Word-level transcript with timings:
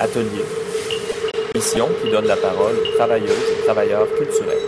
Atelier. 0.00 0.44
Mission 1.54 1.88
qui 2.02 2.10
donne 2.10 2.26
la 2.26 2.36
parole 2.36 2.74
aux 2.76 2.96
travailleuses 2.96 3.30
et 3.30 3.64
travailleurs 3.64 4.06
culturels. 4.16 4.58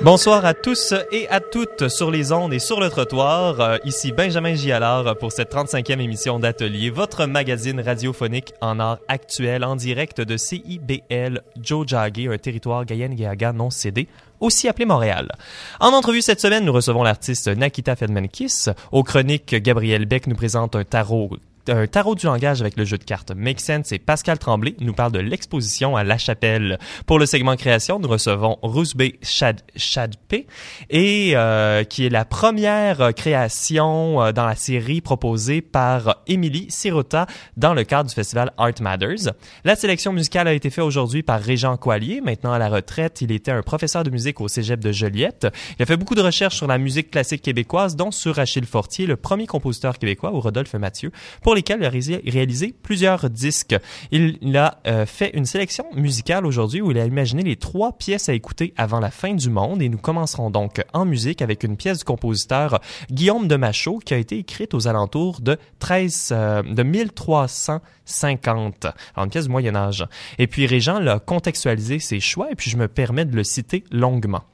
Bonsoir 0.00 0.44
à 0.44 0.52
tous 0.54 0.94
et 1.12 1.28
à 1.28 1.38
toutes 1.38 1.88
sur 1.88 2.10
les 2.10 2.32
ondes 2.32 2.52
et 2.52 2.58
sur 2.58 2.80
le 2.80 2.90
trottoir. 2.90 3.60
Euh, 3.60 3.76
ici 3.84 4.10
Benjamin 4.10 4.56
Gialard 4.56 5.16
pour 5.18 5.30
cette 5.30 5.54
35e 5.54 6.00
émission 6.00 6.40
d'Atelier, 6.40 6.90
votre 6.90 7.26
magazine 7.26 7.80
radiophonique 7.80 8.52
en 8.60 8.80
art 8.80 8.98
actuel 9.06 9.62
en 9.62 9.76
direct 9.76 10.20
de 10.20 10.36
CIBL 10.36 11.42
Joe 11.60 11.86
Jagge, 11.86 12.26
un 12.26 12.38
territoire 12.38 12.84
Guyane-Gayaga 12.84 13.52
non 13.52 13.70
cédé 13.70 14.08
aussi 14.40 14.66
appelé 14.66 14.86
Montréal. 14.86 15.30
En 15.78 15.92
entrevue 15.92 16.20
cette 16.20 16.40
semaine, 16.40 16.64
nous 16.64 16.72
recevons 16.72 17.04
l'artiste 17.04 17.46
Nakita 17.46 17.94
Fedmankis. 17.94 18.64
Aux 18.90 19.04
chroniques, 19.04 19.54
Gabriel 19.54 20.04
Beck 20.04 20.26
nous 20.26 20.34
présente 20.34 20.74
un 20.74 20.82
tarot 20.82 21.30
un 21.68 21.86
tarot 21.86 22.14
du 22.14 22.26
langage 22.26 22.60
avec 22.60 22.76
le 22.76 22.84
jeu 22.84 22.98
de 22.98 23.04
cartes 23.04 23.32
Make 23.34 23.60
Sense 23.60 23.92
et 23.92 23.98
Pascal 23.98 24.38
Tremblay 24.38 24.74
nous 24.80 24.92
parle 24.92 25.12
de 25.12 25.18
l'exposition 25.18 25.96
à 25.96 26.04
La 26.04 26.18
Chapelle. 26.18 26.78
Pour 27.06 27.18
le 27.18 27.26
segment 27.26 27.56
création, 27.56 27.98
nous 27.98 28.08
recevons 28.08 28.58
Rousbé 28.62 29.18
Chad, 29.22 29.60
Chadpé 29.76 30.46
et 30.90 31.32
euh, 31.34 31.84
qui 31.84 32.06
est 32.06 32.10
la 32.10 32.24
première 32.24 33.14
création 33.14 34.22
euh, 34.22 34.32
dans 34.32 34.46
la 34.46 34.56
série 34.56 35.00
proposée 35.00 35.60
par 35.60 36.22
Émilie 36.26 36.66
Sirota 36.70 37.26
dans 37.56 37.74
le 37.74 37.84
cadre 37.84 38.08
du 38.08 38.14
festival 38.14 38.52
Art 38.58 38.72
Matters. 38.80 39.32
La 39.64 39.76
sélection 39.76 40.12
musicale 40.12 40.48
a 40.48 40.52
été 40.52 40.70
faite 40.70 40.84
aujourd'hui 40.84 41.22
par 41.22 41.40
Régent 41.40 41.76
Coallier, 41.76 42.20
maintenant 42.20 42.52
à 42.52 42.58
la 42.58 42.68
retraite. 42.68 43.20
Il 43.20 43.32
était 43.32 43.52
un 43.52 43.62
professeur 43.62 44.04
de 44.04 44.10
musique 44.10 44.40
au 44.40 44.48
Cégep 44.48 44.80
de 44.80 44.92
Joliette. 44.92 45.46
Il 45.78 45.82
a 45.82 45.86
fait 45.86 45.96
beaucoup 45.96 46.14
de 46.14 46.22
recherches 46.22 46.56
sur 46.56 46.66
la 46.66 46.78
musique 46.78 47.10
classique 47.10 47.42
québécoise, 47.42 47.96
dont 47.96 48.10
sur 48.10 48.38
Achille 48.38 48.66
Fortier, 48.66 49.06
le 49.06 49.16
premier 49.16 49.46
compositeur 49.46 49.98
québécois, 49.98 50.32
ou 50.32 50.40
Rodolphe 50.40 50.74
Mathieu, 50.74 51.12
pour 51.52 51.56
lesquels 51.56 51.82
il 51.82 51.84
a 51.84 51.90
réalisé 52.32 52.74
plusieurs 52.82 53.28
disques. 53.28 53.76
Il 54.10 54.56
a 54.56 54.80
euh, 54.86 55.04
fait 55.04 55.36
une 55.36 55.44
sélection 55.44 55.84
musicale 55.94 56.46
aujourd'hui 56.46 56.80
où 56.80 56.92
il 56.92 56.98
a 56.98 57.04
imaginé 57.04 57.42
les 57.42 57.56
trois 57.56 57.92
pièces 57.92 58.30
à 58.30 58.32
écouter 58.32 58.72
avant 58.78 59.00
la 59.00 59.10
fin 59.10 59.34
du 59.34 59.50
monde 59.50 59.82
et 59.82 59.90
nous 59.90 59.98
commencerons 59.98 60.48
donc 60.48 60.82
en 60.94 61.04
musique 61.04 61.42
avec 61.42 61.62
une 61.62 61.76
pièce 61.76 61.98
du 61.98 62.04
compositeur 62.04 62.80
Guillaume 63.10 63.48
de 63.48 63.56
Machaut 63.56 63.98
qui 63.98 64.14
a 64.14 64.16
été 64.16 64.38
écrite 64.38 64.72
aux 64.72 64.88
alentours 64.88 65.42
de 65.42 65.58
13 65.78 66.28
euh, 66.32 66.62
de 66.62 66.82
1350, 66.82 68.86
en 69.14 69.28
pièce 69.28 69.44
du 69.44 69.50
Moyen 69.50 69.76
Âge. 69.76 70.06
Et 70.38 70.46
puis 70.46 70.66
Régent 70.66 71.00
l'a 71.00 71.18
contextualisé 71.18 71.98
ses 71.98 72.20
choix 72.20 72.50
et 72.50 72.54
puis 72.54 72.70
je 72.70 72.78
me 72.78 72.88
permets 72.88 73.26
de 73.26 73.36
le 73.36 73.44
citer 73.44 73.84
longuement. 73.90 74.44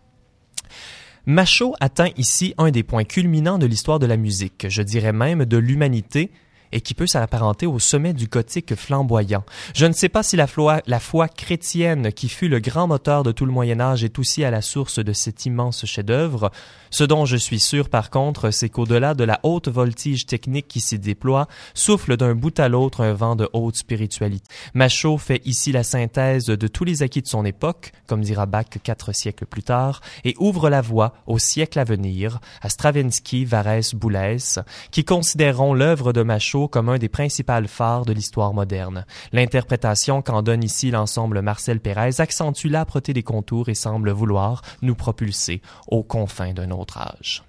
Machaut 1.26 1.76
atteint 1.78 2.10
ici 2.16 2.54
un 2.58 2.72
des 2.72 2.82
points 2.82 3.04
culminants 3.04 3.58
de 3.58 3.66
l'histoire 3.66 4.00
de 4.00 4.06
la 4.06 4.16
musique, 4.16 4.66
je 4.68 4.82
dirais 4.82 5.12
même 5.12 5.44
de 5.44 5.58
l'humanité, 5.58 6.32
et 6.72 6.80
qui 6.80 6.94
peut 6.94 7.06
s'apparenter 7.06 7.66
au 7.66 7.78
sommet 7.78 8.12
du 8.12 8.26
gothique 8.26 8.74
flamboyant. 8.74 9.44
Je 9.74 9.86
ne 9.86 9.92
sais 9.92 10.08
pas 10.08 10.22
si 10.22 10.36
la 10.36 10.46
foi, 10.46 11.28
chrétienne, 11.28 12.12
qui 12.12 12.28
fut 12.28 12.48
le 12.48 12.60
grand 12.60 12.86
moteur 12.86 13.22
de 13.22 13.32
tout 13.32 13.46
le 13.46 13.52
Moyen 13.52 13.80
Âge, 13.80 14.04
est 14.04 14.18
aussi 14.18 14.44
à 14.44 14.50
la 14.50 14.62
source 14.62 14.98
de 14.98 15.12
cet 15.12 15.46
immense 15.46 15.84
chef-d'œuvre. 15.84 16.50
Ce 16.90 17.04
dont 17.04 17.26
je 17.26 17.36
suis 17.36 17.60
sûr, 17.60 17.88
par 17.88 18.10
contre, 18.10 18.50
c'est 18.50 18.68
qu'au-delà 18.68 19.14
de 19.14 19.24
la 19.24 19.40
haute 19.42 19.68
voltige 19.68 20.26
technique 20.26 20.68
qui 20.68 20.80
s'y 20.80 20.98
déploie, 20.98 21.48
souffle 21.74 22.16
d'un 22.16 22.34
bout 22.34 22.58
à 22.58 22.68
l'autre 22.68 23.02
un 23.02 23.12
vent 23.12 23.36
de 23.36 23.48
haute 23.52 23.76
spiritualité. 23.76 24.44
Machaut 24.74 25.18
fait 25.18 25.42
ici 25.44 25.72
la 25.72 25.82
synthèse 25.82 26.46
de 26.46 26.66
tous 26.66 26.84
les 26.84 27.02
acquis 27.02 27.22
de 27.22 27.26
son 27.26 27.44
époque, 27.44 27.92
comme 28.06 28.22
dira 28.22 28.46
Bach 28.46 28.66
quatre 28.82 29.14
siècles 29.14 29.46
plus 29.46 29.62
tard, 29.62 30.00
et 30.24 30.34
ouvre 30.38 30.70
la 30.70 30.80
voie 30.80 31.14
au 31.26 31.38
siècle 31.38 31.78
à 31.78 31.84
venir, 31.84 32.40
à 32.62 32.68
Stravinsky, 32.68 33.44
Varese, 33.44 33.94
Boulez, 33.94 34.38
qui 34.90 35.04
considéreront 35.04 35.74
l'œuvre 35.74 36.12
de 36.12 36.22
Machaut 36.22 36.57
comme 36.66 36.88
un 36.88 36.98
des 36.98 37.08
principaux 37.08 37.66
phares 37.66 38.04
de 38.04 38.12
l'histoire 38.12 38.52
moderne. 38.52 39.06
L'interprétation 39.32 40.22
qu'en 40.22 40.42
donne 40.42 40.64
ici 40.64 40.90
l'ensemble 40.90 41.42
Marcel 41.42 41.78
Pérez 41.78 42.20
accentue 42.20 42.68
l'âpreté 42.68 43.12
des 43.12 43.22
contours 43.22 43.68
et 43.68 43.74
semble 43.74 44.10
vouloir 44.10 44.62
nous 44.82 44.96
propulser 44.96 45.62
aux 45.86 46.02
confins 46.02 46.52
d'un 46.54 46.70
autre 46.70 46.98
âge. 46.98 47.44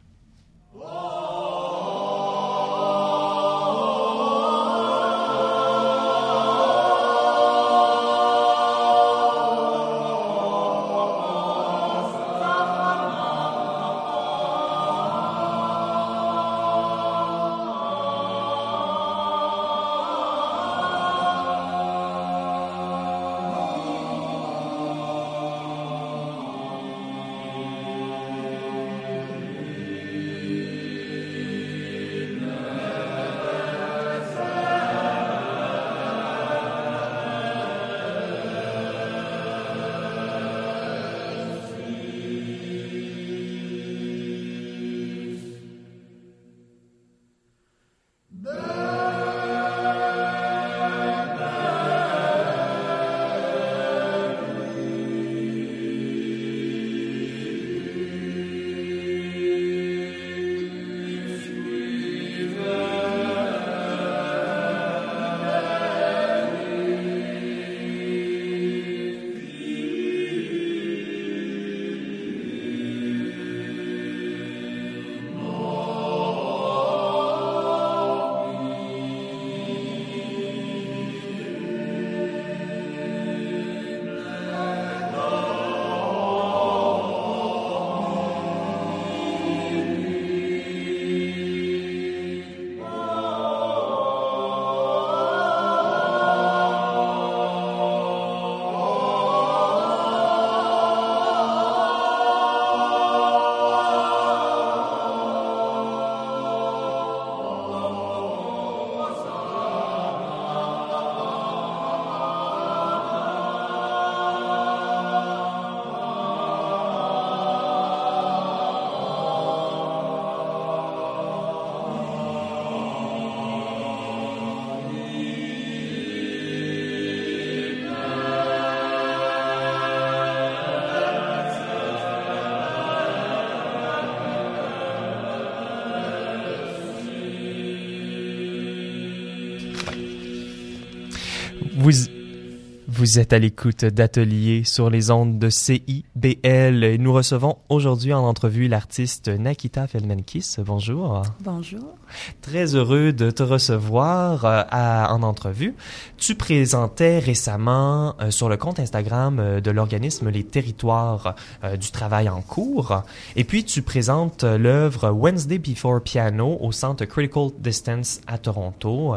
Vous 143.10 143.18
êtes 143.18 143.34
à 143.34 143.40
l'écoute 143.40 143.86
d'Atelier 143.86 144.64
sur 144.66 144.92
les 144.92 145.10
ondes 145.10 145.40
de 145.40 145.50
CIBL 145.50 146.84
et 146.84 147.00
nous 147.00 147.12
recevons 147.12 147.58
aujourd'hui 147.68 148.14
en 148.14 148.24
entrevue 148.24 148.68
l'artiste 148.68 149.30
Nakita 149.30 149.88
Feldmankis. 149.88 150.58
Bonjour. 150.60 151.24
Bonjour. 151.40 151.96
Très 152.44 152.76
heureux 152.76 153.12
de 153.12 153.32
te 153.32 153.42
recevoir 153.42 154.46
euh, 154.46 154.62
en 154.72 155.24
entrevue. 155.24 155.74
Tu 156.18 156.36
présentais 156.36 157.18
récemment 157.18 158.16
euh, 158.22 158.30
sur 158.30 158.48
le 158.48 158.58
compte 158.58 158.80
Instagram 158.80 159.40
euh, 159.40 159.60
de 159.60 159.72
l'organisme 159.72 160.30
Les 160.30 160.44
Territoires 160.44 161.34
du 161.80 161.90
travail 161.90 162.30
en 162.30 162.42
cours 162.42 163.02
et 163.36 163.44
puis 163.44 163.64
tu 163.64 163.82
présentes 163.82 164.44
l'œuvre 164.44 165.10
Wednesday 165.10 165.58
Before 165.58 166.02
Piano 166.02 166.60
au 166.62 166.72
centre 166.72 167.06
Critical 167.06 167.50
Distance 167.60 168.22
à 168.28 168.38
Toronto 168.38 169.16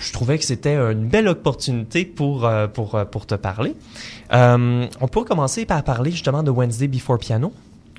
je 0.00 0.12
trouvais 0.12 0.38
que 0.38 0.44
c'était 0.44 0.76
une 0.76 1.06
belle 1.06 1.28
opportunité 1.28 2.04
pour, 2.04 2.50
pour, 2.74 2.98
pour 3.10 3.26
te 3.26 3.34
parler. 3.34 3.74
on 4.32 5.08
peut 5.10 5.24
commencer 5.24 5.66
par 5.66 5.82
parler 5.84 6.10
justement 6.10 6.42
de 6.42 6.50
Wednesday 6.50 6.88
Before 6.88 7.18
Piano. 7.18 7.52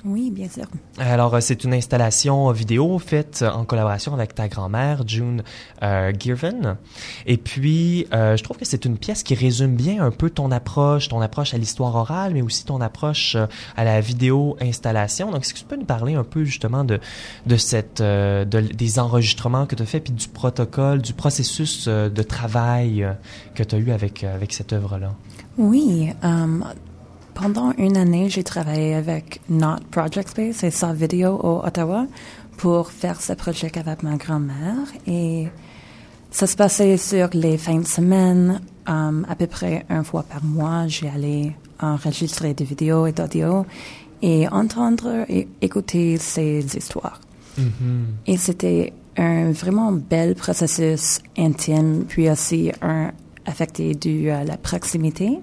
Oui, 0.04 0.32
bien 0.32 0.48
sûr. 0.48 0.64
Alors, 0.98 1.34
euh, 1.34 1.40
c'est 1.40 1.62
une 1.62 1.72
installation 1.72 2.50
vidéo 2.50 2.98
faite 2.98 3.44
en 3.48 3.64
collaboration 3.64 4.12
avec 4.12 4.34
ta 4.34 4.48
grand-mère, 4.48 5.06
June 5.06 5.44
euh. 5.82 6.12
Et 7.26 7.36
puis, 7.36 8.06
euh, 8.12 8.36
je 8.36 8.42
trouve 8.42 8.56
que 8.56 8.64
c'est 8.64 8.84
une 8.84 8.98
pièce 8.98 9.22
qui 9.22 9.34
résume 9.34 9.76
bien 9.76 10.04
un 10.04 10.10
peu 10.10 10.28
ton 10.28 10.50
approche, 10.50 11.08
ton 11.08 11.20
approche 11.20 11.54
à 11.54 11.58
l'histoire 11.58 11.94
orale, 11.94 12.34
mais 12.34 12.42
aussi 12.42 12.64
ton 12.64 12.80
approche 12.80 13.36
euh, 13.36 13.46
à 13.76 13.84
la 13.84 14.00
vidéo 14.00 14.56
installation. 14.60 15.30
Donc, 15.30 15.42
est-ce 15.42 15.54
que 15.54 15.58
tu 15.60 15.64
peux 15.64 15.76
nous 15.76 15.84
parler 15.84 16.14
un 16.14 16.24
peu 16.24 16.42
justement 16.42 16.82
de, 16.82 16.98
de 17.46 17.56
cette, 17.56 18.02
de, 18.02 18.44
des 18.44 18.98
enregistrements 18.98 19.66
que 19.66 19.76
tu 19.76 19.84
as 19.84 19.86
fait, 19.86 20.00
puis 20.00 20.12
du 20.12 20.26
protocole, 20.26 21.00
du 21.00 21.12
processus 21.12 21.86
de 21.86 22.22
travail 22.22 23.06
que 23.54 23.62
tu 23.62 23.76
as 23.76 23.78
eu 23.78 23.92
avec, 23.92 24.24
avec 24.24 24.52
cette 24.52 24.72
œuvre-là? 24.72 25.12
Oui. 25.58 26.12
Um, 26.22 26.64
pendant 27.34 27.72
une 27.78 27.96
année, 27.96 28.28
j'ai 28.28 28.44
travaillé 28.44 28.94
avec 28.94 29.40
Not 29.48 29.80
Project 29.90 30.30
Space 30.30 30.62
et 30.64 30.70
sa 30.70 30.92
vidéo 30.92 31.38
au 31.42 31.64
Ottawa 31.64 32.06
pour 32.56 32.90
faire 32.90 33.20
ce 33.20 33.32
projet 33.32 33.70
avec 33.76 34.02
ma 34.02 34.16
grand-mère. 34.16 34.86
Et 35.06 35.48
ça 36.30 36.46
se 36.46 36.56
passait 36.56 36.96
sur 36.96 37.28
les 37.32 37.58
fins 37.58 37.78
de 37.78 37.86
semaine, 37.86 38.60
um, 38.86 39.26
à 39.28 39.34
peu 39.34 39.46
près 39.46 39.84
une 39.90 40.04
fois 40.04 40.22
par 40.22 40.44
mois. 40.44 40.86
J'ai 40.86 41.08
allé 41.08 41.52
enregistrer 41.80 42.54
des 42.54 42.64
vidéos 42.64 43.06
et 43.06 43.12
d'audio 43.12 43.66
et 44.22 44.48
entendre 44.48 45.24
et 45.28 45.48
écouter 45.60 46.16
ces 46.18 46.64
histoires. 46.76 47.20
Mm-hmm. 47.58 48.04
Et 48.26 48.36
c'était 48.36 48.92
un 49.16 49.50
vraiment 49.52 49.92
bel 49.92 50.34
processus 50.34 51.20
intime, 51.36 52.04
puis 52.08 52.30
aussi 52.30 52.72
un 52.80 53.12
affecté 53.44 53.94
de 53.94 54.28
euh, 54.28 54.44
la 54.44 54.56
proximité. 54.56 55.40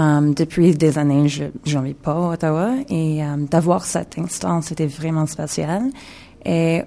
Um, 0.00 0.32
depuis 0.32 0.74
des 0.74 0.96
années, 0.96 1.28
je 1.28 1.50
n'en 1.74 1.82
vis 1.82 1.92
pas 1.92 2.12
à 2.12 2.32
Ottawa 2.32 2.70
et 2.88 3.22
um, 3.22 3.44
d'avoir 3.44 3.84
cet 3.84 4.18
instant, 4.18 4.62
c'était 4.62 4.86
vraiment 4.86 5.26
spécial. 5.26 5.90
Et 6.46 6.82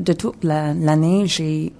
de 0.00 0.12
toute 0.14 0.42
l'année, 0.44 1.26
j'ai, 1.26 1.74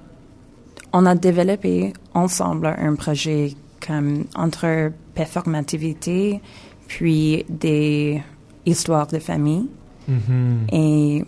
on 0.93 1.07
a 1.07 1.15
développé 1.15 1.95
ensemble 2.13 2.67
un 2.67 2.97
projet 2.97 3.55
comme 3.81 4.25
entre 4.35 4.93
performativité 5.15 6.43
puis 6.87 7.47
des 7.49 8.23
histoires 8.67 9.07
de 9.07 9.21
famille. 9.21 9.71
Mm-hmm. 10.11 10.75
Et 10.75 11.25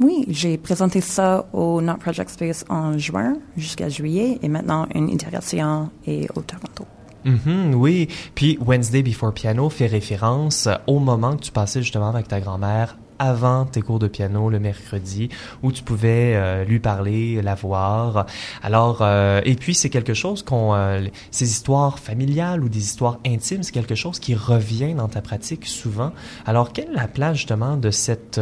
oui, 0.00 0.24
j'ai 0.26 0.58
présenté 0.58 1.00
ça 1.00 1.46
au 1.52 1.80
Not 1.80 1.98
Project 1.98 2.30
Space 2.30 2.64
en 2.68 2.98
juin 2.98 3.34
jusqu'à 3.56 3.88
juillet 3.88 4.40
et 4.42 4.48
maintenant 4.48 4.88
une 4.96 5.10
itération 5.10 5.90
est 6.08 6.28
au 6.36 6.40
Toronto. 6.40 6.86
Mm 7.24 7.74
oui, 7.74 8.08
puis 8.34 8.58
Wednesday 8.64 9.02
Before 9.02 9.32
Piano 9.32 9.68
fait 9.68 9.86
référence 9.86 10.68
au 10.86 10.98
moment 10.98 11.36
que 11.36 11.42
tu 11.42 11.52
passais 11.52 11.82
justement 11.82 12.08
avec 12.08 12.28
ta 12.28 12.40
grand-mère 12.40 12.96
avant 13.20 13.66
tes 13.66 13.82
cours 13.82 13.98
de 13.98 14.08
piano 14.08 14.50
le 14.50 14.58
mercredi 14.58 15.28
où 15.62 15.70
tu 15.70 15.82
pouvais 15.82 16.32
euh, 16.34 16.64
lui 16.64 16.80
parler, 16.80 17.40
la 17.42 17.54
voir. 17.54 18.26
Alors 18.62 18.98
euh, 19.02 19.40
et 19.44 19.54
puis 19.54 19.74
c'est 19.74 19.90
quelque 19.90 20.14
chose 20.14 20.42
qu'on 20.42 20.74
euh, 20.74 21.06
ces 21.30 21.50
histoires 21.50 21.98
familiales 21.98 22.64
ou 22.64 22.68
des 22.68 22.78
histoires 22.78 23.18
intimes, 23.26 23.62
c'est 23.62 23.72
quelque 23.72 23.94
chose 23.94 24.18
qui 24.18 24.34
revient 24.34 24.94
dans 24.94 25.08
ta 25.08 25.20
pratique 25.20 25.66
souvent. 25.66 26.12
Alors 26.46 26.72
quelle 26.72 26.88
est 26.88 26.94
la 26.94 27.08
place 27.08 27.36
justement 27.36 27.76
de 27.76 27.90
cette 27.90 28.40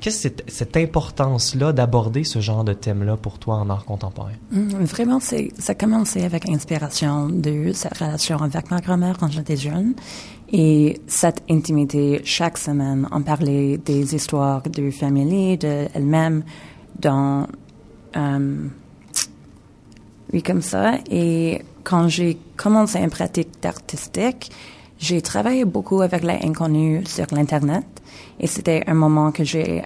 qu'est-ce 0.00 0.18
cette, 0.22 0.44
cette 0.48 0.76
importance 0.76 1.54
là 1.54 1.72
d'aborder 1.72 2.24
ce 2.24 2.40
genre 2.40 2.64
de 2.64 2.72
thème 2.72 3.04
là 3.04 3.16
pour 3.16 3.38
toi 3.38 3.56
en 3.56 3.68
art 3.68 3.84
contemporain? 3.84 4.32
Mm, 4.50 4.84
Vraiment 4.84 5.20
c'est 5.20 5.50
ça 5.58 5.72
a 5.72 5.74
commencé 5.74 6.24
avec 6.24 6.48
inspiration 6.48 7.28
de 7.28 7.72
cette 7.74 7.98
relation 7.98 8.38
avec 8.38 8.70
ma 8.70 8.80
grand-mère 8.80 9.18
quand 9.18 9.30
j'étais 9.30 9.56
jeune 9.56 9.94
et 10.52 11.00
cette 11.06 11.42
intimité, 11.48 12.20
chaque 12.24 12.58
semaine, 12.58 13.08
on 13.10 13.22
parlait 13.22 13.78
des 13.78 14.14
histoires 14.14 14.62
de 14.62 14.90
famille, 14.90 15.56
d'elle-même, 15.56 16.44
dans... 17.00 17.46
Euh, 18.16 18.68
oui, 20.32 20.42
comme 20.42 20.60
ça. 20.60 20.98
Et 21.10 21.62
quand 21.84 22.08
j'ai 22.08 22.36
commencé 22.56 22.98
une 22.98 23.08
pratique 23.08 23.48
d'artistique, 23.62 24.50
j'ai 24.98 25.22
travaillé 25.22 25.64
beaucoup 25.64 26.02
avec 26.02 26.22
l'inconnu 26.22 27.02
sur 27.06 27.26
l'Internet. 27.32 27.86
Et 28.38 28.46
c'était 28.46 28.84
un 28.86 28.94
moment 28.94 29.32
que 29.32 29.44
j'ai 29.44 29.82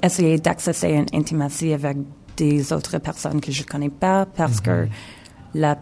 essayé 0.00 0.38
d'accéder 0.38 0.94
une 0.94 1.18
intimatie 1.18 1.72
avec 1.72 1.96
des 2.36 2.72
autres 2.72 2.98
personnes 2.98 3.40
que 3.40 3.50
je 3.50 3.62
ne 3.62 3.66
connais 3.66 3.90
pas 3.90 4.26
parce 4.26 4.60
que 4.60 4.84
mm-hmm. 4.84 4.88
la 5.54 5.78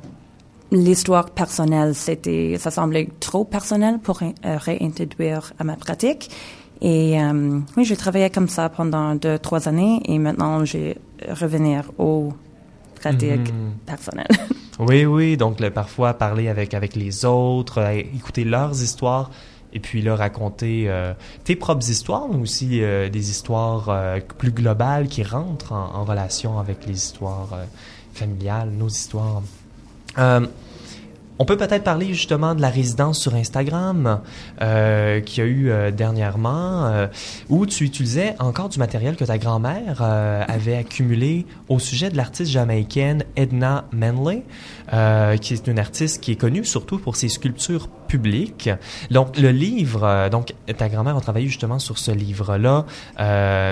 l'histoire 0.73 1.31
personnelle, 1.31 1.95
c'était, 1.95 2.57
ça 2.59 2.71
semblait 2.71 3.09
trop 3.21 3.45
personnel 3.45 3.99
pour 3.99 4.23
euh, 4.23 4.29
réintroduire 4.43 5.53
à 5.59 5.65
ma 5.65 5.77
pratique. 5.77 6.31
Et 6.81 7.21
euh, 7.23 7.61
oui, 7.77 7.85
j'ai 7.85 7.97
travaillé 7.97 8.31
comme 8.31 8.49
ça 8.49 8.69
pendant 8.69 9.15
deux, 9.15 9.39
trois 9.39 9.69
années 9.69 10.01
et 10.05 10.19
maintenant, 10.19 10.65
j'ai 10.65 10.97
revenir 11.29 11.93
aux 11.99 12.33
pratiques 12.97 13.53
mhm. 13.53 13.75
personnelles. 13.87 14.27
Oui, 14.79 15.05
oui, 15.05 15.37
donc 15.37 15.61
parfois 15.69 16.15
parler 16.15 16.49
avec, 16.49 16.73
avec 16.73 16.97
les 16.97 17.27
autres, 17.27 17.79
euh, 17.79 17.99
écouter 17.99 18.43
leurs 18.43 18.83
histoires 18.83 19.31
et 19.75 19.81
puis 19.81 20.01
là 20.01 20.17
raconter 20.17 20.91
tes 21.45 21.57
propres 21.57 21.89
histoires, 21.89 22.27
mais 22.29 22.41
aussi 22.41 22.81
des 22.81 23.31
histoires 23.31 23.91
plus 24.37 24.51
globales 24.51 25.09
qui 25.09 25.23
rentrent 25.23 25.73
en, 25.73 25.95
en 25.95 26.05
relation 26.05 26.59
avec 26.59 26.87
les 26.87 26.95
histoires 26.95 27.57
familiales, 28.13 28.71
nos 28.71 28.89
histoires. 28.89 29.43
Euh, 30.19 30.47
on 31.39 31.45
peut 31.45 31.57
peut-être 31.57 31.83
parler 31.83 32.07
justement 32.09 32.55
de 32.55 32.61
la 32.61 32.69
résidence 32.69 33.19
sur 33.21 33.35
Instagram 33.35 34.21
euh, 34.61 35.21
qu'il 35.21 35.43
y 35.43 35.47
a 35.47 35.51
eu 35.51 35.71
euh, 35.71 35.91
dernièrement, 35.91 37.09
où 37.49 37.67
tu 37.67 37.85
utilisais 37.85 38.37
encore 38.39 38.69
du 38.69 38.79
matériel 38.79 39.17
que 39.17 39.25
ta 39.25 39.39
grand-mère 39.39 40.03
avait 40.03 40.77
accumulé 40.77 41.47
au 41.69 41.79
sujet 41.79 42.11
de 42.11 42.17
l'artiste 42.17 42.53
jamaïcaine 42.53 43.25
Edna 43.35 43.87
Manley, 43.93 44.45
qui 44.91 45.55
est 45.55 45.67
une 45.67 45.79
artiste 45.79 46.21
qui 46.23 46.33
est 46.33 46.37
connue 46.37 46.65
surtout 46.65 46.99
pour 46.99 47.17
ses 47.17 47.29
sculptures 47.29 47.89
publiques. 47.89 48.71
Donc 49.11 49.39
le 49.39 49.51
livre, 49.51 50.29
donc 50.31 50.55
ta 50.77 50.89
grand-mère 50.89 51.17
a 51.17 51.21
travaillé 51.21 51.47
justement 51.47 51.79
sur 51.79 51.99
ce 51.99 52.11
livre-là, 52.11 52.85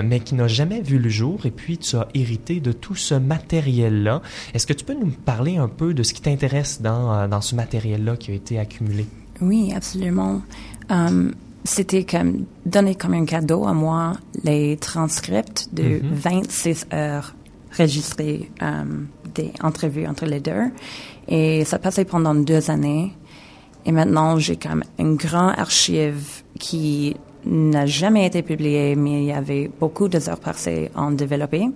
mais 0.03 0.19
qui 0.19 0.35
n'a 0.35 0.47
jamais 0.47 0.81
vu 0.81 0.97
le 0.97 1.09
jour. 1.09 1.45
Et 1.45 1.51
puis 1.51 1.77
tu 1.77 1.95
as 1.95 2.07
hérité 2.13 2.59
de 2.59 2.71
tout 2.71 2.95
ce 2.95 3.15
matériel-là. 3.15 4.21
Est-ce 4.53 4.65
que 4.65 4.73
tu 4.73 4.85
peux 4.85 4.95
nous 4.95 5.11
parler 5.11 5.57
un 5.57 5.67
peu 5.67 5.93
de 5.93 6.03
ce 6.03 6.13
qui 6.13 6.21
t'intéresse 6.21 6.81
dans 6.81 7.27
dans 7.27 7.41
ce 7.41 7.55
matériel-là 7.55 8.15
qui 8.17 8.31
a 8.31 8.33
été 8.33 8.59
accumulé? 8.59 9.05
Oui, 9.41 9.73
absolument. 9.75 10.41
Um, 10.89 11.33
c'était 11.63 12.05
comme 12.05 12.45
donné 12.65 12.95
comme 12.95 13.13
un 13.13 13.25
cadeau 13.25 13.65
à 13.65 13.73
moi 13.73 14.13
les 14.43 14.77
transcripts 14.77 15.69
de 15.73 16.01
26 16.03 16.85
mm-hmm. 16.85 16.95
heures 16.95 17.35
registrées 17.77 18.51
um, 18.61 19.07
des 19.33 19.51
entrevues 19.63 20.07
entre 20.07 20.25
les 20.25 20.39
deux. 20.39 20.71
Et 21.27 21.65
ça 21.65 21.79
passait 21.79 22.05
pendant 22.05 22.35
deux 22.35 22.69
années. 22.69 23.13
Et 23.85 23.91
maintenant, 23.91 24.37
j'ai 24.37 24.57
comme 24.57 24.83
une 24.99 25.15
grande 25.15 25.53
archive 25.57 26.43
qui 26.59 27.15
n'a 27.45 27.85
jamais 27.85 28.25
été 28.27 28.43
publiée, 28.43 28.95
mais 28.95 29.23
il 29.23 29.25
y 29.25 29.31
avait 29.31 29.69
beaucoup 29.79 30.07
d'heures 30.07 30.39
passées 30.39 30.91
en 30.95 31.11
développer. 31.11 31.69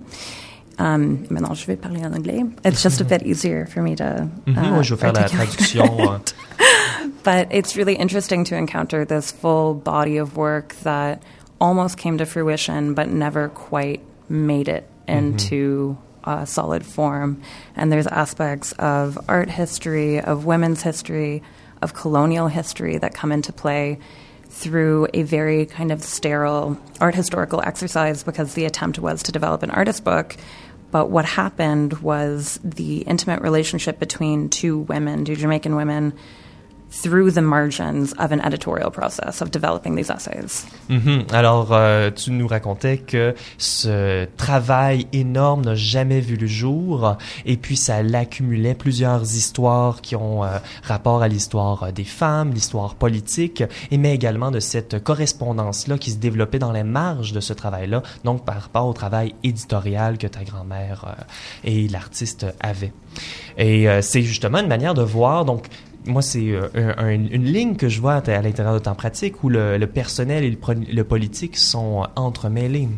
Um, 0.78 1.26
maintenant, 1.30 1.54
je 1.54 1.66
vais 1.66 1.76
parler 1.76 2.04
en 2.04 2.12
anglais. 2.12 2.44
It's 2.64 2.82
just 2.82 3.00
a 3.00 3.04
bit 3.04 3.22
easier 3.22 3.64
for 3.66 3.82
me 3.82 3.96
to. 3.96 4.28
Mm-hmm. 4.46 4.78
Uh, 4.78 4.82
je 4.82 4.94
vais 4.94 5.00
faire 5.00 5.12
la 5.14 5.24
traduction. 5.24 6.20
but 7.24 7.48
it's 7.50 7.76
really 7.76 7.94
interesting 7.94 8.44
to 8.44 8.56
encounter 8.56 9.06
this 9.06 9.32
full 9.32 9.74
body 9.74 10.18
of 10.18 10.36
work 10.36 10.74
that 10.82 11.22
almost 11.60 11.96
came 11.96 12.18
to 12.18 12.26
fruition, 12.26 12.92
but 12.92 13.08
never 13.08 13.48
quite 13.48 14.00
made 14.28 14.68
it 14.68 14.84
mm-hmm. 15.08 15.18
into 15.18 15.96
mm-hmm. 15.96 16.05
A 16.26 16.46
solid 16.46 16.84
form. 16.84 17.40
And 17.76 17.90
there's 17.90 18.06
aspects 18.06 18.72
of 18.72 19.18
art 19.28 19.48
history, 19.48 20.20
of 20.20 20.44
women's 20.44 20.82
history, 20.82 21.42
of 21.82 21.94
colonial 21.94 22.48
history 22.48 22.98
that 22.98 23.14
come 23.14 23.32
into 23.32 23.52
play 23.52 23.98
through 24.48 25.08
a 25.12 25.22
very 25.22 25.66
kind 25.66 25.92
of 25.92 26.02
sterile 26.02 26.78
art 27.00 27.14
historical 27.14 27.60
exercise 27.60 28.22
because 28.22 28.54
the 28.54 28.64
attempt 28.64 28.98
was 28.98 29.22
to 29.24 29.32
develop 29.32 29.62
an 29.62 29.70
artist 29.70 30.02
book 30.02 30.36
but 30.90 31.10
what 31.10 31.24
happened 31.24 31.94
was 32.00 32.60
the 32.62 32.98
intimate 32.98 33.42
relationship 33.42 33.98
between 33.98 34.48
two 34.48 34.78
women, 34.78 35.24
two 35.24 35.36
Jamaican 35.36 35.76
women, 35.76 36.14
through 36.90 37.32
the 37.32 37.42
margins 37.42 38.12
of 38.18 38.32
an 38.32 38.40
editorial 38.40 38.90
process 38.90 39.42
of 39.42 39.50
developing 39.50 39.96
these 39.96 40.10
essays. 40.10 40.66
Mhm. 40.88 41.26
Alors, 41.32 41.72
euh, 41.72 42.10
tu 42.10 42.30
nous 42.30 42.46
racontais 42.46 42.98
que 42.98 43.34
ce 43.58 44.26
travail 44.36 45.06
énorme 45.12 45.64
n'a 45.64 45.74
jamais 45.74 46.20
vu 46.20 46.36
le 46.36 46.46
jour, 46.46 47.16
et 47.44 47.56
puis 47.56 47.76
ça 47.76 48.02
l'accumulait 48.02 48.74
plusieurs 48.74 49.22
histoires 49.22 50.00
qui 50.00 50.16
ont 50.16 50.44
euh, 50.44 50.58
rapport 50.82 51.22
à 51.22 51.28
l'histoire 51.28 51.92
des 51.92 52.04
femmes, 52.04 52.52
l'histoire 52.52 52.94
politique, 52.94 53.64
et 53.90 53.98
mais 53.98 54.14
également 54.14 54.50
de 54.50 54.60
cette 54.60 55.02
correspondance-là 55.02 55.98
qui 55.98 56.10
se 56.10 56.18
développait 56.18 56.58
dans 56.58 56.72
les 56.72 56.84
marges 56.84 57.32
de 57.32 57.40
ce 57.40 57.52
travail-là, 57.52 58.02
donc 58.24 58.44
par 58.44 58.60
rapport 58.60 58.86
au 58.86 58.92
travail 58.92 59.34
éditorial 59.42 60.18
que 60.18 60.26
ta 60.26 60.44
grand-mère 60.44 61.04
euh, 61.06 61.22
et 61.64 61.88
l'artiste 61.88 62.46
avaient. 62.60 62.92
Et 63.58 63.88
euh, 63.88 64.02
c'est 64.02 64.22
justement 64.22 64.58
une 64.58 64.68
manière 64.68 64.94
de 64.94 65.02
voir, 65.02 65.44
donc 65.44 65.66
moi, 66.06 66.22
c'est 66.22 66.50
euh, 66.50 66.68
un- 66.74 67.04
un- 67.06 67.10
une 67.12 67.44
ligne 67.44 67.76
que 67.76 67.88
je 67.88 68.00
vois 68.00 68.14
à 68.14 68.42
l'intérieur 68.42 68.74
de 68.74 68.78
temps 68.80 68.94
pratique 68.94 69.42
où 69.44 69.48
le, 69.48 69.76
le 69.78 69.86
personnel 69.86 70.44
et 70.44 70.50
le, 70.50 70.56
pro- 70.56 70.72
le 70.74 71.02
politique 71.04 71.56
sont 71.56 72.06
entremêlés. 72.16 72.88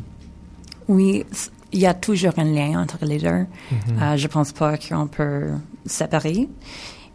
Oui, 0.88 1.25
il 1.73 1.81
y 1.81 1.87
a 1.87 1.95
toujours 1.95 2.33
un 2.38 2.45
lien 2.45 2.81
entre 2.81 2.99
les 3.05 3.19
deux. 3.19 3.29
Euh, 3.29 4.17
je 4.17 4.27
pense 4.27 4.53
pas 4.53 4.77
qu'on 4.79 5.07
peut 5.07 5.49
séparer. 5.85 6.49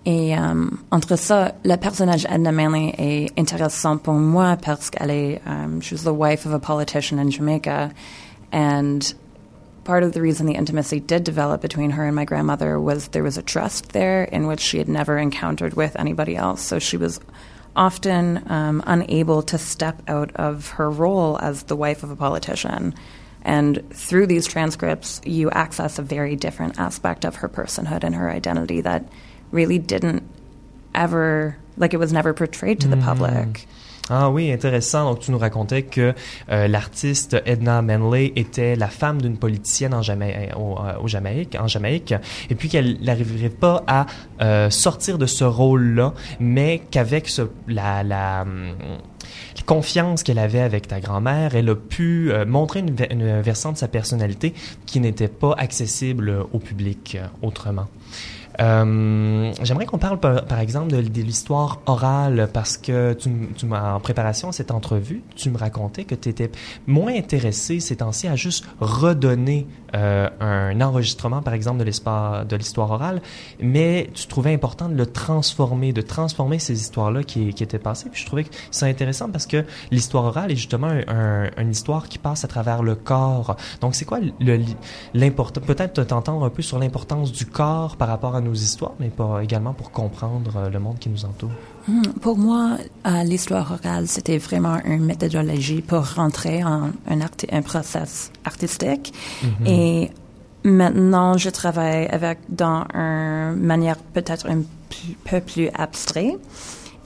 Et 0.06 0.38
euh, 0.38 0.66
entre 0.92 1.16
ça, 1.18 1.56
le 1.64 1.76
personnage 1.78 2.28
Edna 2.30 2.52
Manley 2.52 2.94
est 2.98 3.40
intéressant 3.40 3.98
pour 3.98 4.14
moi 4.16 4.58
parce 4.64 4.90
qu'elle 4.90 5.10
est, 5.12 5.42
um, 5.48 5.82
she 5.82 5.94
was 5.94 6.04
the 6.04 6.14
wife 6.14 6.46
of 6.46 6.54
a 6.54 6.60
politician 6.60 7.18
in 7.20 7.30
Jamaica, 7.32 7.90
and 8.52 9.00
part 9.84 10.04
of 10.04 10.14
the 10.14 10.22
reason 10.22 10.46
the 10.46 10.54
intimacy 10.54 11.00
did 11.00 11.24
develop 11.24 11.62
between 11.62 11.92
her 11.92 12.06
and 12.06 12.16
my 12.16 12.26
grandmother 12.26 12.80
was 12.80 13.10
there 13.10 13.24
was 13.24 13.38
a 13.38 13.42
trust 13.42 13.92
there 13.92 14.24
in 14.24 14.48
which 14.48 14.60
she 14.60 14.78
had 14.78 14.88
never 14.88 15.18
encountered 15.18 15.74
with 15.74 15.96
anybody 15.98 16.36
else. 16.36 16.62
So 16.62 16.80
she 16.80 16.98
was 16.98 17.20
often 17.76 18.50
um, 18.52 18.84
unable 18.86 19.42
to 19.44 19.58
step 19.58 20.02
out 20.08 20.32
of 20.36 20.70
her 20.70 20.90
role 20.90 21.40
as 21.40 21.64
the 21.64 21.76
wife 21.76 22.04
of 22.04 22.12
a 22.12 22.16
politician. 22.16 22.94
And 23.42 23.90
through 23.94 24.28
these 24.28 24.48
transcripts, 24.48 25.20
you 25.26 25.50
access 25.52 26.00
a 26.00 26.02
very 26.02 26.36
different 26.36 26.80
aspect 26.80 27.26
of 27.26 27.36
her 27.38 27.50
personhood 27.50 28.04
and 28.04 28.16
her 28.16 28.30
identity 28.30 28.82
that 28.82 29.10
really 29.52 29.80
didn't 29.80 30.24
ever, 30.96 31.58
like, 31.76 31.94
it 31.94 31.98
was 31.98 32.14
never 32.14 32.34
portrayed 32.34 32.80
to 32.82 32.88
the 32.88 32.98
public. 32.98 33.66
Ah 34.10 34.30
oui, 34.30 34.52
intéressant. 34.52 35.10
Donc, 35.10 35.20
tu 35.22 35.32
nous 35.32 35.38
racontais 35.38 35.84
que 35.84 36.14
euh, 36.50 36.68
l'artiste 36.68 37.38
Edna 37.46 37.82
Manley 37.82 38.34
était 38.36 38.76
la 38.76 38.90
femme 38.90 39.22
d'une 39.22 39.38
politicienne 39.38 39.94
en 39.94 40.02
au, 40.02 40.04
euh, 40.04 41.00
au 41.02 41.08
Jamaïque, 41.08 41.56
en 41.58 41.68
Jamaïque, 41.68 42.14
et 42.50 42.56
puis 42.56 42.68
qu'elle 42.68 43.00
n'arriverait 43.02 43.50
pas 43.50 43.84
à 43.88 44.06
euh, 44.42 44.70
sortir 44.70 45.18
de 45.18 45.26
ce 45.26 45.46
rôle-là, 45.46 46.14
mais 46.42 46.82
qu'avec 46.92 47.30
ce, 47.30 47.44
la, 47.68 48.42
hum, 48.42 48.74
confiance 49.66 50.24
qu'elle 50.24 50.40
avait 50.40 50.60
avec 50.60 50.88
ta 50.88 51.00
grand-mère, 51.00 51.56
elle 51.56 51.70
a 51.70 51.76
pu 51.76 52.32
euh, 52.32 52.46
montrer 52.46 52.80
une, 52.82 52.96
une 53.10 53.42
versant 53.42 53.72
de 53.72 53.78
sa 53.78 53.88
personnalité 53.88 54.54
qui 54.86 55.00
n'était 55.00 55.28
pas 55.28 55.54
accessible 55.58 56.46
au 56.52 56.60
public 56.60 57.18
euh, 57.20 57.26
autrement. 57.42 57.88
Euh, 58.62 59.52
J'aimerais 59.62 59.86
qu'on 59.86 59.98
parle 59.98 60.20
par, 60.20 60.60
exemple 60.60 60.92
de, 60.92 61.22
l'histoire 61.22 61.80
orale 61.86 62.50
parce 62.54 62.78
que 62.78 63.14
tu, 63.14 63.30
tu 63.56 63.66
en 63.74 64.00
préparation 64.00 64.50
à 64.50 64.52
cette 64.52 64.72
entrevue, 64.72 65.24
tu 65.36 65.50
me 65.50 65.58
racontais 65.58 66.04
que 66.04 66.16
tu 66.16 66.30
étais 66.30 66.52
moins 66.88 67.16
intéressé 67.16 67.80
ces 67.80 67.98
temps-ci 67.98 68.28
à 68.28 68.36
juste 68.36 68.66
redonner 68.80 69.68
euh, 69.96 70.30
un 70.40 70.82
enregistrement 70.82 71.42
par 71.42 71.54
exemple 71.54 71.78
de 71.80 71.84
l'histoire 72.56 72.92
orale, 72.92 73.22
mais 73.60 74.10
tu 74.14 74.28
trouvais 74.28 74.54
important 74.54 74.90
de 74.90 74.96
le 74.96 75.06
transformer, 75.06 75.94
de 75.94 76.02
transformer 76.02 76.60
ces 76.60 76.80
histoires-là 76.80 77.24
qui, 77.24 77.50
étaient 77.50 77.80
passées. 77.80 78.10
Puis 78.12 78.22
je 78.22 78.26
trouvais 78.26 78.44
que 78.44 78.50
c'est 78.72 78.90
intéressant 78.90 79.30
parce 79.30 79.46
que 79.46 79.64
l'histoire 79.92 80.26
orale 80.26 80.52
est 80.52 80.56
justement 80.56 80.88
un- 80.88 81.04
un- 81.08 81.50
une 81.58 81.72
histoire 81.72 82.10
qui 82.10 82.18
passe 82.18 82.44
à 82.44 82.48
travers 82.48 82.84
le 82.84 82.96
corps. 82.96 83.56
Donc 83.82 83.96
c'est 83.96 84.06
quoi 84.06 84.20
l'important 85.14 85.62
peut-être 85.62 86.04
t'entendre 86.04 86.46
un 86.46 86.50
peu 86.50 86.62
sur 86.62 86.80
l'importance 86.80 87.32
du 87.32 87.46
corps 87.46 87.96
par 87.96 88.08
rapport 88.08 88.36
à 88.36 88.42
nos 88.44 88.54
histoires, 88.54 88.94
mais 89.00 89.10
également 89.42 89.74
pour 89.74 89.92
comprendre 89.92 90.52
euh, 90.58 90.70
le 90.70 90.80
monde 90.80 91.00
qui 91.00 91.10
nous 91.10 91.26
entoure. 91.26 91.52
Hmm, 91.88 92.02
Pour 92.22 92.38
moi, 92.38 92.78
euh, 93.08 93.24
l'histoire 93.24 93.72
orale, 93.72 94.08
c'était 94.08 94.38
vraiment 94.38 94.78
une 94.86 95.04
méthodologie 95.06 95.82
pour 95.82 96.06
rentrer 96.16 96.64
en 96.64 96.92
un, 97.08 97.20
arti- 97.20 97.48
un 97.52 97.62
process 97.62 98.32
artistique. 98.46 99.14
Et 99.66 100.12
maintenant, 100.64 101.38
je 101.38 101.50
travaille 101.50 102.06
avec 102.08 102.40
dans 102.50 102.86
une 102.94 103.56
manière 103.60 103.98
peut-être 103.98 104.48
un 104.50 104.62
peu 105.30 105.42
plus 105.42 105.70
abstrait. 105.74 106.38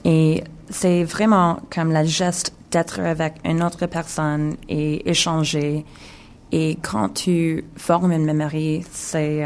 Et 0.04 0.44
c'est 0.70 1.02
vraiment 1.04 1.58
comme 1.74 1.90
la 1.92 2.04
geste 2.04 2.52
d'être 2.70 3.00
avec 3.00 3.34
une 3.44 3.62
autre 3.62 3.86
personne 3.86 4.56
et 4.68 5.08
échanger. 5.10 5.84
Et 6.52 6.78
quand 6.82 7.08
tu 7.10 7.64
formes 7.76 8.12
une 8.12 8.24
mémoire, 8.24 8.52
c'est 8.92 9.44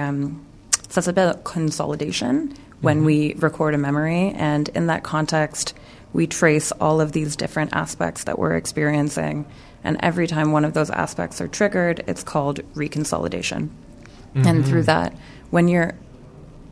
euh, 0.93 1.01
ça 1.01 1.03
s'appelle 1.03 1.41
consolidation 1.45 2.53
when 2.81 2.99
mm-hmm. 2.99 3.07
we 3.07 3.35
record 3.39 3.75
a 3.75 3.79
memory. 3.79 4.33
And 4.37 4.69
in 4.75 4.87
that 4.89 5.03
context, 5.03 5.75
we 6.13 6.27
trace 6.27 6.73
all 6.73 7.01
of 7.01 7.13
these 7.13 7.37
different 7.37 7.75
aspects 7.75 8.25
that 8.25 8.39
we're 8.39 8.57
experiencing. 8.57 9.47
And 9.85 9.97
every 10.01 10.27
time 10.27 10.53
one 10.53 10.65
of 10.65 10.75
those 10.75 10.91
aspects 10.91 11.41
are 11.41 11.49
triggered, 11.49 12.05
it's 12.07 12.23
called 12.23 12.61
reconsolidation. 12.75 13.71
And 14.35 14.45
mm-hmm. 14.45 14.63
through 14.63 14.85
that, 14.85 15.15
when 15.51 15.69
you're 15.69 15.95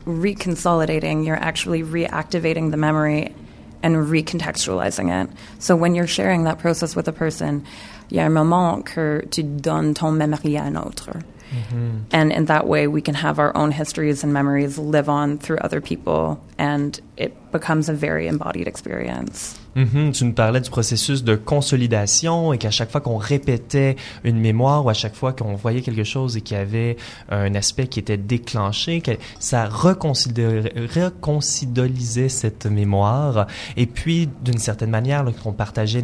reconsolidating, 0.05 1.25
you're 1.25 1.35
actually 1.35 1.83
reactivating 1.83 2.71
the 2.71 2.77
memory 2.77 3.35
and 3.83 3.95
recontextualizing 3.95 5.23
it. 5.23 5.29
So 5.59 5.75
when 5.75 5.95
you're 5.95 6.07
sharing 6.07 6.45
that 6.45 6.59
process 6.59 6.95
with 6.95 7.07
a 7.07 7.11
person, 7.11 7.65
il 8.09 8.17
y 8.17 8.21
a 8.21 8.25
un 8.25 8.33
moment 8.33 8.85
que 8.85 9.21
tu 9.29 9.43
donnes 9.43 9.93
ton 9.93 10.11
mémoire 10.11 10.41
à 10.41 10.65
un 10.65 10.75
autre. 10.75 11.21
Mm-hmm. 11.51 11.99
And 12.11 12.31
in 12.31 12.45
that 12.45 12.65
way, 12.65 12.87
we 12.87 13.01
can 13.01 13.15
have 13.15 13.37
our 13.37 13.55
own 13.55 13.71
histories 13.71 14.23
and 14.23 14.33
memories 14.33 14.77
live 14.77 15.09
on 15.09 15.37
through 15.37 15.57
other 15.57 15.81
people, 15.81 16.43
and 16.57 16.99
it 17.17 17.51
becomes 17.51 17.89
a 17.89 17.93
very 17.93 18.27
embodied 18.27 18.67
experience. 18.67 19.59
Mhm, 19.75 20.11
tu 20.11 20.25
nous 20.25 20.33
parlais 20.33 20.59
du 20.59 20.69
processus 20.69 21.23
de 21.23 21.35
consolidation 21.35 22.51
et 22.51 22.57
qu'à 22.57 22.71
chaque 22.71 22.91
fois 22.91 22.99
qu'on 22.99 23.15
répétait 23.15 23.95
une 24.25 24.37
mémoire 24.37 24.85
ou 24.85 24.89
à 24.89 24.93
chaque 24.93 25.15
fois 25.15 25.31
qu'on 25.31 25.55
voyait 25.55 25.79
quelque 25.81 26.03
chose 26.03 26.35
et 26.35 26.41
qu'il 26.41 26.57
y 26.57 26.59
avait 26.59 26.97
un 27.29 27.55
aspect 27.55 27.87
qui 27.87 27.99
était 27.99 28.17
déclenché, 28.17 28.99
que 28.99 29.11
ça 29.39 29.69
reconsidolisait 29.69 32.29
cette 32.29 32.65
mémoire. 32.65 33.47
Et 33.77 33.85
puis, 33.85 34.27
d'une 34.43 34.57
certaine 34.57 34.89
manière, 34.89 35.23
qu'on 35.41 35.53
partageait 35.53 36.03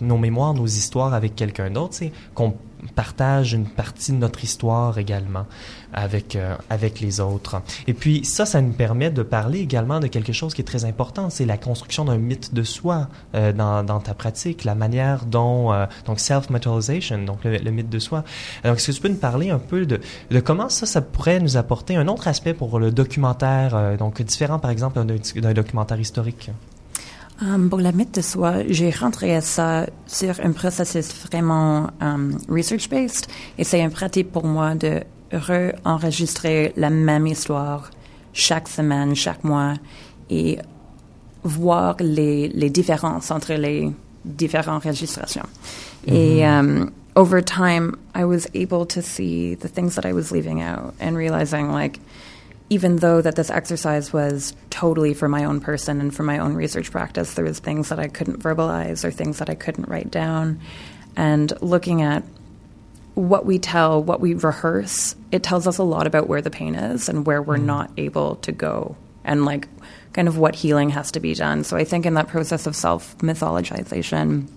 nos 0.00 0.18
mémoires, 0.18 0.52
nos 0.52 0.66
histoires 0.66 1.14
avec 1.14 1.34
quelqu'un 1.34 1.70
d'autre, 1.70 1.94
c'est 1.94 2.12
qu'on 2.34 2.54
partage 2.94 3.52
une 3.52 3.66
partie 3.66 4.12
de 4.12 4.16
notre 4.16 4.44
histoire 4.44 4.98
également 4.98 5.46
avec 5.92 6.36
euh, 6.36 6.56
avec 6.70 7.00
les 7.00 7.20
autres. 7.20 7.62
Et 7.86 7.94
puis 7.94 8.24
ça, 8.24 8.46
ça 8.46 8.60
nous 8.60 8.72
permet 8.72 9.10
de 9.10 9.22
parler 9.22 9.60
également 9.60 10.00
de 10.00 10.06
quelque 10.06 10.32
chose 10.32 10.54
qui 10.54 10.62
est 10.62 10.64
très 10.64 10.84
important, 10.84 11.30
c'est 11.30 11.44
la 11.44 11.58
construction 11.58 12.04
d'un 12.04 12.18
mythe 12.18 12.54
de 12.54 12.62
soi 12.62 12.81
euh, 13.34 13.52
dans, 13.52 14.00
ta 14.00 14.14
pratique, 14.14 14.64
la 14.64 14.74
manière 14.74 15.24
dont 15.24 15.72
euh, 15.72 15.86
donc 16.06 16.20
self-mytholization, 16.20 17.24
donc 17.24 17.44
le, 17.44 17.70
mythe 17.70 17.88
de 17.88 17.98
soi. 17.98 18.24
Donc 18.64 18.76
est-ce 18.76 18.88
que 18.88 18.92
tu 18.92 19.00
peux 19.00 19.08
nous 19.08 19.14
parler 19.14 19.50
un 19.50 19.58
peu 19.58 19.86
de, 19.86 20.00
comment 20.40 20.68
ça, 20.68 20.86
ça 20.86 21.00
pourrait 21.00 21.40
nous 21.40 21.56
apporter 21.56 21.96
un 21.96 22.08
autre 22.08 22.28
aspect 22.28 22.54
pour 22.54 22.78
le 22.78 22.90
documentaire, 22.90 23.74
euh, 23.74 23.96
donc 23.96 24.20
différent 24.22 24.58
par 24.58 24.70
exemple 24.70 25.00
d'un 25.04 25.52
documentaire 25.52 26.00
historique? 26.00 26.50
Pour 27.70 27.80
la 27.80 27.90
mythe 27.90 28.14
de 28.14 28.20
soi, 28.20 28.58
j'ai 28.68 28.90
rentré 28.90 29.34
à 29.34 29.40
ça 29.40 29.86
sur 30.06 30.34
un 30.44 30.52
processus 30.52 31.12
vraiment 31.26 31.88
research-based 32.48 33.26
et 33.58 33.64
c'est 33.64 33.80
une 33.80 33.90
pratique 33.90 34.30
pour 34.30 34.44
moi 34.44 34.76
de 34.76 35.00
re-enregistrer 35.32 36.72
la 36.76 36.90
même 36.90 37.26
histoire 37.26 37.90
chaque 38.32 38.68
semaine, 38.68 39.16
chaque 39.16 39.42
mois 39.42 39.74
et 40.30 40.58
voir 41.44 41.96
les, 42.00 42.48
les 42.48 42.70
différences 42.70 43.30
entre 43.30 43.54
les 43.54 43.92
différentes 44.24 44.84
registrations. 44.84 45.48
Et 46.06 46.44
um, 46.44 46.92
over 47.16 47.40
time, 47.40 47.98
I 48.14 48.24
was 48.24 48.46
able 48.54 48.86
to 48.86 49.02
see 49.02 49.54
the 49.54 49.68
things 49.68 49.94
that 49.96 50.06
I 50.06 50.12
was 50.12 50.32
leaving 50.32 50.60
out 50.60 50.94
and 51.00 51.16
realizing 51.16 51.70
like, 51.70 52.00
even 52.70 52.96
though 52.96 53.20
that 53.20 53.36
this 53.36 53.50
exercise 53.50 54.12
was 54.12 54.54
totally 54.70 55.14
for 55.14 55.28
my 55.28 55.44
own 55.44 55.60
person 55.60 56.00
and 56.00 56.14
for 56.14 56.22
my 56.22 56.38
own 56.38 56.54
research 56.54 56.90
practice, 56.90 57.34
there 57.34 57.44
was 57.44 57.58
things 57.58 57.90
that 57.90 57.98
I 57.98 58.08
couldn't 58.08 58.40
verbalize 58.42 59.04
or 59.04 59.10
things 59.10 59.38
that 59.38 59.50
I 59.50 59.54
couldn't 59.54 59.88
write 59.88 60.10
down. 60.10 60.60
And 61.16 61.52
looking 61.60 62.00
at 62.02 62.22
what 63.14 63.44
we 63.44 63.58
tell, 63.58 64.02
what 64.02 64.20
we 64.20 64.34
rehearse, 64.34 65.14
it 65.30 65.42
tells 65.42 65.66
us 65.66 65.76
a 65.76 65.82
lot 65.82 66.06
about 66.06 66.28
where 66.28 66.40
the 66.40 66.50
pain 66.50 66.74
is 66.74 67.10
and 67.10 67.26
where 67.26 67.42
we're 67.42 67.58
not 67.58 67.90
able 67.98 68.36
to 68.36 68.52
go 68.52 68.96
and 69.24 69.44
like 69.44 69.68
kind 70.12 70.28
of 70.28 70.38
what 70.38 70.54
healing 70.54 70.90
has 70.90 71.10
to 71.12 71.20
be 71.20 71.34
done. 71.34 71.64
So 71.64 71.76
I 71.76 71.84
think 71.84 72.06
in 72.06 72.14
that 72.14 72.28
process 72.28 72.66
of 72.66 72.76
self 72.76 73.16
mythologization, 73.18 74.48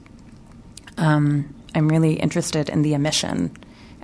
um, 0.98 1.54
I'm 1.74 1.90
really 1.90 2.14
interested 2.14 2.70
in 2.70 2.82
the 2.82 2.94
emission 2.94 3.56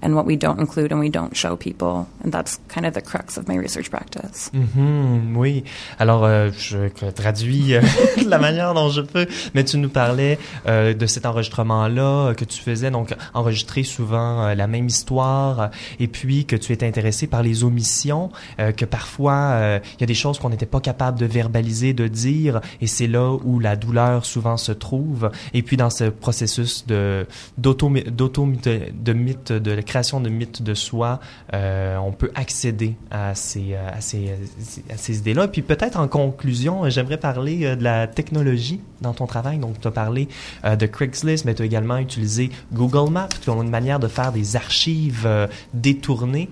and 0.02 0.14
what 0.14 0.26
we 0.26 0.38
don't 0.38 0.60
include 0.60 0.92
and 0.92 1.00
we 1.00 1.10
don't 1.10 1.36
show 1.36 1.56
people. 1.56 2.08
And 2.24 2.32
that's 2.32 2.60
kind 2.68 2.86
of 2.86 2.94
the 2.94 3.02
crux 3.02 3.38
of 3.38 3.48
my 3.48 3.56
research 3.56 3.90
practice. 3.90 4.50
Mm-hmm, 4.54 5.36
oui. 5.36 5.64
Alors, 6.00 6.26
euh, 6.26 6.50
je 6.58 6.88
traduis 7.12 7.76
euh, 7.76 7.82
la 8.28 8.40
manière 8.40 8.74
dont 8.74 8.90
je 8.90 9.02
peux, 9.02 9.28
mais 9.54 9.64
tu 9.64 9.78
nous 9.78 9.90
parlais 9.90 10.38
euh, 10.68 10.94
de 10.94 11.06
cet 11.06 11.26
enregistrement-là 11.26 12.34
que 12.34 12.46
tu 12.46 12.62
faisais, 12.62 12.92
donc 12.92 13.16
enregistrer 13.34 13.84
souvent 13.84 14.44
euh, 14.44 14.56
la 14.56 14.68
même 14.68 14.88
histoire, 14.88 15.72
et 16.00 16.08
puis 16.08 16.46
que 16.46 16.56
tu 16.56 16.74
étais 16.74 16.88
intéressé 16.88 17.28
par 17.28 17.44
les 17.44 17.64
omissions, 17.64 18.32
euh, 18.60 18.72
que 18.72 18.86
parfois 18.86 19.80
il 19.98 20.02
y 20.02 20.04
a 20.04 20.08
des 20.08 20.14
choses 20.14 20.40
qu'on 20.40 20.50
n'était 20.50 20.66
pas 20.66 20.80
capable 20.80 21.20
de 21.20 21.26
verbaliser, 21.26 21.94
de 21.94 22.08
dire, 22.08 22.62
et 22.82 22.88
c'est 22.88 23.08
là 23.08 23.38
où 23.44 23.60
la 23.60 23.76
douleur 23.76 24.26
souvent 24.26 24.58
se 24.58 24.72
trouve. 24.72 25.32
Et 25.54 25.62
puis 25.62 25.78
dans 25.78 25.90
ce 25.90 26.06
processus 26.06 26.86
de 26.88 27.26
d'auto 27.58 27.90
de 27.90 29.14
mythe 29.14 29.52
de 29.52 29.82
création 29.92 30.22
de 30.22 30.30
mythes 30.30 30.62
de 30.62 30.74
soi, 30.74 31.20
euh, 31.54 31.98
on 31.98 32.14
peut 32.14 32.32
accéder 32.34 32.96
à 33.12 33.36
ces 33.36 33.76
à 33.76 34.00
ces, 34.00 34.30
à 34.90 34.96
ces 34.96 35.18
idées-là. 35.18 35.50
Puis 35.50 35.62
peut-être 35.62 36.00
en 36.00 36.08
conclusion, 36.08 36.90
j'aimerais 36.90 37.18
parler 37.18 37.66
euh, 37.66 37.76
de 37.76 37.84
la 37.84 38.08
technologie 38.08 38.80
dans 39.02 39.14
ton 39.14 39.28
travail. 39.28 39.58
Donc 39.58 39.82
tu 39.82 39.88
as 39.90 39.92
parlé 39.92 40.30
euh, 40.64 40.78
de 40.78 40.86
Craigslist, 40.86 41.44
mais 41.44 41.56
tu 41.56 41.64
as 41.64 41.66
également 41.66 41.98
utilisé 41.98 42.52
Google 42.72 43.12
Maps, 43.12 43.28
qui 43.28 43.50
ont 43.50 43.62
une 43.62 43.70
manière 43.70 44.00
de 44.00 44.08
faire 44.08 44.32
des 44.32 44.56
archives 44.56 45.28
détournées. 45.74 46.50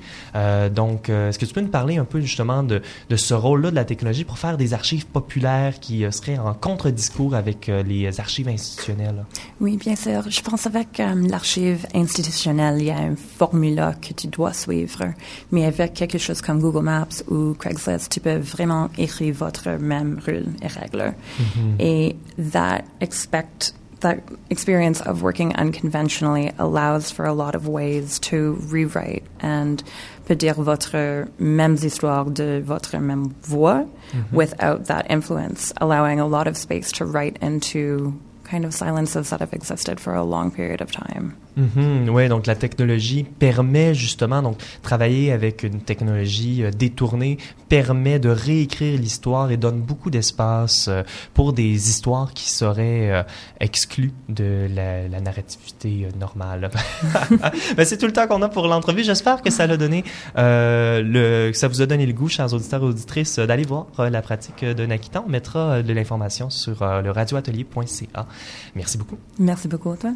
donc 0.71 1.09
est-ce 1.09 1.39
que 1.39 1.45
tu 1.45 1.53
peux 1.53 1.61
nous 1.61 1.69
parler 1.69 1.97
un 1.97 2.05
peu 2.05 2.19
justement 2.19 2.63
de 2.63 2.81
de 3.09 3.15
ce 3.15 3.33
rôle-là 3.33 3.71
de 3.71 3.75
la 3.75 3.85
technologie 3.85 4.25
pour 4.25 4.37
faire 4.37 4.57
des 4.57 4.73
archives 4.73 5.05
populaires 5.05 5.79
qui 5.79 6.05
seraient 6.11 6.37
en 6.37 6.53
contre-discours 6.53 7.35
avec 7.35 7.67
les 7.67 8.19
archives 8.19 8.49
institutionnelles? 8.49 9.23
Oui, 9.61 9.77
bien 9.77 9.95
sûr. 9.95 10.29
Je 10.29 10.41
pense 10.41 10.65
avec 10.65 10.99
euh, 10.99 11.15
l'archive 11.27 11.85
institutionnelle, 11.93 12.77
il 12.79 12.85
y 12.85 12.91
a 12.91 12.97
un 12.97 13.15
formula 13.37 13.93
que 14.01 14.13
tu 14.13 14.27
dois 14.27 14.53
suivre. 14.53 15.13
Mais 15.51 15.65
avec 15.65 15.93
quelque 15.93 16.17
chose 16.17 16.41
comme 16.41 16.59
Google 16.59 16.83
Maps 16.83 17.23
ou 17.29 17.53
Craigslist, 17.53 18.11
tu 18.11 18.19
peux 18.19 18.37
vraiment 18.37 18.89
écrire 18.97 19.33
votre 19.33 19.69
même 19.79 20.19
rule 20.25 20.47
et 20.61 20.67
règles. 20.67 21.13
Mm-hmm. 21.39 21.79
Et 21.79 22.15
that 22.37 22.83
expect 22.99 23.73
that 24.01 24.19
experience 24.49 25.01
of 25.01 25.21
working 25.21 25.53
unconventionally 25.55 26.51
allows 26.57 27.11
for 27.11 27.25
a 27.25 27.33
lot 27.33 27.55
of 27.55 27.67
ways 27.67 28.19
to 28.19 28.57
rewrite 28.69 29.23
and 29.41 29.83
peut 30.25 30.35
dire 30.35 30.55
votre 30.55 31.27
même 31.39 31.75
histoire 31.75 32.25
de 32.25 32.61
votre 32.63 32.97
même 32.97 33.33
voix 33.41 33.85
mm-hmm. 34.13 34.35
without 34.35 34.85
that 34.85 35.05
influence, 35.09 35.73
allowing 35.81 36.19
a 36.19 36.25
lot 36.25 36.47
of 36.47 36.55
space 36.55 36.91
to 36.91 37.05
write 37.05 37.37
into 37.41 38.13
kind 38.49 38.65
of 38.65 38.73
silences 38.73 39.29
that 39.29 39.41
have 39.41 39.53
existed 39.53 39.99
for 39.99 40.13
a 40.13 40.23
long 40.23 40.51
period 40.51 40.81
of 40.81 40.91
time. 40.91 41.33
Mm 41.57 42.09
Oui, 42.09 42.27
donc 42.27 42.47
la 42.47 42.55
technologie 42.55 43.23
permet 43.23 43.93
justement, 43.93 44.41
donc 44.41 44.57
travailler 44.81 45.31
avec 45.31 45.63
une 45.63 45.81
technologie 45.81 46.63
euh, 46.63 46.71
détournée 46.71 47.37
permet 47.67 48.19
de 48.19 48.29
réécrire 48.29 48.99
l'histoire 48.99 49.51
et 49.51 49.57
donne 49.57 49.79
beaucoup 49.79 50.09
d'espace 50.09 50.87
euh, 50.87 51.03
pour 51.33 51.53
des 51.53 51.89
histoires 51.89 52.33
qui 52.33 52.49
seraient 52.49 53.11
euh, 53.11 53.23
exclues 53.59 54.13
de 54.27 54.67
la, 54.73 55.19
narrativité 55.19 56.07
normale. 56.19 56.69
Ben, 57.75 57.85
c'est 57.85 57.97
tout 57.97 58.05
le 58.05 58.13
temps 58.13 58.27
qu'on 58.27 58.41
a 58.41 58.49
pour 58.49 58.67
l'entrevue. 58.67 59.03
J'espère 59.03 59.41
que 59.41 59.49
ça 59.49 59.67
ça 59.67 61.67
vous 61.67 61.81
a 61.81 61.85
donné 61.85 62.05
le 62.05 62.13
goût, 62.13 62.29
chers 62.29 62.53
auditeurs 62.53 62.81
et 62.81 62.85
auditrices, 62.85 63.37
d'aller 63.37 63.65
voir 63.65 63.87
la 63.97 64.21
pratique 64.21 64.63
de 64.63 64.85
Nakita. 64.85 65.23
On 65.25 65.29
mettra 65.29 65.81
de 65.81 65.93
l'information 65.93 66.49
sur 66.49 66.77
le 66.81 67.11
radioatelier.ca. 67.11 68.25
Merci 68.75 68.97
beaucoup. 68.97 69.17
Merci 69.37 69.67
beaucoup, 69.67 69.95
toi. 69.95 70.11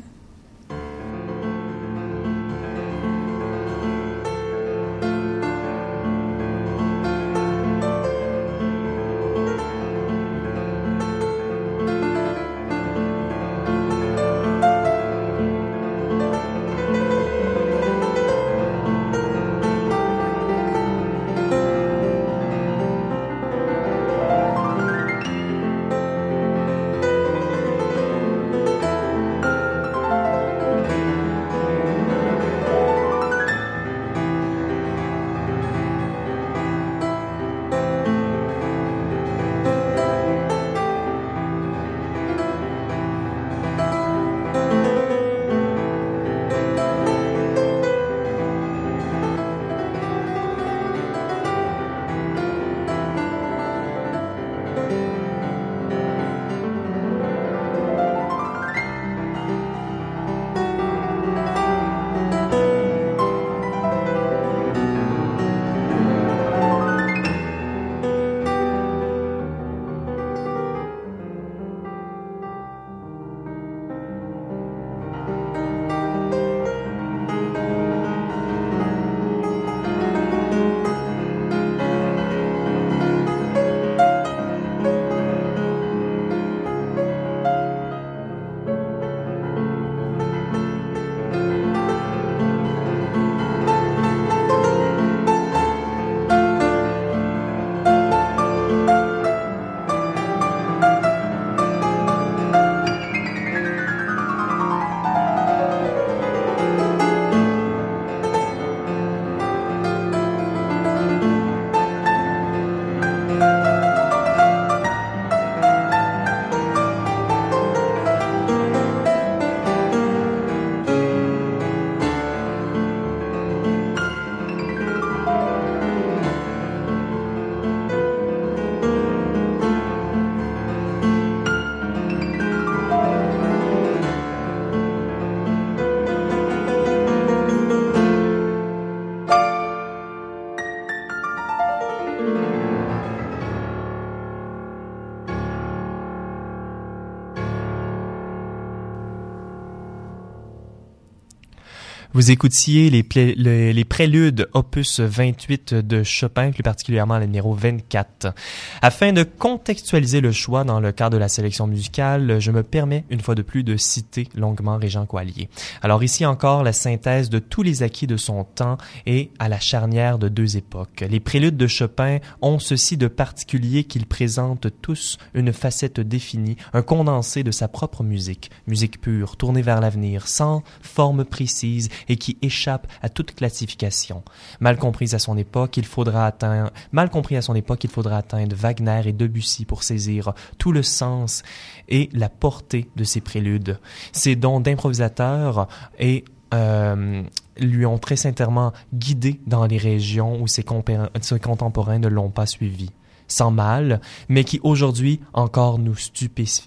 Vous 152.15 152.29
écoutiez 152.29 152.91
les, 152.91 153.85
préludes 153.85 154.47
opus 154.53 154.99
28 154.99 155.73
de 155.73 156.03
Chopin, 156.03 156.51
plus 156.51 156.61
particulièrement 156.61 157.17
le 157.17 157.25
numéro 157.25 157.55
24. 157.55 158.35
Afin 158.83 159.13
de 159.13 159.23
contextualiser 159.23 160.21
le 160.21 160.31
choix 160.31 160.63
dans 160.63 160.79
le 160.79 160.91
cadre 160.91 161.15
de 161.15 161.17
la 161.17 161.27
sélection 161.27 161.65
musicale, 161.65 162.39
je 162.39 162.51
me 162.51 162.61
permets 162.61 163.03
une 163.09 163.19
fois 163.19 163.33
de 163.33 163.41
plus 163.41 163.63
de 163.63 163.77
citer 163.77 164.29
longuement 164.35 164.77
Régent 164.77 165.07
Coallier. 165.07 165.49
Alors 165.81 166.03
ici 166.03 166.23
encore 166.23 166.61
la 166.61 166.71
synthèse 166.71 167.31
de 167.31 167.39
tous 167.39 167.63
les 167.63 167.81
acquis 167.81 168.05
de 168.05 168.17
son 168.17 168.43
temps 168.43 168.77
et 169.07 169.31
à 169.39 169.49
la 169.49 169.59
charnière 169.59 170.19
de 170.19 170.29
deux 170.29 170.55
époques. 170.55 171.03
Les 171.09 171.19
préludes 171.19 171.57
de 171.57 171.65
Chopin 171.65 172.19
ont 172.43 172.59
ceci 172.59 172.95
de 172.95 173.07
particulier 173.07 173.85
qu'ils 173.85 174.05
présentent 174.05 174.67
tous 174.83 175.17
une 175.33 175.51
facette 175.51 175.99
définie, 175.99 176.57
un 176.73 176.83
condensé 176.83 177.41
de 177.43 177.49
sa 177.49 177.67
propre 177.67 178.03
musique, 178.03 178.51
musique 178.67 179.01
pure, 179.01 179.35
tournée 179.35 179.63
vers 179.63 179.81
l'avenir, 179.81 180.27
sans 180.27 180.61
forme 180.83 181.25
précise 181.25 181.89
et 182.09 182.17
qui 182.17 182.37
échappe 182.41 182.87
à 183.01 183.09
toute 183.09 183.35
classification. 183.35 184.23
Mal 184.59 184.77
comprise 184.77 185.15
à 185.15 185.19
son 185.19 185.37
époque, 185.37 185.77
il 185.77 185.85
faudra 185.85 186.25
atteindre, 186.25 186.71
mal 186.91 187.09
compris 187.09 187.35
à 187.35 187.41
son 187.41 187.55
époque, 187.55 187.83
il 187.83 187.89
faudra 187.89 188.17
atteindre 188.17 188.55
Wagner 188.55 189.01
et 189.05 189.13
Debussy 189.13 189.65
pour 189.65 189.83
saisir 189.83 190.33
tout 190.57 190.71
le 190.71 190.83
sens 190.83 191.43
et 191.89 192.09
la 192.13 192.29
portée 192.29 192.89
de 192.95 193.03
ces 193.03 193.21
préludes. 193.21 193.79
Ces 194.11 194.35
dons 194.35 194.59
d'improvisateur 194.59 195.67
et 195.99 196.25
euh, 196.53 197.23
lui 197.57 197.85
ont 197.85 197.97
très 197.97 198.15
sincèrement 198.15 198.73
guidé 198.93 199.39
dans 199.47 199.65
les 199.65 199.77
régions 199.77 200.41
où 200.41 200.47
ses, 200.47 200.63
contemporains 200.63 201.99
ne 201.99 202.07
l'ont 202.07 202.29
pas 202.29 202.45
suivi. 202.45 202.89
Sans 203.27 203.51
mal, 203.51 204.01
mais 204.27 204.43
qui 204.43 204.59
aujourd'hui 204.63 205.19
encore 205.33 205.79
nous, 205.79 205.95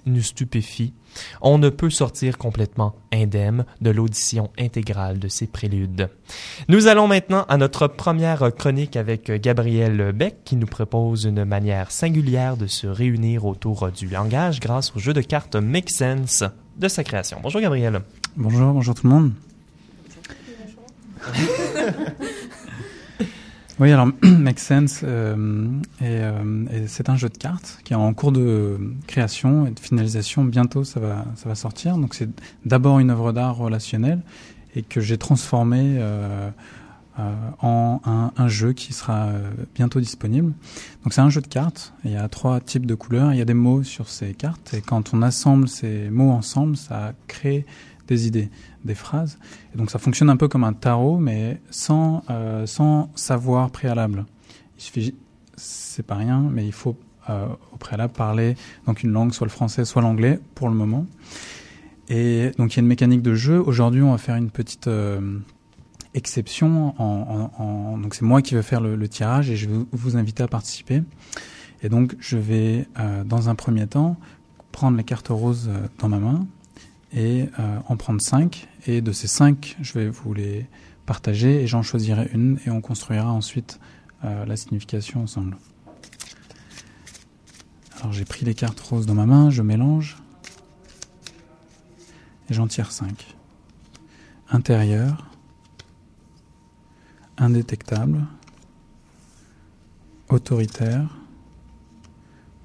nous 0.07 0.23
stupéfie. 0.23 0.95
On 1.41 1.59
ne 1.59 1.69
peut 1.69 1.91
sortir 1.91 2.39
complètement 2.39 2.95
indemne 3.13 3.65
de 3.81 3.91
l'audition 3.91 4.51
intégrale 4.59 5.19
de 5.19 5.29
ces 5.29 5.47
préludes. 5.47 6.09
Nous 6.69 6.87
allons 6.87 7.09
maintenant 7.09 7.45
à 7.49 7.57
notre 7.57 7.87
première 7.87 8.55
chronique 8.55 8.97
avec 8.97 9.31
Gabriel 9.31 10.13
Beck 10.13 10.45
qui 10.45 10.57
nous 10.57 10.67
propose 10.67 11.25
une 11.25 11.45
manière 11.45 11.91
singulière 11.91 12.57
de 12.57 12.67
se 12.67 12.87
réunir 12.87 13.47
autour 13.47 13.91
du 13.91 14.09
langage 14.09 14.61
grâce 14.61 14.95
au 14.97 14.99
jeu 14.99 15.13
de 15.13 15.21
cartes 15.21 15.57
Make 15.57 15.91
Sense 15.91 16.45
de 16.77 16.89
sa 16.89 17.05
création. 17.05 17.39
Bonjour 17.43 17.61
Gabriel. 17.61 18.01
Bonjour, 18.37 18.73
bonjour 18.73 18.95
tout 18.95 19.07
le 19.07 19.13
monde. 19.13 19.33
oui, 23.79 23.93
alors 23.93 24.09
Make 24.23 24.59
Sense, 24.59 25.03
euh, 25.05 25.69
euh, 26.01 26.67
c'est 26.87 27.11
un 27.11 27.17
jeu 27.17 27.29
de 27.29 27.37
cartes 27.37 27.79
qui 27.85 27.93
est 27.93 27.97
en 27.97 28.13
cours 28.15 28.33
de 28.33 28.79
création 29.07 29.67
et 29.67 29.71
de 29.71 29.81
finalisation. 29.81 30.45
Bientôt, 30.45 30.83
ça 30.83 30.99
va, 30.99 31.27
ça 31.35 31.49
va 31.49 31.55
sortir. 31.55 31.99
Donc, 31.99 32.15
c'est 32.15 32.31
d'abord 32.65 33.01
une 33.01 33.11
œuvre 33.11 33.33
d'art 33.33 33.57
relationnelle 33.57 34.21
et 34.75 34.83
que 34.83 35.01
j'ai 35.01 35.19
transformé 35.19 35.97
euh, 35.99 36.51
en 37.19 38.01
un, 38.05 38.33
un, 38.37 38.49
jeu 38.49 38.73
qui 38.73 38.95
sera 38.95 39.31
bientôt 39.75 40.01
disponible. 40.01 40.53
Donc, 41.05 41.13
c'est 41.13 41.23
un 41.23 41.31
jeu 41.31 41.43
de 41.43 41.47
cartes. 41.47 41.93
Il 42.05 42.13
y 42.13 42.17
a 42.17 42.29
trois 42.29 42.61
types 42.61 42.87
de 42.87 42.95
couleurs. 42.95 43.35
Il 43.35 43.39
y 43.39 43.43
a 43.43 43.47
des 43.47 43.55
mots 43.55 43.83
sur 43.83 44.09
ces 44.09 44.33
cartes 44.33 44.73
et 44.73 44.81
quand 44.81 45.13
on 45.13 45.21
assemble 45.21 45.69
ces 45.69 46.09
mots 46.09 46.31
ensemble, 46.31 46.79
ça 46.79 47.13
crée 47.27 47.67
des 48.07 48.27
idées, 48.27 48.51
des 48.85 48.95
phrases. 48.95 49.39
Et 49.75 49.79
donc 49.79 49.91
ça 49.91 49.99
fonctionne 49.99 50.31
un 50.31 50.37
peu 50.37 50.49
comme 50.49 50.65
un 50.65 50.73
tarot, 50.73 51.19
mais 51.19 51.61
sans, 51.71 52.23
euh, 52.31 52.67
sans 52.67 53.11
savoir 53.15 53.71
préalable. 53.71 54.25
Il 54.79 54.83
suffit, 54.83 55.15
c'est 55.57 56.05
pas 56.05 56.15
rien, 56.15 56.41
mais 56.51 56.67
il 56.67 56.73
faut 56.73 56.97
euh, 57.29 57.47
au 57.73 57.77
préalable 57.77 58.13
parler 58.13 58.55
donc 58.87 59.03
une 59.03 59.11
langue, 59.11 59.33
soit 59.33 59.47
le 59.47 59.51
français, 59.51 59.85
soit 59.85 60.03
l'anglais, 60.03 60.39
pour 60.55 60.69
le 60.69 60.75
moment. 60.75 61.07
Et 62.09 62.53
donc 62.59 62.75
il 62.75 62.77
y 62.77 62.81
a 62.81 62.83
une 62.83 62.89
mécanique 62.89 63.23
de 63.23 63.35
jeu. 63.35 63.61
Aujourd'hui, 63.61 64.03
on 64.03 64.13
va 64.13 64.19
faire 64.19 64.37
une 64.37 64.51
petite 64.51 64.87
euh, 64.87 65.39
exception. 66.15 66.95
Donc 68.01 68.15
c'est 68.15 68.25
moi 68.25 68.43
qui 68.43 68.55
vais 68.55 68.63
faire 68.63 68.81
le, 68.81 68.95
le, 68.95 69.09
tirage 69.09 69.51
et 69.51 69.57
je 69.57 69.69
vais 69.69 69.85
vous 69.91 70.17
inviter 70.17 70.43
à 70.43 70.49
participer. 70.49 71.03
Et 71.83 71.89
donc 71.89 72.15
je 72.21 72.39
vais, 72.39 72.87
dans 73.25 73.49
un 73.49 73.55
premier 73.55 73.87
temps, 73.87 74.17
prendre 74.71 74.97
les 74.97 75.05
cartes 75.05 75.29
roses 75.29 75.69
dans 75.99 76.09
ma 76.09 76.19
main 76.19 76.47
et 77.17 77.49
euh, 77.59 77.79
en 77.89 77.97
prendre 77.97 78.21
cinq. 78.21 78.69
Et 78.87 79.01
de 79.01 79.11
ces 79.11 79.27
cinq, 79.27 79.77
je 79.81 79.95
vais 79.95 80.09
vous 80.09 80.35
les 80.35 80.67
partager 81.07 81.63
et 81.63 81.67
j'en 81.67 81.83
choisirai 81.83 82.29
une 82.33 82.61
et 82.67 82.71
on 82.71 82.81
construira 82.81 83.33
ensuite 83.33 83.81
euh, 84.25 84.45
la 84.45 84.57
signification 84.57 85.23
ensemble. 85.23 85.57
Alors 87.99 88.13
j'ai 88.13 88.27
pris 88.27 88.45
les 88.45 88.55
cartes 88.55 88.79
roses 88.79 89.07
dans 89.07 89.15
ma 89.15 89.27
main, 89.27 89.51
je 89.51 89.63
mélange 89.63 90.19
et 92.51 92.55
j'en 92.55 92.67
tire 92.67 92.93
cinq. 92.93 93.35
Intérieur, 94.51 95.31
indétectable, 97.39 98.27
autoritaire, 100.29 101.09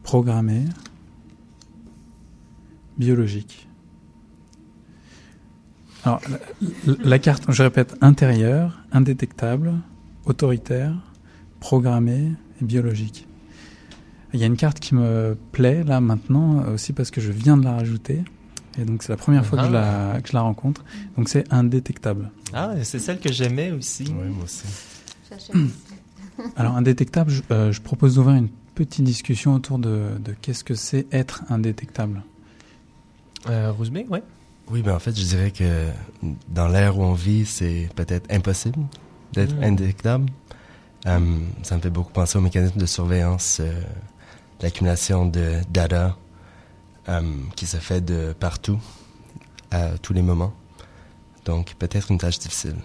programmé, 0.04 0.66
biologique. 2.98 3.68
Alors, 6.04 6.22
la, 7.04 7.20
carte, 7.20 7.44
je 7.50 7.64
répète, 7.64 7.96
intérieure, 8.02 8.80
indétectable, 8.92 9.74
autoritaire, 10.26 10.94
programmée 11.60 12.32
et 12.62 12.66
biologique. 12.66 13.28
Il 14.34 14.40
y 14.40 14.44
a 14.44 14.48
une 14.48 14.58
carte 14.58 14.80
qui 14.80 14.96
me 14.96 15.38
plaît 15.52 15.84
là 15.84 16.02
maintenant 16.02 16.66
aussi 16.74 16.94
parce 16.94 17.12
que 17.12 17.22
je 17.22 17.32
viens 17.32 17.58
de 17.58 17.64
la 17.64 17.74
rajouter. 17.74 18.24
Et 18.80 18.86
donc 18.86 19.04
c'est 19.04 19.12
la 19.12 19.18
première 19.18 19.46
fois 19.46 19.60
que, 19.60 19.66
je 19.66 19.72
la, 19.72 20.12
ah. 20.14 20.22
que 20.22 20.30
je 20.30 20.34
la 20.34 20.42
rencontre. 20.42 20.84
Donc 21.18 21.28
c'est 21.28 21.52
indétectable. 21.52 22.32
Ah, 22.54 22.72
c'est 22.84 23.00
celle 23.00 23.20
que 23.20 23.32
j'aimais 23.32 23.72
aussi. 23.72 24.06
Oui, 24.08 24.30
moi 24.30 24.46
aussi. 24.46 24.64
Alors 26.56 26.76
indétectable, 26.76 27.30
je, 27.30 27.42
euh, 27.52 27.72
je 27.72 27.82
propose 27.82 28.16
d'ouvrir 28.16 28.38
une 28.38 28.50
petite 28.74 29.04
discussion 29.04 29.54
autour 29.54 29.78
de, 29.78 30.08
de 30.24 30.34
qu'est-ce 30.42 30.64
que 30.64 30.76
c'est 30.76 31.06
être 31.12 31.44
indétectable? 31.50 32.24
Euh, 33.50 33.74
oui. 33.80 34.20
Oui, 34.72 34.84
ben 34.84 34.96
en 34.96 35.00
fait, 35.00 35.20
je 35.20 35.26
dirais 35.26 35.52
que 35.52 35.90
dans 36.48 36.70
l'ère 36.70 36.98
où 36.98 37.04
on 37.04 37.14
vit, 37.14 37.46
c'est 37.46 37.90
peut-être 37.94 38.32
impossible 38.32 38.80
d'être 39.34 39.54
hmm. 39.54 39.64
indétectable. 39.64 40.30
Euh, 41.08 41.40
ça 41.62 41.76
me 41.76 41.82
fait 41.82 41.90
beaucoup 41.90 42.14
penser 42.14 42.38
au 42.38 42.42
mécanisme 42.42 42.80
de 42.80 42.86
surveillance, 42.86 43.58
euh, 43.60 43.82
l'accumulation 44.62 45.26
de 45.26 45.56
data 45.70 46.16
euh, 47.10 47.22
qui 47.58 47.66
se 47.66 47.78
fait 47.78 48.00
de 48.00 48.34
partout, 48.40 48.80
à 49.72 49.98
tous 49.98 50.14
les 50.14 50.22
moments. 50.22 50.54
Donc, 51.44 51.76
peut-être 51.78 52.10
une 52.10 52.18
tâche 52.18 52.40
difficile. 52.40 52.76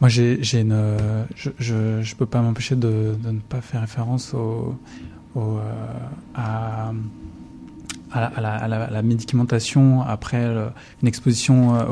Moi, 0.00 0.10
j'ai, 0.10 0.60
une, 0.60 1.24
je, 1.34 1.50
je, 1.58 2.02
je, 2.02 2.14
peux 2.14 2.26
pas 2.26 2.40
m'empêcher 2.40 2.76
de, 2.76 3.16
de, 3.18 3.30
ne 3.30 3.40
pas 3.40 3.62
faire 3.62 3.80
référence 3.80 4.32
au, 4.34 4.78
au 5.34 5.58
à 6.34 6.92
à 8.12 8.40
la, 8.90 9.02
médicamentation 9.02 10.02
après 10.02 10.44
une 11.02 11.08
exposition 11.08 11.74
euh, 11.74 11.84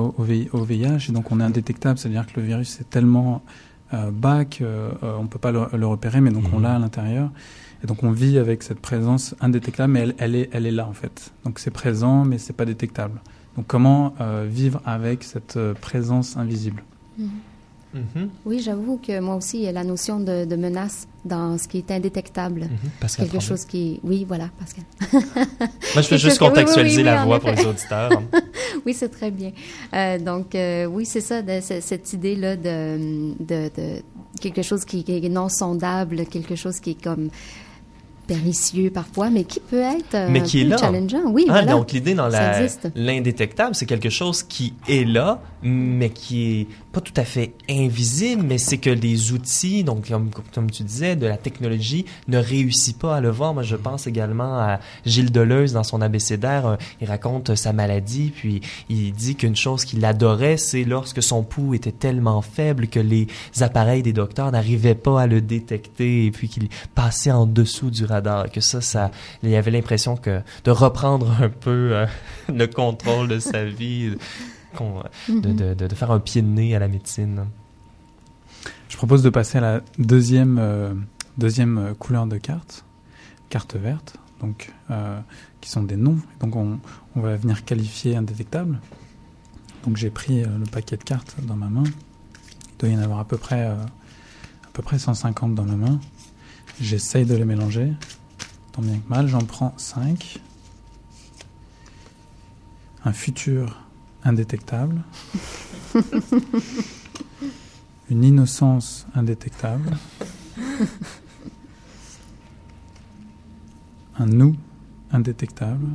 au, 0.52 0.64
VIH. 0.64 1.08
Et 1.08 1.12
donc 1.12 1.30
on 1.32 1.40
est 1.40 1.44
indétectable, 1.44 1.98
c'est-à-dire 1.98 2.26
que 2.26 2.40
le 2.40 2.46
virus 2.46 2.80
est 2.80 2.88
tellement 2.90 3.42
euh, 3.92 4.10
bas 4.10 4.44
qu'on 4.44 4.64
euh, 4.64 5.22
ne 5.22 5.26
peut 5.26 5.38
pas 5.38 5.52
le, 5.52 5.86
repérer, 5.86 6.20
mais 6.20 6.30
donc 6.30 6.44
on 6.52 6.60
l'a 6.60 6.74
à 6.74 6.78
l'intérieur. 6.78 7.30
Et 7.82 7.86
donc 7.86 8.02
on 8.02 8.10
vit 8.10 8.38
avec 8.38 8.62
cette 8.62 8.80
présence 8.80 9.34
indétectable, 9.40 9.92
mais 9.92 10.00
elle, 10.00 10.14
elle, 10.18 10.34
est, 10.34 10.50
elle 10.52 10.66
est 10.66 10.72
là 10.72 10.86
en 10.86 10.94
fait. 10.94 11.32
Donc 11.44 11.58
c'est 11.58 11.70
présent, 11.70 12.24
mais 12.24 12.38
c'est 12.38 12.54
pas 12.54 12.64
détectable. 12.64 13.20
Donc 13.56 13.66
comment 13.66 14.14
vivre 14.48 14.80
avec 14.84 15.22
cette 15.22 15.58
présence 15.80 16.36
invisible? 16.36 16.82
Mhm. 17.18 17.28
Mhm. 17.94 18.28
Oui, 18.44 18.60
j'avoue 18.60 18.98
que 18.98 19.20
moi 19.20 19.36
aussi, 19.36 19.58
il 19.58 19.62
y 19.62 19.68
a 19.68 19.72
la 19.72 19.84
notion 19.84 20.18
de, 20.20 20.56
menace 20.56 21.06
dans 21.24 21.56
ce 21.58 21.68
qui 21.68 21.78
est 21.78 21.90
indétectable. 21.90 22.62
Mhm. 22.62 23.08
Quelque 23.16 23.40
chose 23.40 23.64
qui. 23.64 24.00
Oui, 24.02 24.24
voilà, 24.26 24.50
Pascal. 24.58 24.84
moi, 25.94 26.02
je 26.02 26.08
veux 26.08 26.16
juste 26.16 26.38
contextualiser 26.38 27.02
la 27.02 27.24
voix 27.24 27.40
pour 27.40 27.50
les 27.50 27.64
auditeurs. 27.64 28.10
oui, 28.86 28.94
c'est 28.94 29.08
très 29.08 29.30
bien. 29.30 29.52
Euh, 29.94 30.18
donc, 30.18 30.54
euh, 30.54 30.86
oui, 30.86 31.06
c'est 31.06 31.20
ça, 31.20 31.40
cette 31.60 32.12
idée-là 32.12 32.56
de, 32.56 33.34
de, 33.40 33.70
quelque 34.40 34.62
chose 34.62 34.84
qui, 34.84 35.04
est 35.06 35.28
non 35.28 35.48
sondable, 35.48 36.26
quelque 36.26 36.56
chose 36.56 36.80
qui 36.80 36.90
est 36.90 37.02
comme 37.02 37.30
pernicieux 38.26 38.90
parfois, 38.90 39.30
mais 39.30 39.44
qui 39.44 39.60
peut 39.60 39.80
être 39.80 40.30
mais 40.30 40.42
qui 40.42 40.62
est 40.62 40.64
là. 40.64 40.78
challengeant. 40.78 41.30
Oui, 41.30 41.46
ah, 41.48 41.62
Donc 41.62 41.92
l'idée 41.92 42.14
dans 42.14 42.28
l'indétectable, 42.94 43.74
c'est 43.74 43.86
quelque 43.86 44.10
chose 44.10 44.42
qui 44.42 44.74
est 44.88 45.06
là, 45.06 45.40
mais 45.64 46.10
qui 46.10 46.60
est 46.60 46.66
pas 46.92 47.00
tout 47.00 47.14
à 47.16 47.24
fait 47.24 47.54
invisible, 47.70 48.42
mais 48.42 48.58
c'est 48.58 48.76
que 48.76 48.90
les 48.90 49.32
outils, 49.32 49.82
donc 49.82 50.10
comme, 50.52 50.70
tu 50.70 50.82
disais, 50.82 51.16
de 51.16 51.26
la 51.26 51.38
technologie 51.38 52.04
ne 52.28 52.38
réussit 52.38 52.98
pas 52.98 53.16
à 53.16 53.20
le 53.20 53.30
voir. 53.30 53.54
Moi, 53.54 53.62
je 53.62 53.74
pense 53.74 54.06
également 54.06 54.58
à 54.58 54.78
Gilles 55.06 55.32
Deleuze 55.32 55.72
dans 55.72 55.82
son 55.82 56.02
abécédaire. 56.02 56.66
Euh, 56.66 56.76
il 57.00 57.08
raconte 57.08 57.54
sa 57.54 57.72
maladie, 57.72 58.30
puis 58.34 58.60
il 58.90 59.12
dit 59.12 59.36
qu'une 59.36 59.56
chose 59.56 59.86
qu'il 59.86 60.04
adorait, 60.04 60.58
c'est 60.58 60.84
lorsque 60.84 61.22
son 61.22 61.42
pouls 61.42 61.74
était 61.74 61.92
tellement 61.92 62.42
faible 62.42 62.86
que 62.86 63.00
les 63.00 63.26
appareils 63.60 64.02
des 64.02 64.12
docteurs 64.12 64.52
n'arrivaient 64.52 64.94
pas 64.94 65.22
à 65.22 65.26
le 65.26 65.40
détecter, 65.40 66.26
et 66.26 66.30
puis 66.30 66.48
qu'il 66.48 66.68
passait 66.94 67.32
en 67.32 67.46
dessous 67.46 67.90
du 67.90 68.04
radar. 68.04 68.50
Que 68.50 68.60
ça, 68.60 68.82
ça, 68.82 69.10
il 69.42 69.54
avait 69.54 69.70
l'impression 69.70 70.16
que 70.16 70.42
de 70.64 70.70
reprendre 70.70 71.34
un 71.40 71.48
peu 71.48 71.90
euh, 71.92 72.06
le 72.54 72.66
contrôle 72.66 73.28
de 73.28 73.38
sa 73.38 73.64
vie 73.64 74.12
Mhm. 74.80 75.40
de, 75.40 75.74
de, 75.74 75.86
de, 75.86 75.94
faire 75.94 76.10
un 76.10 76.20
pied 76.20 76.42
de 76.42 76.46
nez 76.46 76.74
à 76.74 76.78
la 76.78 76.88
médecine. 76.88 77.46
Je 78.88 78.96
propose 78.96 79.22
de 79.22 79.30
passer 79.30 79.58
à 79.58 79.60
la 79.60 79.80
deuxième, 79.98 80.58
euh, 80.58 80.94
deuxième 81.38 81.78
euh, 81.78 81.94
couleur 81.94 82.26
de 82.26 82.36
carte, 82.36 82.84
carte 83.48 83.76
verte, 83.76 84.16
donc, 84.40 84.72
euh, 84.90 85.20
qui 85.60 85.70
sont 85.70 85.82
des 85.82 85.96
noms. 85.96 86.18
Donc 86.40 86.56
on, 86.56 86.78
on, 87.16 87.20
va 87.20 87.36
venir 87.36 87.64
qualifier 87.64 88.16
indétectable. 88.16 88.80
Donc 89.84 89.96
j'ai 89.96 90.10
pris 90.10 90.42
le 90.42 90.64
paquet 90.70 90.96
de 90.96 91.02
cartes 91.02 91.36
dans 91.42 91.56
ma 91.56 91.68
main. 91.68 91.84
Il 91.84 92.76
doit 92.78 92.88
y 92.88 92.96
en 92.96 93.02
avoir 93.02 93.18
à 93.18 93.24
peu 93.24 93.36
près, 93.36 93.66
à 93.66 93.76
peu 94.72 94.82
près 94.82 94.98
150 94.98 95.54
dans 95.54 95.64
ma 95.64 95.76
main. 95.76 96.00
J'essaye 96.80 97.26
de 97.26 97.34
les 97.34 97.44
mélanger. 97.44 97.92
Tant 98.72 98.80
bien 98.80 98.98
que 98.98 99.08
mal, 99.08 99.28
j'en 99.28 99.44
prends 99.44 99.74
5. 99.76 100.38
Un 103.04 103.12
futur 103.12 103.83
indétectable. 104.24 105.02
Une 108.10 108.24
innocence 108.24 109.06
indétectable. 109.14 109.96
Un 114.18 114.26
nous 114.26 114.56
indétectable. 115.10 115.86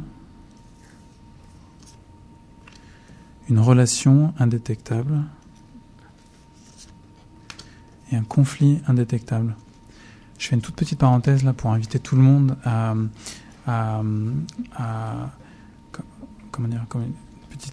Une 3.49 3.59
relation 3.59 4.33
indétectable. 4.39 5.23
Et 8.11 8.15
un 8.15 8.23
conflit 8.23 8.81
indétectable. 8.87 9.55
Je 10.39 10.47
fais 10.47 10.55
une 10.55 10.61
toute 10.61 10.75
petite 10.75 10.97
parenthèse 10.99 11.43
là 11.43 11.53
pour 11.53 11.71
inviter 11.71 11.99
tout 11.99 12.15
le 12.15 12.21
monde 12.21 12.57
à, 12.63 12.95
à, 13.67 14.01
à 14.75 15.29
comment 16.51 16.67
dire, 16.67 16.85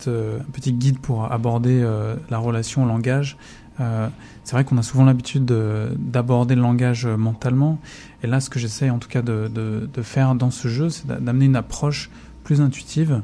euh, 0.09 0.41
un 0.41 0.51
petit 0.53 0.73
guide 0.73 0.99
pour 0.99 1.31
aborder 1.31 1.81
euh, 1.83 2.17
la 2.31 2.39
relation 2.39 2.85
au 2.85 2.87
langage. 2.87 3.37
Euh, 3.81 4.09
c'est 4.45 4.53
vrai 4.53 4.65
qu'on 4.65 4.79
a 4.79 4.83
souvent 4.83 5.05
l'habitude 5.05 5.45
d'aborder 5.45 6.55
le 6.55 6.63
langage 6.63 7.07
mentalement. 7.07 7.79
Et 8.23 8.27
là, 8.27 8.41
ce 8.41 8.49
que 8.49 8.59
j'essaie 8.59 8.91
en 8.91 8.99
tout 8.99 9.09
cas 9.09 9.23
de, 9.23 9.89
faire 10.03 10.35
dans 10.35 10.51
ce 10.51 10.69
jeu, 10.69 10.89
c'est 10.89 11.07
d'amener 11.07 11.47
une 11.47 11.57
approche 11.57 12.11
plus 12.45 12.61
intuitive 12.61 13.23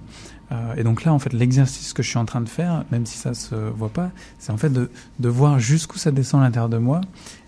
euh, 0.53 0.75
et 0.77 0.85
donc 0.85 1.05
là, 1.05 1.13
en 1.13 1.19
fait, 1.19 1.33
l'exercice 1.33 1.93
que 1.93 2.03
je 2.03 2.09
suis 2.09 2.19
en 2.19 2.25
train 2.25 2.41
de 2.41 2.49
faire, 2.49 2.85
même 2.91 3.07
si 3.07 3.17
ça 3.17 3.33
se 3.33 3.55
voit 3.55 3.89
pas, 3.89 4.11
c'est 4.39 4.53
en 4.53 4.59
fait 4.59 4.71
de, 4.71 4.89
voir 5.29 5.59
jusqu'où 5.59 5.99
ça 5.99 6.11
descend 6.11 6.43
à 6.43 6.45
l'intérieur 6.45 6.69
de 6.69 6.77
moi 6.77 7.01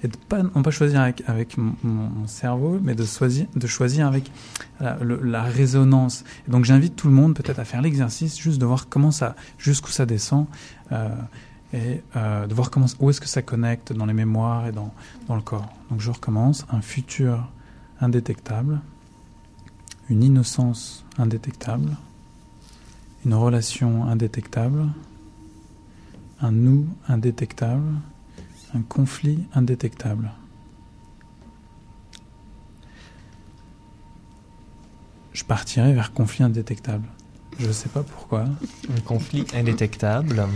et 0.03 0.09
de 0.09 0.17
pas 0.17 0.43
pas 0.43 0.71
choisir 0.71 1.01
avec, 1.01 1.59
mon, 1.59 2.27
cerveau, 2.27 2.79
mais 2.83 2.95
de 2.95 3.05
choisir 3.05 3.47
de 3.55 3.67
choisir 3.67 4.07
avec 4.07 4.31
la, 4.81 5.43
résonance. 5.43 6.25
Et 6.49 6.51
donc 6.51 6.65
j'invite 6.65 6.97
tout 6.97 7.09
le 7.09 7.15
monde 7.15 7.35
peut-être 7.35 7.59
à 7.59 7.65
faire 7.65 7.83
l'exercice, 7.83 8.39
juste 8.39 8.61
de 8.61 8.67
voir 8.67 8.89
comment 8.89 9.11
ça, 9.11 9.37
jusqu'où 9.59 9.91
ça 9.91 10.07
descend. 10.07 10.47
Euh, 10.93 11.09
et 11.75 12.03
euh, 12.15 12.47
de 12.47 12.55
voir 12.55 12.71
où 13.01 13.11
est-ce 13.11 13.21
que 13.21 13.27
ça 13.27 13.43
connecte 13.43 13.93
dans 13.93 14.07
les 14.07 14.13
mémoires 14.13 14.69
et 14.69 14.73
dans 14.73 14.93
le 15.29 15.41
corps. 15.41 15.69
Donc 15.91 16.01
je 16.01 16.11
recommence, 16.13 16.65
un 16.71 16.81
futur 16.81 17.49
indétectable, 18.01 18.81
une 20.09 20.23
innocence 20.23 21.05
indétectable, 21.19 21.97
une 23.25 23.35
relation 23.35 24.05
indétectable, 24.05 24.87
un 26.41 26.53
nous 26.53 26.87
indétectable, 27.09 27.93
un 28.75 28.83
conflit 28.83 29.45
indétectable. 29.55 30.31
Je 35.33 35.43
partirai 35.45 35.93
vers 35.93 36.13
conflit 36.13 36.45
indétectable. 36.45 37.07
Je 37.59 37.67
ne 37.69 37.73
sais 37.73 37.89
pas 37.89 38.03
pourquoi. 38.03 38.45
Un 38.97 39.01
conflit 39.05 39.47
indétectable. 39.55 40.47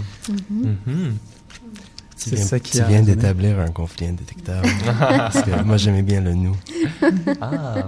Mm 0.51 0.77
-hmm. 0.87 1.13
C'est 2.17 2.37
ça 2.37 2.59
qui 2.59 2.73
Tu 2.73 2.85
viens 2.85 3.03
d'établir 3.03 3.59
un 3.61 3.71
conflit 3.71 4.07
indétectable. 4.07 4.69
parce 4.99 5.43
que 5.43 5.63
moi, 5.63 5.77
j'aimais 5.77 6.03
bien 6.03 6.21
le 6.21 6.35
nous. 6.35 6.57
ah. 7.41 7.87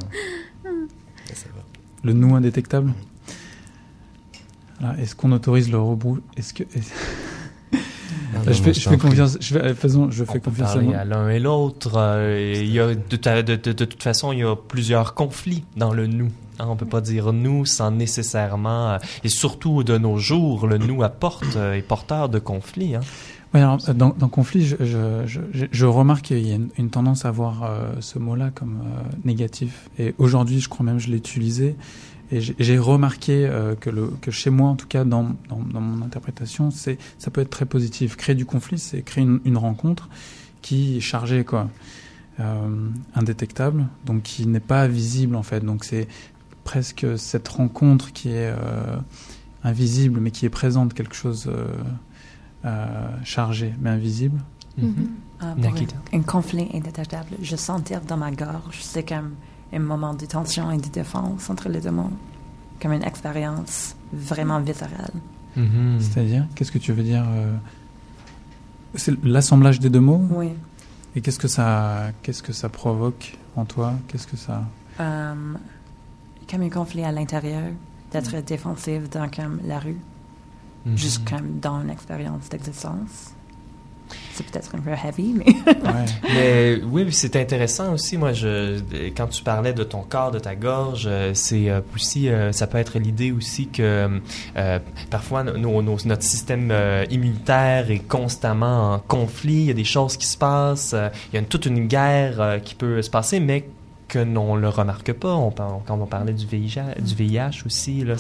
Le 2.03 2.13
nous 2.13 2.35
indétectable? 2.35 2.93
Est-ce 4.99 5.15
qu'on 5.15 5.33
autorise 5.33 5.71
le 5.71 5.79
rebou 5.79 6.19
Est-ce 6.37 6.55
que 6.55 6.65
je, 8.47 8.53
fais, 8.53 8.73
je 8.73 8.89
fais 8.89 8.97
confiance. 8.97 9.37
Je 9.41 9.59
fais, 9.59 9.75
faisons, 9.75 10.11
je 10.11 10.25
fais 10.25 10.41
confiance 10.41 10.77
à, 10.77 11.05
l'un 11.05 11.29
et 11.29 11.39
l'autre. 11.39 11.93
Euh, 11.97 12.55
il 12.63 12.73
y 12.73 12.81
a 12.81 12.95
de, 12.95 13.43
de, 13.43 13.57
de, 13.57 13.73
de, 13.73 13.85
toute 13.85 14.03
façon, 14.03 14.33
il 14.33 14.41
y 14.41 14.45
a 14.45 14.57
plusieurs 14.57 15.15
conflits 15.15 15.65
dans 15.77 15.93
le 15.93 16.07
nous. 16.07 16.31
Hein, 16.61 16.67
on 16.69 16.77
peut 16.77 16.87
pas 16.87 17.01
dire 17.01 17.33
nous 17.33 17.65
sans 17.65 17.91
nécessairement, 17.91 18.91
euh, 18.91 18.99
et 19.25 19.29
surtout 19.29 19.83
de 19.83 19.97
nos 19.97 20.19
jours, 20.19 20.67
le 20.67 20.77
nous 20.77 21.03
apporte 21.03 21.57
euh, 21.57 21.75
est 21.75 21.83
porteur 21.83 22.29
de 22.29 22.39
conflits. 22.39 22.97
Hein. 22.97 23.01
Oui, 23.55 23.61
alors, 23.61 23.79
dans, 23.79 24.11
dans 24.11 24.29
conflit, 24.29 24.65
je, 24.65 24.77
je, 24.79 25.41
je, 25.53 25.65
je 25.71 25.87
remarque 25.87 26.27
qu'il 26.27 26.47
y 26.47 26.53
a 26.53 26.55
une, 26.55 26.69
une, 26.79 26.91
tendance 26.91 27.25
à 27.25 27.33
voir 27.33 27.65
euh, 27.65 27.95
ce 27.99 28.21
mot-là 28.21 28.51
comme 28.55 28.79
négatif. 29.25 29.89
Et 29.99 30.15
aujourd'hui, 30.19 30.61
je 30.61 30.69
crois 30.69 30.87
même 30.87 30.99
que 30.99 31.03
je 31.03 31.11
l'ai 31.11 31.17
utilisé. 31.17 31.75
Et 32.33 32.41
j'ai 32.41 32.79
remarqué 32.79 33.47
euh, 33.47 33.75
que, 33.75 33.91
le, 33.91 34.09
que 34.21 34.31
chez 34.31 34.51
moi, 34.51 34.71
en 34.71 34.77
tout 34.77 34.87
cas 34.87 35.05
dans, 35.05 35.35
dans, 35.49 35.59
dans 35.59 35.81
mon 35.81 36.05
interprétation, 36.05 36.71
c'est 36.71 36.97
ça 37.19 37.31
peut 37.31 37.41
être 37.41 37.51
très 37.51 37.67
positif. 37.67 38.17
Créer 38.17 38.37
du 38.37 38.47
conflit, 38.47 38.79
c'est 38.79 39.03
créer 39.03 39.25
une, 39.25 39.41
une, 39.45 39.57
rencontre 39.57 40.09
qui 40.63 40.99
est 40.99 41.01
chargée, 41.01 41.45
quoi, 41.45 41.69
euh, 42.39 42.89
indétectable, 43.17 43.87
donc 44.07 44.23
qui 44.23 44.47
n'est 44.47 44.61
pas 44.61 44.87
visible 44.87 45.35
en 45.35 45.43
fait. 45.43 45.65
Donc 45.65 45.85
c'est 45.85 46.07
presque 46.63 47.07
cette 47.19 47.49
rencontre 47.49 48.13
qui 48.13 48.29
est 48.29 48.55
euh, 48.57 48.97
invisible, 49.65 50.21
mais 50.21 50.31
qui 50.31 50.47
est 50.47 50.51
présente, 50.51 50.95
quelque 50.95 51.17
chose 51.17 51.49
euh, 51.49 51.67
euh, 52.65 53.09
chargé 53.25 53.75
mais 53.81 53.91
invisible. 53.91 54.39
Mm 54.79 54.87
-hmm. 54.87 55.07
ah, 55.41 55.55
un, 56.15 56.19
un, 56.19 56.23
conflit 56.23 56.69
indétectable, 56.73 57.33
je 57.43 57.57
sentir 57.57 58.01
dans 58.03 58.17
ma 58.17 58.31
gorge, 58.31 58.79
c'est 58.81 59.07
comme 59.09 59.33
un 59.73 59.79
moment 59.79 60.15
de 60.15 60.27
tension 60.27 60.71
et 60.71 60.79
de 60.79 60.89
défense 60.89 61.49
entre 61.51 61.69
les 61.69 61.81
deux 61.81 61.91
mondes, 61.91 62.17
comme 62.81 62.93
une 62.93 63.05
expérience 63.05 63.95
vraiment 64.13 64.61
viscérale. 64.61 65.15
Mm 65.57 65.63
-hmm. 65.63 66.01
C'est-à-dire, 66.01 66.47
qu'est-ce 66.55 66.73
que 66.73 66.79
tu 66.79 66.93
veux 66.93 67.03
dire 67.03 67.25
euh... 67.29 67.57
C'est 68.95 69.15
l'assemblage 69.25 69.79
des 69.79 69.91
deux 69.91 70.01
mots 70.01 70.23
Oui. 70.31 70.51
Et 71.15 71.21
qu'est-ce 71.23 71.39
que 71.39 71.49
ça, 71.49 72.11
qu'est-ce 72.23 72.43
que 72.43 72.53
ça 72.53 72.69
provoque 72.69 73.37
en 73.57 73.65
toi? 73.65 73.95
Qu'est-ce 74.09 74.27
que 74.27 74.37
ça? 74.37 74.57
Um, 74.99 75.59
Comme 76.49 76.63
un 76.63 76.71
conflit 76.71 77.05
à 77.05 77.13
l'intérieur, 77.13 77.69
d'être 78.13 78.37
mm. 78.37 78.43
défensif 78.43 79.01
dans 79.11 79.29
comme 79.37 79.57
la 79.65 79.79
rue, 79.79 80.01
mm 80.01 80.95
-hmm. 80.95 80.97
juste 80.97 81.21
comme 81.31 81.49
dans 81.61 81.81
une 81.83 81.91
expérience 81.91 82.49
d'existence 82.49 83.15
c'est 84.33 84.47
peut-être 84.47 84.75
un 84.75 84.79
peu 84.79 84.91
heavy, 84.91 85.35
mais. 85.37 85.55
Mais 86.23 86.81
oui, 86.83 87.07
c'est 87.13 87.37
intéressant 87.37 87.93
aussi. 87.93 88.17
Moi, 88.17 88.33
je, 88.33 88.81
quand 89.17 89.27
tu 89.27 89.43
parlais 89.43 89.73
de 89.73 89.85
ton 89.85 90.03
corps, 90.03 90.31
de 90.31 90.39
ta 90.39 90.55
gorge, 90.55 91.05
euh, 91.07 91.33
c'est 91.35 91.69
euh, 91.69 91.81
aussi, 91.95 92.29
euh, 92.29 92.53
ça 92.53 92.67
peut 92.67 92.79
être 92.79 92.99
l'idée 92.99 93.33
aussi 93.33 93.69
que 93.69 94.21
parfois 95.11 95.43
notre 95.43 96.23
système 96.23 96.73
immunitaire 97.11 97.91
est 97.91 98.07
constamment 98.07 98.95
en 98.95 98.99
conflit. 98.99 99.55
Il 99.55 99.65
y 99.67 99.71
a 99.71 99.75
des 99.75 99.85
choses 99.85 100.17
qui 100.17 100.27
se 100.27 100.39
passent. 100.39 100.95
il 101.33 101.37
y 101.37 101.39
a 101.39 101.43
toute 101.43 101.67
une 101.67 101.87
guerre 101.87 102.61
qui 102.65 102.75
peut 102.75 103.03
se 103.03 103.11
passer, 103.11 103.41
mais 103.41 103.69
que 104.09 104.19
l'on 104.19 104.57
ne 104.57 104.61
le 104.61 104.69
remarque 104.69 105.13
pas. 105.13 105.35
On, 105.35 105.51
quand 105.51 105.83
on 105.89 106.07
parlait 106.07 106.33
du 106.33 106.47
VIH, 106.47 107.01
du 107.01 107.15
VIH 107.15 107.65
aussi, 107.67 108.05
là, 108.05 108.17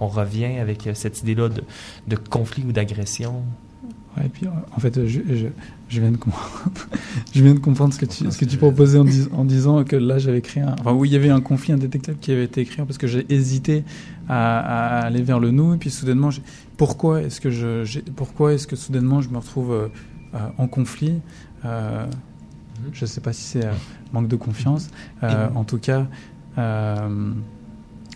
on 0.00 0.08
revient 0.08 0.58
avec 0.58 0.88
cette 0.94 1.22
idée-là 1.22 1.48
de 2.06 2.16
conflit 2.16 2.64
ou 2.66 2.72
d'agression. 2.72 3.42
Et 4.24 4.28
puis 4.28 4.46
en 4.46 4.80
fait, 4.80 5.06
je, 5.06 5.20
je, 5.28 5.46
je, 5.88 6.00
viens 6.00 6.10
de 6.10 6.18
je 7.34 7.42
viens 7.42 7.54
de 7.54 7.58
comprendre 7.58 7.94
ce 7.94 7.98
que 7.98 8.06
tu, 8.06 8.30
ce 8.30 8.38
que 8.38 8.44
tu 8.44 8.56
proposais 8.56 8.98
en, 8.98 9.04
dis, 9.04 9.28
en 9.32 9.44
disant 9.44 9.84
que 9.84 9.96
là 9.96 10.18
j'avais 10.18 10.40
créé 10.40 10.62
un, 10.62 10.74
enfin 10.80 10.92
où 10.92 11.04
il 11.04 11.12
y 11.12 11.16
avait 11.16 11.30
un 11.30 11.40
conflit 11.40 11.72
indétectable 11.72 12.18
qui 12.20 12.32
avait 12.32 12.44
été 12.44 12.60
écrit 12.60 12.82
parce 12.84 12.98
que 12.98 13.06
j'ai 13.06 13.26
hésité 13.32 13.84
à, 14.28 14.58
à, 14.58 15.06
aller 15.06 15.22
vers 15.22 15.40
le 15.40 15.50
nous 15.50 15.74
et 15.74 15.76
puis 15.76 15.90
soudainement, 15.90 16.30
pourquoi 16.76 17.22
est-ce 17.22 17.40
que 17.40 17.50
je, 17.50 18.00
pourquoi 18.16 18.52
est-ce 18.54 18.66
que 18.66 18.76
soudainement 18.76 19.20
je 19.20 19.30
me 19.30 19.38
retrouve 19.38 19.72
euh, 19.72 20.38
en 20.58 20.66
conflit 20.66 21.20
euh. 21.64 22.06
Je 22.92 23.04
sais 23.06 23.20
pas 23.20 23.32
si 23.32 23.42
c'est 23.42 23.66
euh, 23.66 23.72
manque 24.12 24.28
de 24.28 24.36
confiance. 24.36 24.88
Euh, 25.22 25.48
en 25.54 25.64
tout 25.64 25.78
cas. 25.78 26.06
Euh, 26.58 27.32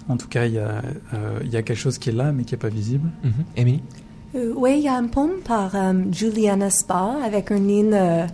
en 0.08 0.16
tout 0.18 0.28
cas, 0.28 0.44
il 0.44 0.52
y, 0.52 0.58
a, 0.58 0.82
euh, 1.14 1.40
il 1.44 1.50
y 1.50 1.56
a 1.56 1.62
quelque 1.62 1.78
chose 1.78 1.96
qui 1.96 2.10
est 2.10 2.12
là, 2.12 2.30
mais 2.30 2.44
qui 2.44 2.52
n'est 2.52 2.58
pas 2.58 2.68
visible. 2.68 3.08
Mm 3.22 3.28
-hmm. 3.28 3.80
Euh, 4.34 4.52
oui, 4.56 4.78
il 4.78 4.84
y 4.84 4.88
a 4.88 4.96
un 4.96 5.06
poème 5.06 5.40
par 5.44 5.74
um, 5.76 6.12
Juliana 6.12 6.68
Spa 6.68 7.18
avec 7.24 7.52
un 7.52 7.58
ligne, 7.58 7.94
euh, 7.94 8.26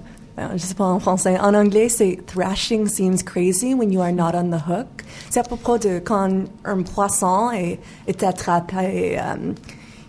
je 0.55 0.59
sais 0.59 0.75
pas 0.75 0.87
en 0.87 0.99
français. 0.99 1.39
En 1.39 1.55
anglais, 1.55 1.91
c'est 1.91 2.19
Thrashing 2.27 2.87
seems 2.87 3.23
crazy 3.23 3.75
when 3.75 3.93
you 3.93 4.01
are 4.01 4.13
not 4.13 4.35
on 4.35 4.51
the 4.51 4.61
hook. 4.67 5.05
C'est 5.29 5.41
à 5.41 5.43
propos 5.43 5.77
de 5.77 5.99
quand 5.99 6.45
un 6.65 6.83
poisson 6.83 7.51
est, 7.51 7.81
est 8.07 8.23
attrapé, 8.23 9.19
um, 9.19 9.55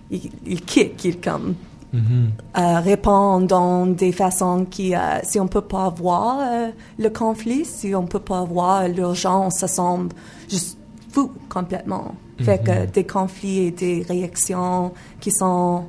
il, 0.09 0.31
il 0.45 0.61
kick, 0.61 1.03
il 1.03 1.19
comme. 1.19 1.55
Mm 1.93 1.99
-hmm. 1.99 2.61
euh, 2.61 2.79
répond 2.79 3.41
dans 3.41 3.85
des 3.85 4.13
façons 4.13 4.65
qui, 4.69 4.95
euh, 4.95 5.19
si 5.23 5.39
on 5.41 5.47
peut 5.47 5.67
pas 5.67 5.89
voir 5.89 6.37
euh, 6.39 6.71
le 6.97 7.09
conflit, 7.09 7.65
si 7.65 7.93
on 7.93 8.05
peut 8.05 8.23
pas 8.23 8.45
voir 8.45 8.87
l'urgence, 8.87 9.55
ça 9.59 9.67
semble 9.67 10.13
juste 10.49 10.77
fou 11.11 11.31
complètement. 11.49 12.15
Fait 12.39 12.63
que 12.63 12.85
des 12.87 13.03
conflits 13.05 13.67
et 13.67 13.71
des 13.71 14.05
réactions 14.07 14.93
qui 15.19 15.31
sont 15.31 15.85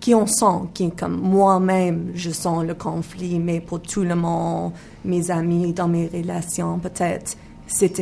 qui 0.00 0.14
on 0.14 0.26
sent, 0.26 0.68
qui 0.74 0.90
comme 0.90 1.18
moi-même 1.18 2.10
je 2.14 2.30
sens 2.30 2.64
le 2.64 2.74
conflit, 2.74 3.38
mais 3.38 3.60
pour 3.60 3.80
tout 3.80 4.02
le 4.02 4.14
monde, 4.14 4.72
mes 5.04 5.30
amis, 5.30 5.72
dans 5.72 5.88
mes 5.88 6.08
relations, 6.08 6.78
peut-être 6.78 7.36
c'est 7.66 7.98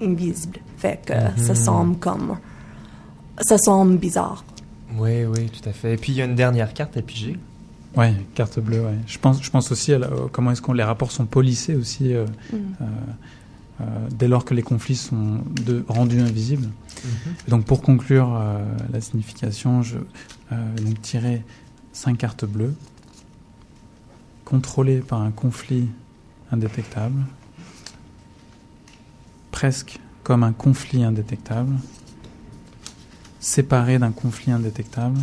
invisible. 0.00 0.58
Fait 0.78 1.00
que 1.06 1.12
mm 1.12 1.16
-hmm. 1.16 1.46
ça 1.46 1.54
semble 1.54 1.96
comme 1.98 2.36
ça 3.40 3.56
semble 3.58 3.96
bizarre. 3.98 4.44
Oui, 4.98 5.24
oui, 5.24 5.50
tout 5.50 5.68
à 5.68 5.72
fait. 5.72 5.94
Et 5.94 5.96
puis 5.96 6.12
il 6.12 6.18
y 6.18 6.22
a 6.22 6.24
une 6.24 6.34
dernière 6.34 6.72
carte 6.72 6.96
à 6.96 7.02
piger. 7.02 7.36
Oui, 7.96 8.06
carte 8.34 8.58
bleue. 8.60 8.80
Ouais. 8.80 8.98
Je 9.06 9.18
pense, 9.18 9.42
je 9.42 9.50
pense 9.50 9.70
aussi 9.70 9.92
à 9.92 9.98
la, 9.98 10.08
comment 10.32 10.50
est-ce 10.50 10.62
qu'on 10.62 10.72
les 10.72 10.82
rapports 10.82 11.12
sont 11.12 11.26
polissés 11.26 11.76
aussi. 11.76 12.14
Euh, 12.14 12.26
mm. 12.52 12.56
euh, 12.80 12.84
dès 14.10 14.28
lors 14.28 14.44
que 14.44 14.54
les 14.54 14.62
conflits 14.62 14.96
sont 14.96 15.40
de, 15.66 15.84
rendus 15.88 16.20
invisibles. 16.20 16.68
-hmm. 16.68 17.50
Donc 17.50 17.64
pour 17.64 17.82
conclure 17.82 18.34
euh, 18.34 18.64
la 18.92 19.00
signification, 19.00 19.82
je 19.82 19.98
euh, 20.52 20.76
donc 20.78 21.00
tirer 21.02 21.44
cinq 21.92 22.18
cartes 22.18 22.44
bleues, 22.44 22.74
contrôlées 24.44 25.00
par 25.00 25.22
un 25.22 25.30
conflit 25.30 25.88
indétectable, 26.52 27.24
presque 29.50 30.00
comme 30.22 30.42
un 30.42 30.52
conflit 30.52 31.04
indétectable, 31.04 31.74
séparé 33.40 33.98
d'un 33.98 34.12
conflit 34.12 34.52
indétectable, 34.52 35.18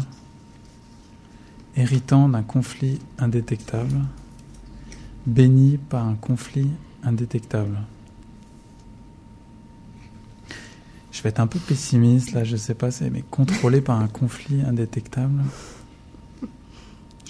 héritant 1.76 2.30
d'un 2.30 2.44
conflit 2.44 3.00
indétectable, 3.18 4.00
béni 5.26 5.78
par 5.78 6.08
un 6.08 6.16
conflit 6.16 6.70
indétectable. 7.04 7.78
Je 11.12 11.22
vais 11.24 11.30
être 11.30 11.40
un 11.40 11.48
peu 11.48 11.60
pessimiste 11.60 12.32
là, 12.32 12.44
je 12.44 12.56
sais 12.56 12.74
pas, 12.74 12.90
c'est 12.92 13.10
mais 13.10 13.24
contrôlé 13.30 13.82
par 13.82 14.00
un 14.00 14.08
conflit 14.08 14.62
indétectable. 14.68 15.42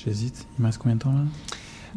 J'hésite. 0.03 0.45
Il 0.57 0.61
me 0.61 0.67
reste 0.67 0.77
combien 0.79 0.95
de 0.95 1.01
temps 1.01 1.13
là? 1.13 1.23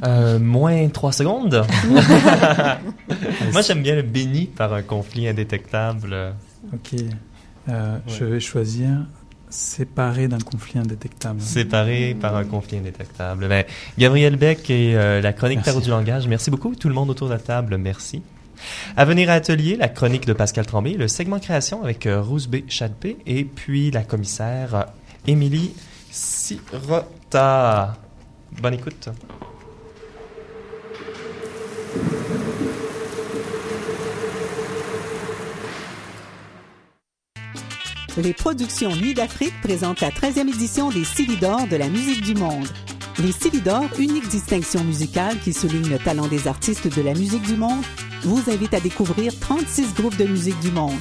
Euh, 0.06 0.38
moins 0.40 0.88
3 0.88 1.12
secondes. 1.12 1.64
Moi, 3.52 3.62
j'aime 3.62 3.82
bien 3.82 3.94
le 3.94 4.02
béni 4.02 4.46
par 4.46 4.72
un 4.72 4.82
conflit 4.82 5.28
indétectable. 5.28 6.34
Ok. 6.72 7.00
Euh, 7.68 7.98
Je 8.08 8.24
vais 8.24 8.40
choisir 8.40 8.90
séparé 9.48 10.26
d'un 10.26 10.38
conflit 10.38 10.80
indétectable. 10.80 11.40
Séparé 11.40 12.16
par 12.20 12.34
un 12.34 12.44
conflit 12.44 12.78
indétectable. 12.78 13.46
Ben, 13.48 13.64
Gabriel 13.96 14.36
Beck 14.36 14.68
et 14.68 14.96
euh, 14.96 15.20
la 15.20 15.32
chronique. 15.32 15.62
Tarot 15.62 15.80
du 15.80 15.90
langage. 15.90 16.26
Merci 16.26 16.50
beaucoup. 16.50 16.74
Tout 16.74 16.88
le 16.88 16.94
monde 16.94 17.10
autour 17.10 17.28
de 17.28 17.34
la 17.34 17.38
table, 17.38 17.78
merci. 17.78 18.20
À 18.96 19.04
venir 19.04 19.30
à 19.30 19.34
Atelier, 19.34 19.76
la 19.76 19.88
chronique 19.88 20.26
de 20.26 20.32
Pascal 20.32 20.66
Tremblay, 20.66 20.94
le 20.94 21.08
segment 21.08 21.38
création 21.38 21.82
avec 21.82 22.06
euh, 22.06 22.20
Rose 22.20 22.46
B. 22.46 22.56
Chadpé 22.68 23.16
et 23.26 23.44
puis 23.44 23.90
la 23.90 24.02
commissaire 24.02 24.74
euh, 24.74 24.82
Émilie 25.26 25.72
Sirota. 26.10 27.96
Bonne 28.60 28.74
écoute. 28.74 29.08
Les 38.16 38.32
productions 38.32 38.94
Nuit 38.94 39.12
d'Afrique 39.12 39.60
présentent 39.60 40.00
la 40.00 40.10
13e 40.10 40.48
édition 40.48 40.88
des 40.90 41.04
Silidor 41.04 41.66
de 41.66 41.74
la 41.74 41.88
musique 41.88 42.22
du 42.22 42.34
monde. 42.34 42.68
Les 43.18 43.32
Silidor, 43.32 43.84
unique 43.98 44.28
distinction 44.28 44.84
musicale 44.84 45.36
qui 45.40 45.52
souligne 45.52 45.90
le 45.90 45.98
talent 45.98 46.28
des 46.28 46.46
artistes 46.46 46.86
de 46.96 47.02
la 47.02 47.12
musique 47.14 47.42
du 47.42 47.56
monde, 47.56 47.82
vous 48.24 48.50
invitent 48.50 48.74
à 48.74 48.80
découvrir 48.80 49.38
36 49.38 49.94
groupes 49.94 50.16
de 50.16 50.24
musique 50.24 50.58
du 50.60 50.70
monde. 50.70 50.92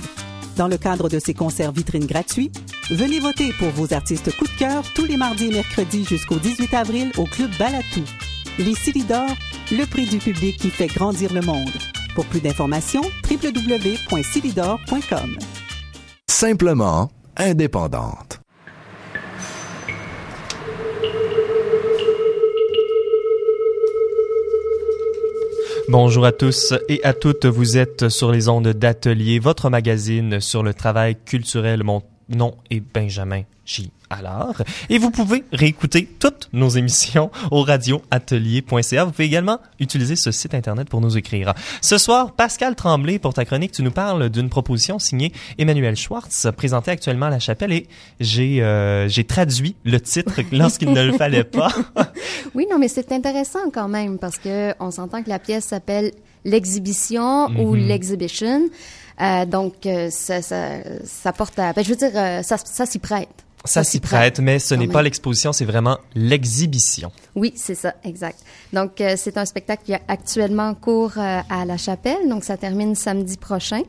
Dans 0.56 0.68
le 0.68 0.78
cadre 0.78 1.10
de 1.10 1.18
ces 1.20 1.34
concerts 1.34 1.72
vitrines 1.72 2.06
gratuits, 2.06 2.52
venez 2.92 3.20
voter 3.20 3.52
pour 3.54 3.70
vos 3.70 3.92
artistes 3.94 4.36
coup 4.38 4.46
de 4.46 4.58
cœur 4.58 4.84
tous 4.94 5.06
les 5.06 5.18
mardis 5.18 5.48
et 5.48 5.54
mercredis 5.54 6.06
jusqu'au 6.06 6.36
18 6.36 6.74
avril 6.74 7.12
au 7.18 7.26
Club 7.26 7.50
Balatou. 7.58 8.04
Les 8.60 8.76
Silidor, 8.76 9.30
le 9.72 9.86
prix 9.86 10.06
du 10.06 10.20
public 10.20 10.58
qui 10.58 10.70
fait 10.70 10.88
grandir 10.88 11.34
le 11.34 11.42
monde. 11.42 11.72
Pour 12.14 12.26
plus 12.26 12.42
d'informations, 12.42 13.02
www.silidor.com. 13.30 15.38
Simplement 16.30 17.10
indépendante. 17.36 18.43
Bonjour 25.90 26.26
à 26.26 26.32
tous 26.32 26.74
et 26.88 27.04
à 27.04 27.14
toutes, 27.14 27.46
vous 27.46 27.78
êtes 27.78 28.08
sur 28.08 28.32
les 28.32 28.48
ondes 28.48 28.70
d'Atelier, 28.70 29.40
votre 29.40 29.70
magazine 29.70 30.40
sur 30.40 30.64
le 30.64 30.74
travail 30.74 31.18
culturel. 31.26 31.84
Mon 31.84 32.02
nom 32.30 32.56
est 32.72 32.80
Benjamin 32.80 33.44
J. 34.14 34.20
Allard 34.20 34.62
et 34.90 34.98
vous 34.98 35.12
pouvez 35.12 35.44
réécouter 35.52 36.08
toutes 36.20 36.50
nos 36.54 36.70
émissions 36.70 37.32
au 37.52 37.64
radioatelier.ca. 37.64 39.06
Vous 39.06 39.12
pouvez 39.12 39.26
également 39.26 39.60
utiliser 39.80 40.16
ce 40.16 40.32
site 40.32 40.54
internet 40.54 40.90
pour 40.90 41.02
nous 41.02 41.18
écrire. 41.18 41.54
Ce 41.82 41.98
soir, 41.98 42.32
Pascal 42.34 42.76
Tremblay, 42.76 43.20
pour 43.20 43.34
ta 43.34 43.46
chronique, 43.46 43.72
tu 43.72 43.84
nous 43.84 43.92
parles 43.92 44.30
d'une 44.30 44.50
proposition 44.50 45.00
signée 45.00 45.32
Emmanuel 45.58 45.96
Schwartz, 45.96 46.48
présentée 46.56 46.92
actuellement 46.92 47.28
à 47.28 47.32
la 47.32 47.40
chapelle 47.40 47.72
et 47.74 47.88
j'ai 48.20 48.62
euh, 48.62 49.08
j'ai 49.08 49.24
traduit 49.24 49.76
le 49.84 50.00
titre 50.00 50.34
lorsqu'il 50.52 50.92
ne 50.92 51.02
le 51.04 51.14
fallait 51.14 51.44
pas. 51.44 51.72
Oui, 52.56 52.68
non, 52.70 52.78
mais 52.78 52.88
c'est 52.88 53.12
intéressant 53.12 53.72
quand 53.74 53.88
même 53.88 54.20
parce 54.20 54.38
que 54.38 54.74
on 54.80 54.92
s'entend 54.92 55.24
que 55.24 55.30
la 55.30 55.40
pièce 55.40 55.66
s'appelle 55.66 56.12
l'exhibition 56.46 57.48
ou 57.58 57.76
Mhm. 57.76 57.88
l'exhibition. 57.88 58.62
Euh, 59.22 59.46
donc, 59.46 59.86
euh, 59.86 60.10
ça, 60.12 60.42
ça, 60.42 60.70
ça 61.04 61.34
porte 61.34 61.58
à... 61.60 61.74
Ben, 61.74 61.84
je 61.84 61.90
veux 61.90 61.96
dire, 61.96 62.12
euh, 62.16 62.42
ça, 62.44 62.58
ça 62.58 62.86
s'y 62.86 63.00
prête. 63.00 63.43
Ça 63.66 63.84
s'y 63.84 64.00
prête, 64.02 64.40
mais 64.40 64.60
ce 64.60 64.76
n'est 64.76 64.82
même. 64.82 64.92
pas 64.92 65.02
l'exposition, 65.02 65.54
c'est 65.54 65.64
vraiment 65.66 65.98
l'exhibition. 66.16 67.12
Oui, 67.36 67.54
c'est 67.56 67.76
ça, 67.76 67.96
exact. 68.04 68.40
Donc, 68.74 69.00
euh, 69.00 69.16
c'est 69.18 69.38
un 69.38 69.46
spectacle 69.46 69.84
qui 69.86 69.94
est 69.94 70.02
actuellement 70.08 70.68
en 70.68 70.76
cours 70.76 71.14
euh, 71.18 71.40
à 71.50 71.64
la 71.66 71.78
chapelle. 71.78 72.28
Donc, 72.28 72.44
ça 72.44 72.58
termine 72.58 72.94
samedi 72.96 73.38
prochain. 73.38 73.84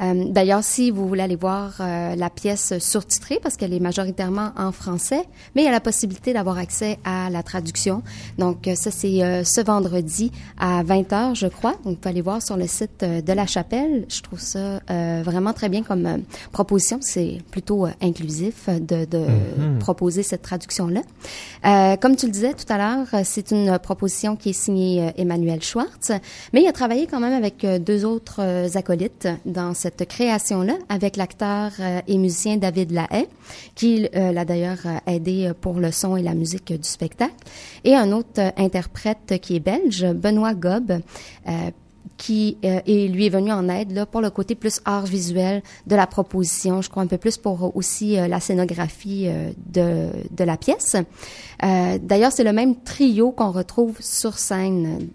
Euh, 0.00 0.24
D'ailleurs, 0.28 0.62
si 0.62 0.90
vous 0.90 1.06
voulez 1.08 1.22
aller 1.22 1.36
voir 1.36 1.74
euh, 1.80 2.14
la 2.14 2.30
pièce 2.30 2.78
surtitrée, 2.78 3.38
parce 3.42 3.56
qu'elle 3.56 3.72
est 3.72 3.80
majoritairement 3.80 4.50
en 4.56 4.72
français, 4.72 5.22
mais 5.54 5.62
il 5.62 5.64
y 5.64 5.68
a 5.68 5.72
la 5.72 5.80
possibilité 5.80 6.32
d'avoir 6.32 6.58
accès 6.58 6.98
à 7.04 7.30
la 7.30 7.42
traduction. 7.42 8.02
Donc, 8.38 8.68
euh, 8.68 8.74
ça, 8.74 8.90
c'est 8.90 9.22
euh, 9.22 9.44
ce 9.44 9.60
vendredi 9.60 10.30
à 10.58 10.82
20h, 10.84 11.34
je 11.34 11.46
crois. 11.46 11.72
Donc, 11.84 11.84
vous 11.84 11.94
pouvez 11.96 12.10
aller 12.10 12.20
voir 12.22 12.42
sur 12.42 12.56
le 12.56 12.66
site 12.66 13.02
euh, 13.02 13.20
de 13.22 13.32
la 13.32 13.46
chapelle. 13.46 14.04
Je 14.08 14.20
trouve 14.22 14.40
ça 14.40 14.80
euh, 14.90 15.22
vraiment 15.24 15.52
très 15.52 15.68
bien 15.68 15.82
comme 15.82 16.22
proposition. 16.52 16.98
C'est 17.00 17.38
plutôt 17.50 17.86
inclusif 18.00 18.68
de, 18.68 19.04
de 19.04 19.18
Mhm. 19.18 19.78
proposer 19.78 20.22
cette 20.22 20.42
traduction-là. 20.42 21.00
Euh, 21.66 21.96
comme 21.96 22.16
tu 22.16 22.26
le 22.26 22.32
disais 22.32 22.54
tout 22.54 22.70
à 22.72 22.76
l'heure, 22.78 23.06
c'est 23.24 23.50
une 23.50 23.78
proposition 23.78 24.36
qui 24.36 24.50
est 24.50 24.52
signée 24.52 25.12
Emmanuel 25.16 25.62
Schwartz, 25.62 26.12
mais 26.52 26.62
il 26.62 26.66
a 26.68 26.72
travaillé 26.72 27.06
quand 27.06 27.20
même 27.20 27.32
avec 27.32 27.64
deux 27.84 28.04
autres 28.04 28.40
acolytes 28.76 29.28
dans 29.44 29.74
cette 29.74 29.87
création-là, 29.90 30.74
avec 30.88 31.16
l'acteur 31.16 31.72
euh, 31.80 32.00
et 32.06 32.18
musicien 32.18 32.56
David 32.56 32.92
Lahaye, 32.92 33.28
qui 33.74 34.08
euh, 34.14 34.32
l'a 34.32 34.44
d'ailleurs 34.44 34.78
euh, 34.86 35.12
aidé 35.12 35.52
pour 35.60 35.80
le 35.80 35.92
son 35.92 36.16
et 36.16 36.22
la 36.22 36.34
musique 36.34 36.72
du 36.72 36.88
spectacle, 36.88 37.34
et 37.84 37.94
un 37.94 38.12
autre 38.12 38.52
interprète 38.56 39.38
qui 39.40 39.56
est 39.56 39.60
belge, 39.60 40.06
Benoît 40.12 40.54
Gob, 40.54 41.00
qui 42.16 42.58
lui 42.62 43.26
est 43.26 43.28
venu 43.28 43.52
en 43.52 43.68
aide 43.68 43.92
là, 43.92 44.04
pour 44.04 44.20
le 44.20 44.30
côté 44.30 44.56
plus 44.56 44.80
art 44.84 45.06
visuel 45.06 45.62
de 45.86 45.94
la 45.94 46.06
proposition, 46.06 46.82
je 46.82 46.90
crois 46.90 47.02
un 47.02 47.06
peu 47.06 47.18
plus 47.18 47.36
pour 47.36 47.76
aussi 47.76 48.16
la 48.16 48.40
scénographie 48.40 49.28
de, 49.66 50.08
de 50.30 50.44
la 50.44 50.56
pièce. 50.56 50.96
D'ailleurs, 51.62 52.32
c'est 52.32 52.44
le 52.44 52.52
même 52.52 52.74
trio 52.76 53.30
qu'on 53.30 53.52
retrouve 53.52 53.96
sur 54.00 54.38
scène, 54.38 55.08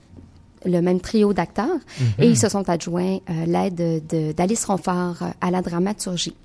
le 0.66 0.82
même 0.82 1.00
trio 1.00 1.34
d'acteurs, 1.34 1.80
et 2.20 2.28
ils 2.28 2.38
se 2.38 2.50
sont 2.50 2.68
adjoints 2.70 3.20
euh, 3.30 3.46
l'aide 3.46 3.76
de- 4.08 4.32
d'Alice 4.32 4.66
Ronfort 4.66 5.18
euh, 5.22 5.26
à 5.42 5.52
la 5.52 5.62
dramaturgie. 5.62 6.36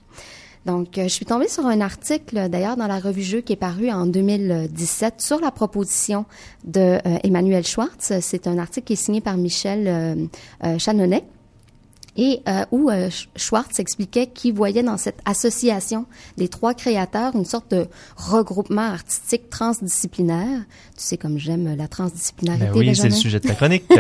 Donc, 0.67 0.99
euh, 0.99 1.05
je 1.05 1.09
suis 1.09 1.25
tombée 1.25 1.49
sur 1.49 1.65
un 1.67 1.81
article, 1.81 2.49
d'ailleurs, 2.51 2.77
dans 2.77 2.89
la 2.89 2.99
revue 2.99 3.23
Jeux 3.23 3.41
qui 3.41 3.53
est 3.55 3.57
paru 3.57 3.91
en 3.91 4.07
2017 4.07 5.15
sur 5.21 5.41
la 5.41 5.51
proposition 5.51 6.25
de 6.65 6.81
euh, 6.81 6.99
Emmanuel 7.23 7.65
Schwartz. 7.65 8.13
C'est 8.21 8.47
un 8.47 8.59
article 8.59 8.87
qui 8.89 8.93
est 8.95 8.97
signé 8.97 9.21
par 9.21 9.37
Michel 9.37 9.85
euh, 9.87 10.15
euh, 10.65 10.79
Chanonnet 10.79 11.25
et 12.19 12.43
euh, 12.49 12.65
où 12.73 12.91
euh, 12.91 13.09
Sch- 13.09 13.29
Schwartz 13.37 13.79
expliquait 13.79 14.27
qu'il 14.27 14.53
voyait 14.53 14.83
dans 14.83 14.99
cette 14.99 15.21
association 15.25 16.05
des 16.37 16.49
trois 16.49 16.75
créateurs 16.75 17.35
une 17.35 17.47
sorte 17.47 17.71
de 17.71 17.87
regroupement 18.17 18.83
artistique 18.83 19.49
transdisciplinaire. 19.49 20.61
Tu 20.97 21.03
sais 21.05 21.17
comme 21.17 21.39
j'aime 21.39 21.75
la 21.77 21.89
transdisciplinarité. 21.89 22.67
Ben 22.67 22.77
oui, 22.79 22.95
c'est 22.97 23.09
le 23.09 23.15
sujet 23.15 23.41
de 23.41 23.49
ta 23.49 23.55
chronique. 23.55 23.85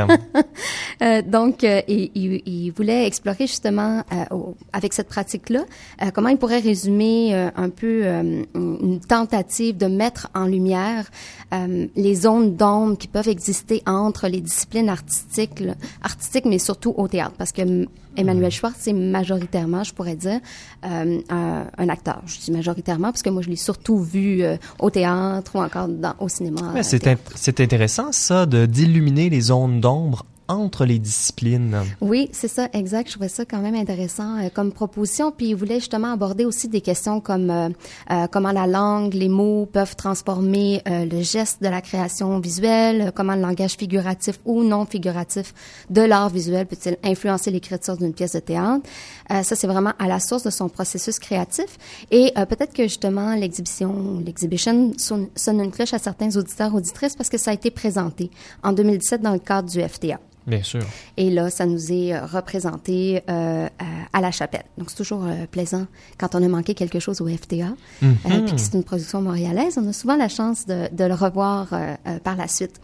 Euh, 1.01 1.23
donc, 1.23 1.63
euh, 1.63 1.81
il, 1.87 2.11
il- 2.17 2.43
il 2.45 2.71
voulait 2.73 3.07
explorer 3.07 3.47
justement 3.47 4.03
euh, 4.13 4.35
au- 4.35 4.57
avec 4.73 4.93
cette 4.93 5.07
pratique-là 5.09 5.61
euh, 6.03 6.11
comment 6.13 6.29
il 6.29 6.37
pourrait 6.39 6.59
résumer 6.59 7.33
euh, 7.35 7.51
un 7.55 7.69
peu 7.71 8.01
euh, 8.05 8.43
une 8.55 8.99
tentative 9.01 9.77
de 9.77 9.87
mettre 9.87 10.29
en 10.35 10.47
lumière 10.47 11.09
euh, 11.55 11.87
les 11.95 12.15
zones 12.17 12.57
d'ombre 12.57 12.99
qui 12.99 13.07
peuvent 13.07 13.29
exister 13.29 13.83
entre 13.87 14.27
les 14.27 14.41
disciplines 14.41 14.89
artistiques, 14.89 15.61
là, 15.61 15.75
artistiques 16.03 16.47
mais 16.47 16.59
surtout 16.59 16.95
au 16.97 17.07
théâtre, 17.07 17.35
parce 17.39 17.53
que 17.53 17.87
Emmanuel 18.17 18.51
Schwartz 18.51 18.77
c'est 18.81 18.93
majoritairement, 18.93 19.85
je 19.85 19.93
pourrais 19.93 20.17
dire, 20.17 20.41
euh, 20.85 21.21
un, 21.29 21.89
acteur. 21.89 22.23
Je 22.27 22.39
dis 22.39 22.51
majoritairement 22.51 23.11
parce 23.11 23.23
que 23.23 23.31
moi 23.31 23.43
je 23.43 23.49
l'ai 23.49 23.57
surtout 23.57 23.99
vu 23.99 24.43
euh, 24.43 24.57
au 24.79 24.91
théâtre 24.91 25.57
ou 25.57 25.61
encore 25.61 25.89
dans, 25.89 26.15
au 26.19 26.29
cinéma. 26.29 26.75
C'est 26.83 27.61
intéressant 27.61 28.13
ça 28.13 28.47
d'illuminer 28.47 29.31
les 29.31 29.41
zones 29.41 29.81
d'ombre 29.81 30.25
entre 30.49 30.85
les 30.85 30.99
disciplines. 30.99 31.77
Oui, 32.01 32.29
c'est 32.33 32.49
ça, 32.49 32.69
exact. 32.73 33.09
Je 33.09 33.13
trouvais 33.13 33.29
ça 33.29 33.45
quand 33.45 33.61
même 33.61 33.75
intéressant 33.75 34.39
euh, 34.39 34.49
comme 34.53 34.73
proposition. 34.73 35.31
Puis 35.31 35.49
il 35.49 35.55
voulait 35.55 35.79
justement 35.79 36.13
aborder 36.13 36.45
aussi 36.45 36.69
des 36.69 36.81
questions 36.81 37.21
comme 37.21 37.51
euh, 37.51 37.69
euh, 38.11 38.27
comment 38.31 38.53
la 38.53 38.67
langue, 38.67 39.15
les 39.15 39.29
mots 39.29 39.67
peuvent 39.67 39.97
transformer 39.97 40.83
euh, 40.89 41.05
le 41.05 41.23
geste 41.23 41.63
de 41.63 41.69
la 41.69 41.81
création 41.81 42.39
visuelle, 42.41 43.13
comment 43.15 43.35
le 43.35 43.43
langage 43.43 43.73
figuratif 43.73 44.39
ou 44.45 44.63
non 44.63 44.87
figuratif 44.87 45.55
de 45.91 46.03
l'art 46.03 46.31
visuel 46.31 46.67
peut-il 46.67 46.97
influencer 47.05 47.51
l'écriture 47.51 47.97
d'une 47.97 48.13
pièce 48.13 48.33
de 48.33 48.41
théâtre. 48.41 48.83
Euh, 49.31 49.43
ça, 49.43 49.57
c'est 49.57 49.67
vraiment 49.67 49.93
à 49.99 50.07
la 50.07 50.21
source 50.21 50.43
de 50.43 50.51
son 50.51 50.69
processus 50.69 51.19
créatif. 51.19 51.79
Et 52.11 52.33
euh, 52.37 52.47
peut-être 52.47 52.73
que 52.73 52.85
justement 52.85 53.35
l'exhibition, 53.35 54.21
l'exhibition 54.25 54.93
sonne, 54.97 55.29
sonne 55.35 55.61
une 55.61 55.71
cloche 55.71 55.95
à 55.95 55.99
certains 55.99 56.35
auditeurs, 56.37 56.75
auditrices, 56.75 57.17
parce 57.17 57.29
que 57.29 57.39
ça 57.39 57.51
a 57.51 57.55
été 57.55 57.71
présenté 57.71 58.31
en 58.63 58.73
2017 58.73 59.23
dans 59.23 59.33
le 59.33 59.39
cadre 59.39 59.69
du 59.69 59.81
FTA. 59.81 60.19
Bien 60.49 60.63
sûr. 60.63 60.81
Et 61.17 61.31
là, 61.31 61.51
ça 61.51 61.67
nous 61.67 61.93
est 61.93 62.15
euh, 62.15 62.25
représenté 62.27 63.23
euh, 63.29 63.69
à, 64.13 64.19
à 64.19 64.21
la 64.21 64.31
chapelle. 64.31 64.65
Donc, 64.79 64.91
c'est 64.91 64.97
toujours 64.97 65.25
euh, 65.25 65.47
plaisant 65.51 65.87
quand 66.19 66.35
on 66.35 66.43
a 66.43 66.49
manqué 66.49 66.75
quelque 66.75 66.99
chose 66.99 67.21
au 67.21 67.29
FTA, 67.29 67.67
euh, 68.03 68.07
puis 68.47 68.55
que 68.55 68.61
c'est 68.61 68.75
une 68.75 68.83
production 68.85 69.23
montréalaise. 69.23 69.79
On 69.81 69.89
a 69.89 69.93
souvent 69.93 70.17
la 70.17 70.29
chance 70.29 70.67
de, 70.67 70.89
de 70.93 71.05
le 71.05 71.15
revoir 71.15 71.69
euh, 71.73 71.95
par 72.25 72.37
la 72.37 72.49
suite. 72.49 72.81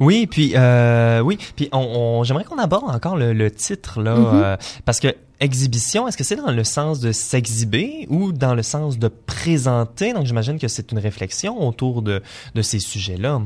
Oui, 0.00 0.26
puis 0.26 0.52
euh, 0.56 1.20
oui, 1.20 1.38
puis 1.56 1.68
on, 1.72 1.78
on- 1.78 2.24
j'aimerais 2.24 2.44
qu'on 2.44 2.58
aborde 2.58 2.94
encore 2.94 3.16
le, 3.16 3.32
le 3.32 3.50
titre 3.50 4.00
là, 4.02 4.14
Mhm. 4.16 4.26
euh, 4.32 4.56
parce 4.84 5.00
que 5.00 5.08
exhibition, 5.40 6.08
est-ce 6.08 6.16
que 6.16 6.24
c'est 6.24 6.36
dans 6.36 6.50
le 6.52 6.64
sens 6.64 7.00
de 7.00 7.12
s'exhiber 7.12 8.06
ou 8.08 8.32
dans 8.32 8.54
le 8.54 8.62
sens 8.62 8.98
de 8.98 9.08
présenter? 9.08 10.12
Donc 10.12 10.26
j'imagine 10.26 10.58
que 10.58 10.68
c'est 10.68 10.92
une 10.92 10.98
réflexion 10.98 11.66
autour 11.66 12.02
de 12.02 12.22
de 12.54 12.62
ces 12.62 12.78
sujets-là. 12.78 13.40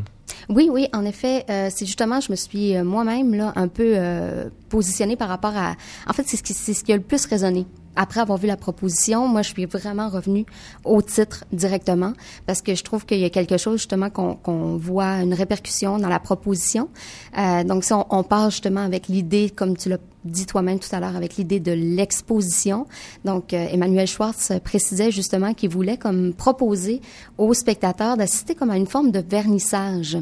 Oui, 0.51 0.69
oui, 0.71 0.89
en 0.93 1.05
effet, 1.05 1.45
euh, 1.51 1.69
c'est 1.75 1.87
justement, 1.87 2.21
je 2.21 2.31
me 2.31 2.37
suis 2.37 2.77
euh, 2.77 2.85
moi-même 2.85 3.35
là 3.35 3.53
un 3.57 3.69
peu 3.69 3.93
euh, 3.97 4.49
positionnée 4.69 5.17
par 5.17 5.29
rapport 5.29 5.57
à. 5.57 5.75
En 6.07 6.13
fait, 6.13 6.25
c'est 6.27 6.37
ce 6.37 6.43
qui, 6.43 6.55
c'est 6.55 6.75
ce 6.75 6.85
qui 6.85 6.93
a 6.93 6.97
le 6.97 7.03
plus 7.03 7.25
résonné. 7.27 7.67
Après 8.01 8.21
avoir 8.21 8.39
vu 8.39 8.47
la 8.47 8.57
proposition, 8.57 9.27
moi, 9.27 9.43
je 9.43 9.51
suis 9.51 9.67
vraiment 9.67 10.09
revenue 10.09 10.47
au 10.85 11.03
titre 11.03 11.45
directement 11.53 12.13
parce 12.47 12.63
que 12.63 12.77
je 12.77 12.85
trouve 12.85 13.05
qu'il 13.05 13.19
y 13.19 13.25
a 13.25 13.31
quelque 13.31 13.57
chose 13.57 13.79
justement 13.79 14.09
qu'on 14.09 14.77
voit 14.77 15.21
une 15.21 15.35
répercussion 15.35 15.99
dans 15.99 16.09
la 16.09 16.21
proposition. 16.21 16.91
Euh, 17.37 17.65
donc, 17.65 17.83
si 17.83 17.93
on, 17.93 18.07
on 18.11 18.23
part 18.23 18.51
justement 18.51 18.83
avec 18.83 19.09
l'idée, 19.09 19.51
comme 19.51 19.77
tu 19.77 19.89
l'as 19.89 19.99
dit 20.25 20.47
toi-même 20.47 20.79
tout 20.79 20.95
à 20.95 21.01
l'heure, 21.01 21.17
avec 21.17 21.37
l'idée 21.37 21.59
de 21.59 21.73
l'exposition. 21.73 22.87
Donc, 23.25 23.53
euh, 23.53 23.67
Emmanuel 23.73 24.07
Schwartz 24.07 24.53
précisait 24.63 25.11
justement 25.11 25.53
qu'il 25.55 25.71
voulait 25.71 25.97
comme 25.97 26.35
proposer 26.35 27.01
aux 27.37 27.53
spectateurs 27.53 28.17
d'assister 28.17 28.55
comme 28.55 28.71
à 28.71 28.77
une 28.77 28.87
forme 28.87 29.11
de 29.11 29.21
vernissage 29.21 30.19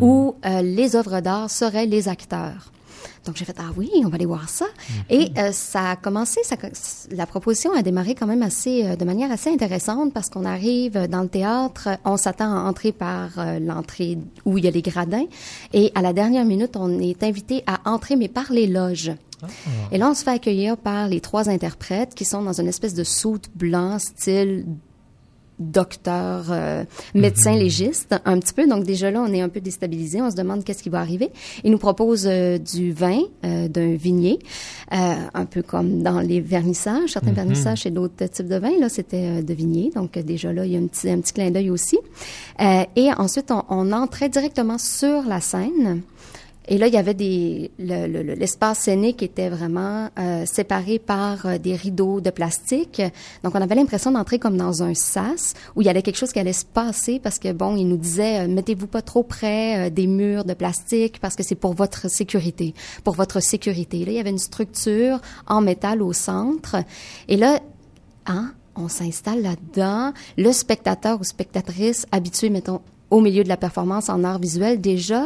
où 0.00 0.36
euh, 0.44 0.62
les 0.62 0.94
œuvres 0.94 1.20
d'art 1.20 1.50
seraient 1.50 1.86
les 1.86 2.08
acteurs. 2.08 2.70
Donc 3.26 3.36
j'ai 3.36 3.44
fait 3.44 3.56
ah 3.58 3.70
oui, 3.76 3.90
on 4.04 4.08
va 4.08 4.16
aller 4.16 4.26
voir 4.26 4.48
ça. 4.48 4.66
Et 5.08 5.30
euh, 5.38 5.52
ça 5.52 5.90
a 5.90 5.96
commencé, 5.96 6.40
ça, 6.42 6.56
la 7.10 7.26
proposition 7.26 7.72
a 7.72 7.82
démarré 7.82 8.14
quand 8.14 8.26
même 8.26 8.42
assez 8.42 8.86
euh, 8.86 8.96
de 8.96 9.04
manière 9.04 9.30
assez 9.30 9.50
intéressante 9.50 10.12
parce 10.12 10.28
qu'on 10.30 10.44
arrive 10.44 11.06
dans 11.08 11.22
le 11.22 11.28
théâtre, 11.28 11.88
on 12.04 12.16
s'attend 12.16 12.52
à 12.52 12.68
entrer 12.68 12.92
par 12.92 13.38
euh, 13.38 13.58
l'entrée 13.58 14.18
où 14.44 14.58
il 14.58 14.64
y 14.64 14.68
a 14.68 14.70
les 14.70 14.82
gradins 14.82 15.26
et 15.72 15.92
à 15.94 16.02
la 16.02 16.12
dernière 16.12 16.44
minute 16.44 16.76
on 16.76 16.98
est 16.98 17.22
invité 17.22 17.62
à 17.66 17.88
entrer 17.90 18.16
mais 18.16 18.28
par 18.28 18.52
les 18.52 18.66
loges. 18.66 19.12
Et 19.90 19.96
là 19.96 20.10
on 20.10 20.14
se 20.14 20.22
fait 20.22 20.32
accueillir 20.32 20.76
par 20.76 21.08
les 21.08 21.20
trois 21.20 21.48
interprètes 21.48 22.14
qui 22.14 22.26
sont 22.26 22.42
dans 22.42 22.60
une 22.60 22.68
espèce 22.68 22.94
de 22.94 23.04
soute 23.04 23.48
blanc 23.54 23.98
style 23.98 24.66
docteur, 25.60 26.46
euh, 26.50 26.84
médecin 27.14 27.54
légiste, 27.54 28.16
un 28.24 28.40
petit 28.40 28.54
peu. 28.54 28.66
Donc 28.66 28.84
déjà 28.84 29.10
là, 29.10 29.22
on 29.22 29.32
est 29.32 29.42
un 29.42 29.48
peu 29.48 29.60
déstabilisé. 29.60 30.20
On 30.20 30.30
se 30.30 30.36
demande 30.36 30.64
qu'est-ce 30.64 30.82
qui 30.82 30.88
va 30.88 31.00
arriver. 31.00 31.30
Il 31.62 31.70
nous 31.70 31.78
propose 31.78 32.26
euh, 32.26 32.58
du 32.58 32.92
vin 32.92 33.20
euh, 33.44 33.68
d'un 33.68 33.94
vignier, 33.94 34.38
euh, 34.92 35.14
un 35.34 35.44
peu 35.44 35.62
comme 35.62 36.02
dans 36.02 36.20
les 36.20 36.40
vernissages. 36.40 37.10
Certains 37.10 37.32
vernissages, 37.32 37.82
c'est 37.82 37.90
d'autres 37.90 38.26
types 38.26 38.48
de 38.48 38.56
vins. 38.56 38.78
Là, 38.80 38.88
c'était 38.88 39.38
euh, 39.38 39.42
de 39.42 39.54
vignier. 39.54 39.92
Donc 39.94 40.18
déjà 40.18 40.52
là, 40.52 40.64
il 40.64 40.72
y 40.72 40.76
a 40.76 40.80
un 40.80 40.86
petit, 40.86 41.08
un 41.10 41.20
petit 41.20 41.34
clin 41.34 41.50
d'œil 41.50 41.70
aussi. 41.70 41.98
Euh, 42.60 42.84
et 42.96 43.10
ensuite, 43.16 43.50
on, 43.50 43.62
on 43.68 43.92
entrait 43.92 44.28
directement 44.28 44.78
sur 44.78 45.22
la 45.24 45.40
scène. 45.40 46.02
Et 46.72 46.78
là, 46.78 46.86
il 46.86 46.94
y 46.94 46.96
avait 46.96 47.14
des 47.14 47.70
le- 47.80 48.06
le- 48.06 48.22
le- 48.22 48.34
l'espace 48.34 48.78
scénique 48.78 49.22
était 49.24 49.48
vraiment 49.48 50.08
euh, 50.18 50.46
séparé 50.46 51.00
par 51.00 51.44
euh, 51.44 51.58
des 51.58 51.74
rideaux 51.74 52.20
de 52.20 52.30
plastique. 52.30 53.02
Donc, 53.42 53.56
on 53.56 53.60
avait 53.60 53.74
l'impression 53.74 54.12
d'entrer 54.12 54.38
comme 54.38 54.56
dans 54.56 54.82
un 54.84 54.94
sas 54.94 55.54
où 55.74 55.82
il 55.82 55.86
y 55.86 55.90
avait 55.90 56.02
quelque 56.02 56.16
chose 56.16 56.32
qui 56.32 56.38
allait 56.38 56.52
se 56.52 56.64
passer 56.64 57.18
parce 57.18 57.40
que 57.40 57.52
bon, 57.52 57.74
il 57.76 57.88
nous 57.88 57.96
disait 57.96 58.44
euh, 58.44 58.48
mettez-vous 58.48 58.86
pas 58.86 59.02
trop 59.02 59.24
près 59.24 59.88
euh, 59.88 59.90
des 59.90 60.06
murs 60.06 60.44
de 60.44 60.54
plastique 60.54 61.18
parce 61.20 61.34
que 61.34 61.42
c'est 61.42 61.56
pour 61.56 61.74
votre 61.74 62.08
sécurité, 62.08 62.72
pour 63.02 63.14
votre 63.16 63.40
sécurité. 63.40 64.04
Là, 64.04 64.12
il 64.12 64.16
y 64.16 64.20
avait 64.20 64.30
une 64.30 64.38
structure 64.38 65.20
en 65.48 65.60
métal 65.60 66.00
au 66.02 66.12
centre. 66.12 66.76
Et 67.26 67.36
là, 67.36 67.58
hein, 68.26 68.52
on 68.76 68.86
s'installe 68.88 69.42
là-dedans. 69.42 70.12
Le 70.38 70.52
spectateur 70.52 71.20
ou 71.20 71.24
spectatrice 71.24 72.06
habitué, 72.12 72.48
mettons, 72.48 72.80
au 73.10 73.20
milieu 73.20 73.42
de 73.42 73.48
la 73.48 73.56
performance 73.56 74.08
en 74.08 74.22
art 74.22 74.38
visuel, 74.38 74.80
déjà 74.80 75.24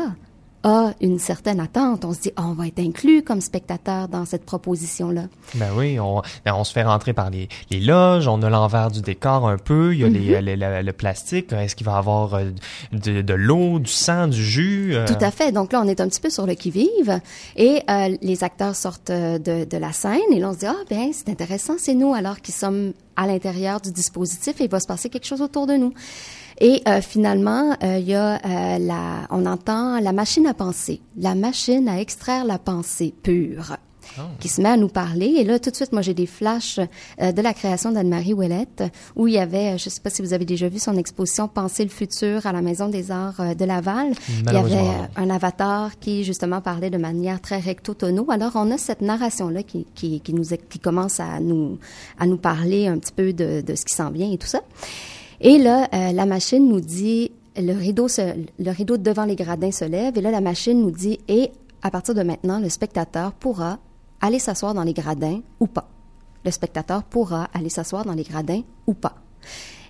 a 0.65 0.93
une 1.01 1.19
certaine 1.19 1.61
attente. 1.61 2.05
On 2.05 2.13
se 2.13 2.21
dit, 2.21 2.33
Ah, 2.37 2.47
on 2.47 2.55
va 2.55 2.67
être 2.67 2.81
inclus 2.81 3.23
comme 3.23 3.41
spectateur 3.41 4.09
dans 4.09 4.25
cette 4.25 4.45
proposition-là. 4.45 5.25
Ben 5.55 5.69
oui, 5.77 6.01
on, 6.01 6.23
ben 6.45 6.55
on 6.55 6.65
se 6.65 6.73
fait 6.73 6.83
rentrer 6.83 7.13
par 7.13 7.31
les, 7.31 7.49
les 7.71 7.81
loges, 7.81 8.27
on 8.27 8.43
a 8.43 8.51
l'envers 8.51 8.91
du 8.91 9.01
décor 9.03 9.47
un 9.49 9.59
peu, 9.59 9.95
il 9.95 10.01
y 10.01 10.05
a 10.05 10.09
les, 10.09 10.21
Mm-hmm. 10.25 10.41
les- 10.41 10.57
le, 10.57 10.83
le 10.83 10.93
plastique, 10.93 11.53
est-ce 11.53 11.77
qu'il 11.77 11.87
va 11.87 11.93
y 11.93 11.97
avoir 11.99 12.35
euh, 12.35 12.51
de, 12.93 13.21
de 13.23 13.35
l'eau, 13.35 13.79
du 13.79 13.91
sang, 13.93 14.27
du 14.27 14.43
jus 14.45 14.95
euh, 14.95 15.07
Tout 15.07 15.23
à 15.23 15.31
fait. 15.31 15.53
Donc 15.53 15.73
là, 15.73 15.83
on 15.85 15.89
est 15.89 16.01
un 16.01 16.09
petit 16.09 16.21
peu 16.21 16.31
sur 16.31 16.47
le 16.47 16.55
qui-vive 16.55 17.21
et 17.57 17.83
euh, 17.91 18.17
les 18.23 18.43
acteurs 18.43 18.75
sortent 18.75 19.11
euh, 19.11 19.39
de, 19.39 19.65
de 19.65 19.77
la 19.77 19.93
scène 19.93 20.19
et 20.33 20.41
là, 20.41 20.49
on 20.49 20.55
se 20.55 20.59
dit, 20.61 20.67
ah 20.67 20.75
ben, 20.89 21.11
c'est 21.13 21.29
intéressant, 21.29 21.75
c'est 21.79 21.95
nous 21.95 22.15
alors 22.15 22.41
qui 22.41 22.53
sommes 22.53 22.93
à 23.17 23.27
l'intérieur 23.27 23.81
du 23.81 23.93
dispositif 23.93 24.61
et 24.61 24.65
il 24.65 24.71
va 24.71 24.81
se 24.81 24.87
passer 24.87 25.09
quelque 25.11 25.27
chose 25.27 25.43
autour 25.43 25.67
de 25.67 25.75
nous. 25.75 25.93
Et 26.61 26.83
euh, 26.87 27.01
finalement, 27.01 27.77
euh, 27.83 27.99
il 27.99 28.09
y 28.09 28.15
a 28.15 28.37
euh, 28.37 28.79
la, 28.79 29.27
on 29.31 29.47
entend 29.47 30.01
la 30.01 30.13
machine 30.13 30.47
à 30.47 30.55
penser, 30.55 31.01
la 31.17 31.35
machine 31.35 31.89
à 31.89 32.01
extraire 32.01 32.45
la 32.45 32.59
pensée 32.59 33.15
pure. 33.23 33.77
qui 34.41 34.49
se 34.49 34.61
met 34.61 34.69
à 34.69 34.77
nous 34.77 34.89
parler. 34.89 35.27
Et 35.39 35.45
là, 35.45 35.59
tout 35.59 35.71
de 35.71 35.77
suite, 35.77 35.93
moi, 35.93 36.03
j'ai 36.03 36.15
des 36.15 36.27
flashs 36.27 36.79
euh, 37.21 37.33
de 37.33 37.43
la 37.43 37.55
création 37.55 37.93
d'Anne-Marie 37.93 38.35
Ouellette, 38.35 38.85
où 39.17 39.27
il 39.29 39.35
y 39.35 39.39
avait, 39.39 39.75
euh, 39.75 39.79
je 39.79 39.87
ne 39.87 39.91
sais 39.91 40.01
pas 40.01 40.11
si 40.11 40.23
vous 40.23 40.33
avez 40.33 40.45
déjà 40.45 40.69
vu 40.69 40.79
son 40.79 40.97
exposition 40.97 41.49
Penser 41.49 41.85
le 41.85 41.91
futur 41.91 42.47
à 42.47 42.53
la 42.53 42.63
Maison 42.63 42.89
des 42.89 43.11
Arts 43.11 43.41
euh, 43.41 43.55
de 43.55 43.65
Laval. 43.65 44.13
Il 44.47 44.53
y 44.53 44.57
avait 44.57 44.75
euh, 44.75 45.07
un 45.17 45.31
avatar 45.31 45.99
qui, 45.99 46.25
justement, 46.25 46.61
parlait 46.61 46.91
de 46.91 46.99
manière 46.99 47.41
très 47.41 47.59
recto-tono. 47.59 48.27
Alors, 48.31 48.53
on 48.55 48.71
a 48.71 48.79
cette 48.79 49.03
narration-là 49.03 49.63
qui, 49.63 49.87
qui, 49.95 50.21
qui, 50.21 50.35
nous, 50.35 50.45
qui 50.69 50.79
commence 50.79 51.21
à 51.21 51.41
nous, 51.41 51.79
à 52.19 52.27
nous 52.27 52.39
parler 52.39 52.87
un 52.87 52.99
petit 52.99 53.13
peu 53.13 53.33
de, 53.33 53.61
de 53.61 53.75
ce 53.75 53.85
qui 53.85 53.95
s'en 53.95 54.11
vient 54.11 54.31
et 54.31 54.39
tout 54.39 54.47
ça. 54.47 54.61
Et 55.45 55.59
là, 55.59 55.89
euh, 55.93 56.13
la 56.13 56.25
machine 56.25 56.67
nous 56.67 56.81
dit, 56.81 57.31
le 57.55 57.75
rideau, 57.75 58.09
se, 58.09 58.23
le 58.59 58.71
rideau 58.71 58.97
devant 58.97 59.27
les 59.27 59.37
gradins 59.37 59.71
se 59.71 59.85
lève, 59.85 60.17
et 60.17 60.23
là, 60.23 60.31
la 60.31 60.41
machine 60.41 60.81
nous 60.81 60.91
dit, 60.91 61.21
et 61.29 61.53
à 61.83 61.91
partir 61.91 62.15
de 62.15 62.23
maintenant, 62.23 62.59
le 62.59 62.71
spectateur 62.71 63.33
pourra 63.33 63.79
aller 64.23 64.39
s'asseoir 64.39 64.73
dans 64.73 64.85
les 64.85 64.95
gradins 64.95 65.41
ou 65.61 65.67
pas. 65.67 65.87
Le 66.47 66.51
spectateur 66.51 67.03
pourra 67.03 67.51
aller 67.53 67.69
s'asseoir 67.69 68.07
dans 68.07 68.15
les 68.15 68.23
gradins 68.23 68.63
ou 68.87 68.95
pas. 68.95 69.17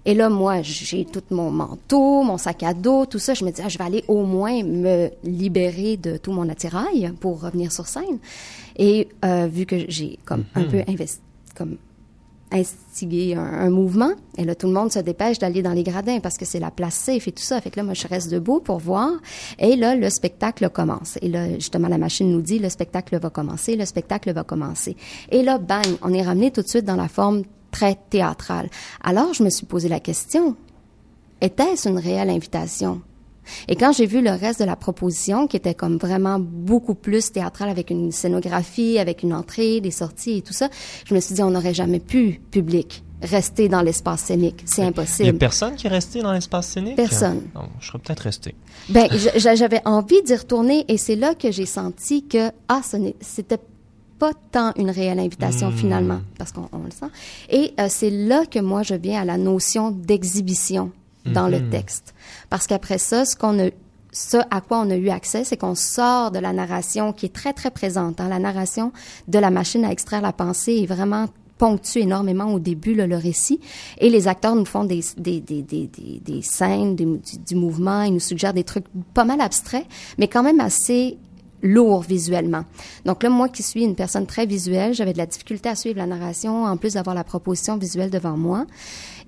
Et 0.04 0.14
là, 0.14 0.28
moi, 0.28 0.60
j'ai 0.62 1.04
tout 1.04 1.22
mon 1.30 1.52
manteau, 1.52 2.24
mon 2.24 2.36
sac 2.36 2.64
à 2.64 2.74
dos, 2.74 3.06
tout 3.06 3.20
ça. 3.20 3.32
Je 3.32 3.44
me 3.44 3.52
dis, 3.52 3.62
ah, 3.64 3.68
je 3.68 3.78
vais 3.78 3.84
aller 3.84 4.04
au 4.08 4.24
moins 4.24 4.62
me 4.64 5.08
libérer 5.22 5.96
de 5.96 6.16
tout 6.16 6.32
mon 6.32 6.48
attirail 6.48 7.12
pour 7.20 7.40
revenir 7.40 7.70
sur 7.70 7.86
scène. 7.86 8.18
Et 8.76 9.08
euh, 9.24 9.46
vu 9.46 9.66
que 9.66 9.88
j'ai 9.88 10.18
comme 10.24 10.44
un 10.56 10.64
peu 10.64 10.82
investi, 10.88 11.20
comme 11.56 11.76
instigué 12.54 13.34
un, 13.34 13.42
un 13.42 13.70
mouvement, 13.70 14.12
et 14.38 14.44
là, 14.44 14.54
tout 14.54 14.66
le 14.66 14.72
monde 14.72 14.90
se 14.90 15.00
dépêche 15.00 15.38
d'aller 15.38 15.62
dans 15.62 15.72
les 15.72 15.82
gradins 15.82 16.20
parce 16.20 16.38
que 16.38 16.44
c'est 16.44 16.60
la 16.60 16.70
place 16.70 16.94
safe 16.94 17.28
et 17.28 17.32
tout 17.32 17.42
ça. 17.42 17.60
Fait 17.60 17.70
que 17.70 17.78
là, 17.78 17.82
moi, 17.84 17.94
je 17.94 18.08
reste 18.08 18.30
debout 18.30 18.60
pour 18.60 18.78
voir. 18.78 19.10
Et 19.58 19.76
là, 19.76 19.94
le 19.94 20.08
spectacle 20.10 20.68
commence. 20.70 21.18
Et 21.20 21.28
là, 21.28 21.54
justement, 21.54 21.88
la 21.88 21.98
machine 21.98 22.30
nous 22.30 22.42
dit, 22.42 22.58
le 22.58 22.68
spectacle 22.68 23.18
va 23.18 23.30
commencer, 23.30 23.76
le 23.76 23.84
spectacle 23.84 24.32
va 24.32 24.44
commencer. 24.44 24.96
Et 25.30 25.42
là, 25.42 25.58
bang, 25.58 25.86
on 26.02 26.12
est 26.12 26.22
ramené 26.22 26.50
tout 26.50 26.62
de 26.62 26.68
suite 26.68 26.84
dans 26.84 26.96
la 26.96 27.08
forme 27.08 27.42
très 27.70 27.98
théâtrale. 28.08 28.68
Alors, 29.02 29.34
je 29.34 29.42
me 29.42 29.50
suis 29.50 29.66
posé 29.66 29.88
la 29.88 30.00
question, 30.00 30.56
était-ce 31.40 31.88
une 31.88 31.98
réelle 31.98 32.30
invitation? 32.30 33.02
Et 33.68 33.76
quand 33.76 33.92
j'ai 33.92 34.06
vu 34.06 34.22
le 34.22 34.30
reste 34.30 34.60
de 34.60 34.64
la 34.64 34.76
proposition, 34.76 35.46
qui 35.46 35.56
était 35.56 35.74
comme 35.74 35.96
vraiment 35.96 36.38
beaucoup 36.38 36.94
plus 36.94 37.32
théâtrale, 37.32 37.68
avec 37.68 37.90
une 37.90 38.12
scénographie, 38.12 38.98
avec 38.98 39.22
une 39.22 39.34
entrée, 39.34 39.80
des 39.80 39.90
sorties 39.90 40.38
et 40.38 40.42
tout 40.42 40.52
ça, 40.52 40.68
je 41.06 41.14
me 41.14 41.20
suis 41.20 41.34
dit, 41.34 41.42
on 41.42 41.50
n'aurait 41.50 41.74
jamais 41.74 42.00
pu, 42.00 42.40
public, 42.50 43.02
rester 43.22 43.68
dans 43.68 43.82
l'espace 43.82 44.22
scénique. 44.22 44.62
C'est 44.66 44.82
Il 44.82 44.84
y 44.84 44.86
a 44.86 44.88
impossible. 44.90 45.38
personne 45.38 45.74
qui 45.76 45.86
est 45.86 45.90
resté 45.90 46.22
dans 46.22 46.32
l'espace 46.32 46.68
scénique? 46.68 46.96
Personne. 46.96 47.42
Non, 47.54 47.62
je 47.80 47.88
serais 47.88 47.98
peut-être 47.98 48.20
resté. 48.20 48.54
Ben, 48.88 49.08
j'avais 49.36 49.80
envie 49.84 50.22
d'y 50.22 50.34
retourner 50.34 50.84
et 50.88 50.98
c'est 50.98 51.16
là 51.16 51.34
que 51.34 51.50
j'ai 51.50 51.66
senti 51.66 52.26
que, 52.26 52.50
ah, 52.68 52.80
ce 52.84 52.96
c'était 53.20 53.60
pas 54.18 54.32
tant 54.52 54.72
une 54.76 54.90
réelle 54.90 55.18
invitation 55.18 55.70
finalement, 55.70 56.20
parce 56.38 56.52
qu'on 56.52 56.68
on 56.72 56.84
le 56.84 56.90
sent. 56.90 57.06
Et 57.50 57.74
euh, 57.80 57.86
c'est 57.88 58.10
là 58.10 58.46
que 58.46 58.60
moi 58.60 58.82
je 58.82 58.94
viens 58.94 59.22
à 59.22 59.24
la 59.24 59.38
notion 59.38 59.90
d'exhibition 59.90 60.92
dans 61.26 61.48
le 61.48 61.68
texte. 61.70 62.13
Parce 62.50 62.66
qu'après 62.66 62.98
ça, 62.98 63.24
ce 63.24 63.36
qu'on 63.36 63.58
a 63.58 63.70
ce 64.14 64.36
à 64.50 64.60
quoi 64.60 64.78
on 64.78 64.90
a 64.90 64.96
eu 64.96 65.10
accès, 65.10 65.42
c'est 65.42 65.56
qu'on 65.56 65.74
sort 65.74 66.30
de 66.30 66.38
la 66.38 66.52
narration 66.52 67.12
qui 67.12 67.26
est 67.26 67.34
très, 67.34 67.52
très 67.52 67.70
présente. 67.70 68.20
Hein. 68.20 68.28
La 68.28 68.38
narration 68.38 68.92
de 69.26 69.38
la 69.40 69.50
machine 69.50 69.84
à 69.84 69.90
extraire 69.90 70.22
la 70.22 70.32
pensée 70.32 70.76
est 70.82 70.86
vraiment 70.86 71.26
ponctue 71.58 71.98
énormément 71.98 72.52
au 72.52 72.58
début, 72.58 72.94
le 72.94 73.16
récit. 73.16 73.60
Et 73.98 74.10
les 74.10 74.28
acteurs 74.28 74.54
nous 74.54 74.64
font 74.64 74.84
des, 74.84 75.00
des, 75.16 75.40
des, 75.40 75.62
des, 75.62 75.88
des, 75.88 76.42
scènes, 76.42 76.96
du, 76.96 77.20
du 77.46 77.54
mouvement, 77.54 78.02
ils 78.02 78.12
nous 78.12 78.20
suggèrent 78.20 78.54
des 78.54 78.64
trucs 78.64 78.86
pas 79.14 79.24
mal 79.24 79.40
abstraits, 79.40 79.86
mais 80.18 80.28
quand 80.28 80.42
même 80.42 80.60
assez 80.60 81.18
lourd 81.62 82.02
visuellement. 82.02 82.64
Donc 83.04 83.22
là, 83.22 83.30
moi 83.30 83.48
qui 83.48 83.62
suis 83.62 83.82
une 83.82 83.94
personne 83.94 84.26
très 84.26 84.46
visuelle, 84.46 84.94
j'avais 84.94 85.12
de 85.12 85.18
la 85.18 85.26
difficulté 85.26 85.68
à 85.68 85.74
suivre 85.74 85.96
la 85.96 86.06
narration, 86.06 86.64
en 86.64 86.76
plus 86.76 86.94
d'avoir 86.94 87.16
la 87.16 87.24
proposition 87.24 87.78
visuelle 87.78 88.10
devant 88.10 88.36
moi. 88.36 88.66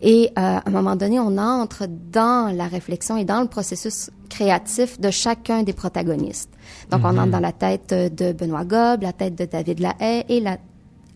Et 0.02 0.30
euh, 0.30 0.30
à 0.36 0.62
un 0.66 0.70
moment 0.70 0.96
donné, 0.96 1.18
on 1.18 1.38
entre 1.38 1.86
dans 1.86 2.54
la 2.54 2.66
réflexion 2.66 3.16
et 3.16 3.24
dans 3.24 3.40
le 3.40 3.48
processus 3.48 4.10
créatif 4.28 5.00
de 5.00 5.10
chacun 5.10 5.62
des 5.62 5.72
protagonistes. 5.72 6.50
Donc, 6.90 7.00
on 7.04 7.16
entre 7.16 7.30
dans 7.30 7.40
la 7.40 7.52
tête 7.52 7.94
de 7.94 8.32
Benoît 8.32 8.64
Gobe, 8.64 9.02
la 9.02 9.12
tête 9.12 9.34
de 9.34 9.44
David 9.44 9.80
Lahaye 9.80 10.24
et 10.28 10.40
la 10.40 10.58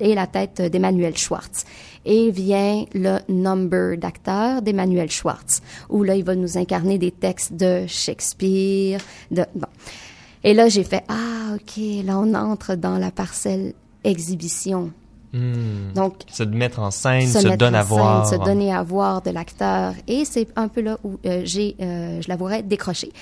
et 0.00 0.14
la 0.14 0.26
tête 0.26 0.62
d'Emmanuel 0.62 1.16
Schwartz. 1.16 1.64
Et 2.04 2.30
vient 2.30 2.86
le 2.94 3.18
number 3.28 3.98
d'acteur 3.98 4.62
d'Emmanuel 4.62 5.10
Schwartz, 5.10 5.60
où 5.90 6.02
là, 6.02 6.16
il 6.16 6.24
va 6.24 6.34
nous 6.34 6.56
incarner 6.56 6.98
des 6.98 7.10
textes 7.10 7.52
de 7.52 7.84
Shakespeare, 7.86 9.00
de, 9.30 9.44
bon. 9.54 9.68
Et 10.42 10.54
là, 10.54 10.68
j'ai 10.70 10.84
fait, 10.84 11.04
ah, 11.08 11.54
OK, 11.54 11.76
là, 12.04 12.18
on 12.18 12.32
entre 12.34 12.74
dans 12.74 12.96
la 12.96 13.10
parcelle 13.10 13.74
exhibition. 14.02 14.90
Hmm. 15.32 15.92
Donc, 15.94 16.14
Se 16.28 16.42
mettre 16.42 16.80
en 16.80 16.90
scène, 16.90 17.28
se, 17.28 17.46
mettre 17.46 17.58
donne 17.58 17.76
en 17.76 17.78
à 17.78 17.82
voir. 17.82 18.28
se 18.28 18.34
donner 18.34 18.72
à 18.72 18.82
voir 18.82 19.22
de 19.22 19.30
l'acteur. 19.30 19.94
Et 20.08 20.24
c'est 20.24 20.48
un 20.56 20.66
peu 20.66 20.80
là 20.80 20.98
où 21.04 21.18
euh, 21.24 21.42
j'ai, 21.44 21.76
euh, 21.80 22.20
je 22.20 22.28
l'avouerais, 22.28 22.62
décroché. 22.64 23.12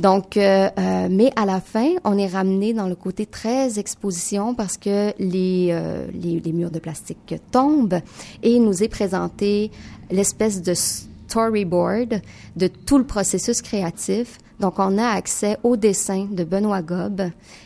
Donc, 0.00 0.36
euh, 0.38 0.70
euh, 0.78 1.08
mais 1.10 1.30
à 1.36 1.44
la 1.44 1.60
fin, 1.60 1.90
on 2.04 2.16
est 2.16 2.26
ramené 2.26 2.72
dans 2.72 2.86
le 2.86 2.94
côté 2.94 3.26
très 3.26 3.78
exposition 3.78 4.54
parce 4.54 4.78
que 4.78 5.12
les, 5.18 5.68
euh, 5.70 6.06
les, 6.14 6.40
les 6.40 6.52
murs 6.52 6.70
de 6.70 6.78
plastique 6.78 7.34
tombent 7.50 8.00
et 8.42 8.50
il 8.50 8.64
nous 8.64 8.82
est 8.82 8.88
présenté 8.88 9.70
l'espèce 10.10 10.62
de 10.62 10.72
storyboard 10.74 12.22
de 12.56 12.66
tout 12.66 12.96
le 12.96 13.04
processus 13.04 13.60
créatif. 13.60 14.38
Donc, 14.60 14.74
on 14.78 14.98
a 14.98 15.06
accès 15.06 15.56
au 15.62 15.76
dessin 15.76 16.26
de 16.30 16.42
Benoît 16.44 16.82
Gobe. 16.82 17.22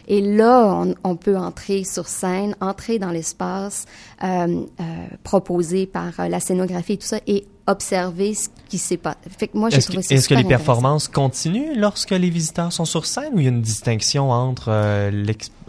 Et 0.09 0.21
là, 0.21 0.75
on, 0.75 0.95
on 1.05 1.17
peut 1.17 1.37
entrer 1.37 1.85
sur 1.85 2.07
scène, 2.07 2.55
entrer 2.61 2.99
dans 2.99 3.11
l'espace 3.11 3.87
euh, 4.23 4.27
euh, 4.27 4.85
proposé 5.23 5.87
par 5.87 6.13
euh, 6.21 6.29
la 6.29 6.39
scénographie 6.41 6.95
et 6.95 6.97
tout 6.99 7.07
ça 7.07 7.19
et 7.27 7.47
observer 7.67 8.35
ce 8.35 8.49
qui 8.69 8.77
s'est 8.77 8.97
passé. 8.97 9.17
Fait 9.39 9.47
que 9.49 9.57
moi, 9.57 9.71
j'ai 9.71 9.77
Est-ce 9.79 9.87
que, 9.87 9.93
trouvé 9.93 10.03
ça 10.03 10.15
est-ce 10.17 10.29
que 10.29 10.35
les 10.35 10.45
performances 10.45 11.09
continuent 11.09 11.77
lorsque 11.79 12.11
les 12.11 12.29
visiteurs 12.29 12.73
sont 12.73 12.85
sur 12.85 13.07
scène 13.07 13.31
ou 13.35 13.39
il 13.39 13.45
y 13.45 13.47
a 13.47 13.51
une 13.51 13.63
distinction 13.63 14.31
entre 14.31 14.67
euh, 14.69 15.11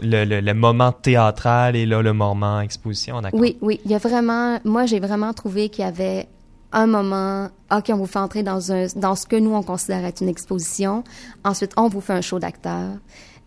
le, 0.01 0.25
le- 0.25 0.41
le 0.41 0.53
moment 0.53 0.91
théâtral 0.91 1.75
et 1.75 1.85
là 1.85 2.01
le 2.01 2.11
moment 2.13 2.59
exposition? 2.61 3.21
D'accord. 3.21 3.39
Oui, 3.39 3.57
oui. 3.61 3.79
Il 3.85 3.91
y 3.91 3.95
a 3.95 3.99
vraiment, 3.99 4.59
moi, 4.65 4.85
j'ai 4.87 4.99
vraiment 4.99 5.33
trouvé 5.33 5.69
qu'il 5.69 5.85
y 5.85 5.87
avait 5.87 6.27
un 6.73 6.87
moment, 6.87 7.49
OK, 7.71 7.85
on 7.89 7.97
vous 7.97 8.05
fait 8.05 8.19
entrer 8.19 8.43
dans 8.43 8.71
un, 8.71 8.87
dans 8.95 9.15
ce 9.15 9.25
que 9.27 9.35
nous, 9.35 9.53
on 9.53 9.63
considère 9.63 10.03
être 10.05 10.21
une 10.21 10.29
exposition. 10.29 11.03
Ensuite, 11.43 11.71
on 11.77 11.87
vous 11.87 12.01
fait 12.01 12.13
un 12.13 12.21
show 12.21 12.39
d'acteurs. 12.39 12.95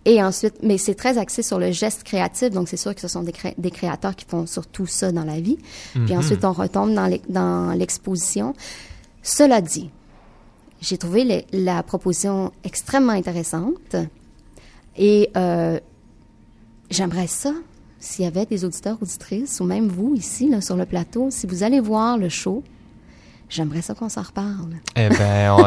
Et 0.05 0.22
ensuite, 0.22 0.55
mais 0.62 0.79
c'est 0.79 0.95
très 0.95 1.18
axé 1.18 1.43
sur 1.43 1.59
le 1.59 1.72
geste 1.72 2.05
créatif, 2.05 2.51
donc 2.51 2.68
c'est 2.68 2.77
sûr 2.77 2.95
que 2.95 3.01
ce 3.01 3.09
sont 3.09 3.22
des, 3.24 3.33
cré- 3.33 3.55
des 3.59 3.72
créateurs 3.72 4.14
qui 4.14 4.24
font 4.24 4.47
surtout 4.47 4.87
ça 4.87 5.11
dans 5.11 5.24
la 5.24 5.41
vie. 5.41 5.59
Puis 5.93 6.12
Mhm. 6.12 6.18
ensuite, 6.18 6.45
on 6.45 6.53
retombe 6.53 6.95
dans 6.95 7.09
l'e- 7.09 7.20
dans 7.29 7.72
l'exposition. 7.77 8.55
Cela 9.22 9.61
dit, 9.61 9.91
j'ai 10.81 10.97
trouvé 10.97 11.24
les- 11.24 11.47
la 11.53 11.83
proposition 11.83 12.53
extrêmement 12.62 13.14
intéressante 13.14 13.97
et 14.97 15.31
euh, 15.37 15.81
j'aimerais 16.89 17.27
ça 17.27 17.53
s'il 17.99 18.24
y 18.24 18.29
avait 18.29 18.47
des 18.47 18.64
auditeurs, 18.64 18.99
auditrices, 19.03 19.59
ou 19.59 19.64
même 19.64 19.89
vous 19.89 20.14
ici 20.14 20.49
là, 20.49 20.61
sur 20.61 20.77
le 20.77 20.87
plateau, 20.87 21.29
si 21.31 21.49
vous 21.49 21.64
allez 21.64 21.81
voir 21.81 22.16
le 22.16 22.29
show, 22.29 22.62
j'aimerais 23.49 23.83
ça 23.83 23.95
qu'on 23.95 24.09
s'en 24.09 24.23
reparle. 24.23 24.75
Eh 24.97 25.09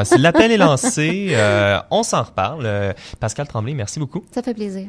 si 0.06 0.18
l'appel 0.18 0.52
est 0.52 0.58
lancé, 0.58 1.30
euh, 1.32 1.80
on 1.92 2.04
s'en 2.04 2.24
reparle. 2.24 2.64
Euh, 2.66 2.94
Pascal 3.20 3.48
Tremblay, 3.48 3.74
merci 3.74 4.00
beaucoup. 4.00 4.24
Ça 4.32 4.42
fait 4.42 4.54
plaisir. 4.54 4.88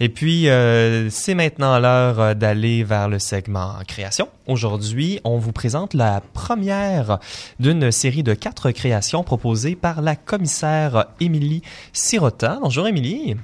Et 0.00 0.08
puis, 0.08 0.48
euh, 0.48 1.10
c'est 1.10 1.34
maintenant 1.34 1.78
l'heure 1.78 2.34
d'aller 2.34 2.84
vers 2.84 3.08
le 3.08 3.18
segment 3.18 3.74
création. 3.86 4.28
Aujourd'hui, 4.46 5.20
on 5.24 5.38
vous 5.38 5.52
présente 5.52 5.94
la 5.94 6.20
première 6.32 7.18
d'une 7.58 7.90
série 7.90 8.22
de 8.22 8.34
quatre 8.34 8.70
créations 8.70 9.22
proposées 9.22 9.74
par 9.74 10.02
la 10.02 10.16
commissaire 10.16 11.06
Émilie 11.20 11.62
Sirota. 11.92 12.58
Bonjour 12.62 12.86
Émilie. 12.86 13.36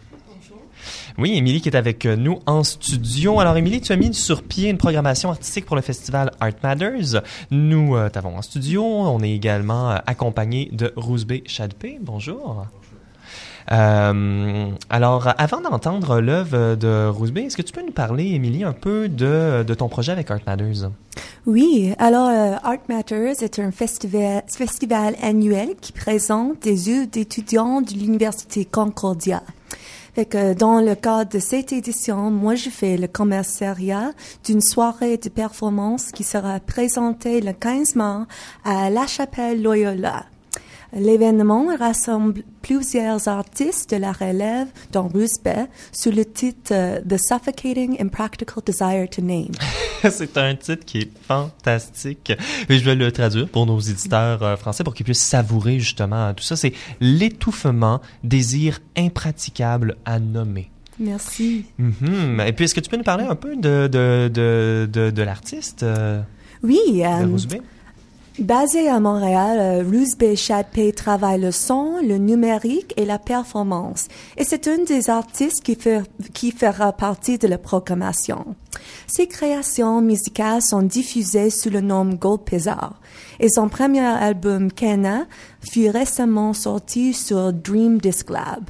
Oui, 1.18 1.36
Émilie 1.36 1.60
qui 1.60 1.68
est 1.68 1.76
avec 1.76 2.06
nous 2.06 2.40
en 2.46 2.64
studio. 2.64 3.38
Alors, 3.40 3.56
Émilie, 3.56 3.80
tu 3.80 3.92
as 3.92 3.96
mis 3.96 4.14
sur 4.14 4.42
pied 4.42 4.70
une 4.70 4.78
programmation 4.78 5.30
artistique 5.30 5.66
pour 5.66 5.76
le 5.76 5.82
festival 5.82 6.30
Art 6.40 6.52
Matters. 6.62 7.22
Nous 7.50 7.96
euh, 7.96 8.08
t'avons 8.08 8.36
en 8.36 8.42
studio. 8.42 8.84
On 8.84 9.22
est 9.22 9.32
également 9.32 9.90
euh, 9.90 9.96
accompagné 10.06 10.70
de 10.72 10.92
Roosbé 10.96 11.44
Chadpé. 11.46 11.98
Bonjour. 12.00 12.66
Euh, 13.70 14.70
alors, 14.90 15.32
avant 15.38 15.60
d'entendre 15.60 16.20
l'œuvre 16.20 16.74
de 16.74 17.08
Roosbé, 17.08 17.42
est-ce 17.42 17.56
que 17.56 17.62
tu 17.62 17.72
peux 17.72 17.82
nous 17.82 17.92
parler, 17.92 18.32
Émilie, 18.32 18.64
un 18.64 18.72
peu 18.72 19.08
de, 19.08 19.64
ton 19.74 19.88
projet 19.88 20.12
avec 20.12 20.30
Art 20.30 20.40
Matters? 20.46 20.90
Oui, 21.46 21.92
alors 21.98 22.28
euh, 22.28 22.56
Art 22.62 22.78
Matters 22.88 23.42
est 23.42 23.58
un 23.58 23.70
festival 23.72 25.14
annuel 25.22 25.70
qui 25.80 25.92
présente 25.92 26.60
des 26.62 26.88
œuvres 26.88 27.08
d'étudiants 27.10 27.80
de 27.80 27.92
l'Université 27.92 28.64
Concordia. 28.64 29.42
Fait 30.14 30.26
que 30.26 30.52
dans 30.52 30.80
le 30.80 30.94
cadre 30.94 31.30
de 31.32 31.38
cette 31.38 31.72
édition, 31.72 32.30
moi 32.30 32.54
je 32.54 32.68
fais 32.68 32.98
le 32.98 33.08
commissariat 33.08 34.12
d'une 34.44 34.60
soirée 34.60 35.16
de 35.16 35.30
performance 35.30 36.10
qui 36.12 36.22
sera 36.22 36.60
présentée 36.60 37.40
le 37.40 37.54
15 37.54 37.94
mars 37.94 38.26
à 38.62 38.90
La 38.90 39.06
Chapelle 39.06 39.62
Loyola. 39.62 40.26
L'événement 40.94 41.74
rassemble 41.78 42.42
plusieurs 42.60 43.26
artistes 43.26 43.90
de 43.92 43.96
la 43.96 44.12
relève 44.12 44.68
dans 44.92 45.08
Roosevelt 45.08 45.70
sous 45.90 46.10
le 46.10 46.24
titre 46.24 46.72
euh, 46.72 47.00
The 47.00 47.16
Suffocating 47.18 47.96
Impractical 47.98 48.62
Desire 48.64 49.08
to 49.08 49.22
Name. 49.22 49.52
C'est 50.10 50.36
un 50.36 50.54
titre 50.54 50.84
qui 50.84 50.98
est 50.98 51.10
fantastique. 51.26 52.32
Et 52.68 52.78
je 52.78 52.84
vais 52.84 52.94
le 52.94 53.10
traduire 53.10 53.48
pour 53.48 53.64
nos 53.64 53.80
éditeurs 53.80 54.42
euh, 54.42 54.56
français 54.56 54.84
pour 54.84 54.92
qu'ils 54.92 55.04
puissent 55.04 55.24
savourer 55.24 55.78
justement 55.78 56.34
tout 56.34 56.44
ça. 56.44 56.56
C'est 56.56 56.74
l'étouffement, 57.00 58.02
désir 58.22 58.80
impraticable 58.96 59.96
à 60.04 60.18
nommer. 60.18 60.70
Merci. 60.98 61.64
Mhm. 61.78 62.42
Et 62.46 62.52
puis, 62.52 62.66
est-ce 62.66 62.74
que 62.74 62.80
tu 62.80 62.90
peux 62.90 62.98
nous 62.98 63.02
parler 63.02 63.24
un 63.24 63.34
peu 63.34 63.56
de, 63.56 63.88
de, 63.88 64.30
de, 64.32 64.88
de, 64.92 65.10
de 65.10 65.22
l'artiste 65.22 65.82
euh, 65.84 66.20
Oui, 66.62 66.78
de? 66.96 67.62
Basé 68.38 68.88
à 68.88 69.00
Montréal, 69.00 69.58
euh, 69.58 69.88
Ruth 69.88 70.18
B. 70.18 70.34
Chadpé 70.34 70.92
travaille 70.92 71.40
le 71.40 71.52
son, 71.52 71.98
le 72.02 72.18
numérique 72.18 72.94
et 72.96 73.04
la 73.04 73.18
performance. 73.18 74.08
Et 74.36 74.44
c'est 74.44 74.68
un 74.68 74.78
des 74.84 75.10
artistes 75.10 75.62
qui, 75.62 76.50
fera 76.52 76.92
partie 76.92 77.38
de 77.38 77.48
la 77.48 77.58
programmation. 77.58 78.56
Ses 79.06 79.26
créations 79.26 80.00
musicales 80.00 80.62
sont 80.62 80.82
diffusées 80.82 81.50
sous 81.50 81.70
le 81.70 81.80
nom 81.80 82.04
Gold 82.06 82.42
Pizarre. 82.42 83.00
Et 83.40 83.48
son 83.48 83.68
premier 83.68 84.00
album, 84.00 84.72
Kenna, 84.72 85.26
fut 85.60 85.90
récemment 85.90 86.52
sorti 86.52 87.12
sur 87.12 87.52
Dream 87.52 87.98
Disc 87.98 88.30
Lab. 88.30 88.64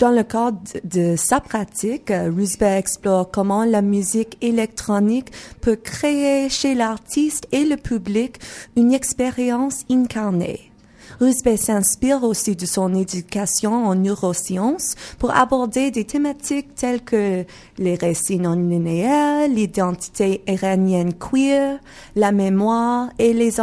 Dans 0.00 0.12
le 0.12 0.22
cadre 0.22 0.58
de 0.82 1.14
sa 1.14 1.40
pratique, 1.40 2.10
euh, 2.10 2.32
Roosevelt 2.34 2.78
explore 2.78 3.30
comment 3.30 3.66
la 3.66 3.82
musique 3.82 4.38
électronique 4.40 5.30
peut 5.60 5.76
créer 5.76 6.48
chez 6.48 6.74
l'artiste 6.74 7.46
et 7.52 7.66
le 7.66 7.76
public 7.76 8.38
une 8.76 8.94
expérience 8.94 9.84
incarnée. 9.90 10.72
Roosevelt 11.20 11.60
s'inspire 11.60 12.24
aussi 12.24 12.56
de 12.56 12.64
son 12.64 12.94
éducation 12.94 13.74
en 13.74 13.94
neurosciences 13.94 14.94
pour 15.18 15.36
aborder 15.36 15.90
des 15.90 16.06
thématiques 16.06 16.74
telles 16.74 17.02
que 17.02 17.44
les 17.76 17.94
récits 17.94 18.38
non 18.38 18.54
linéaires, 18.54 19.48
l'identité 19.48 20.40
iranienne 20.46 21.12
queer, 21.12 21.78
la 22.16 22.32
mémoire 22.32 23.10
et 23.18 23.34
les 23.34 23.56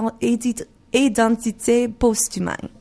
identités 0.93 1.87
post-humaines. 1.87 2.76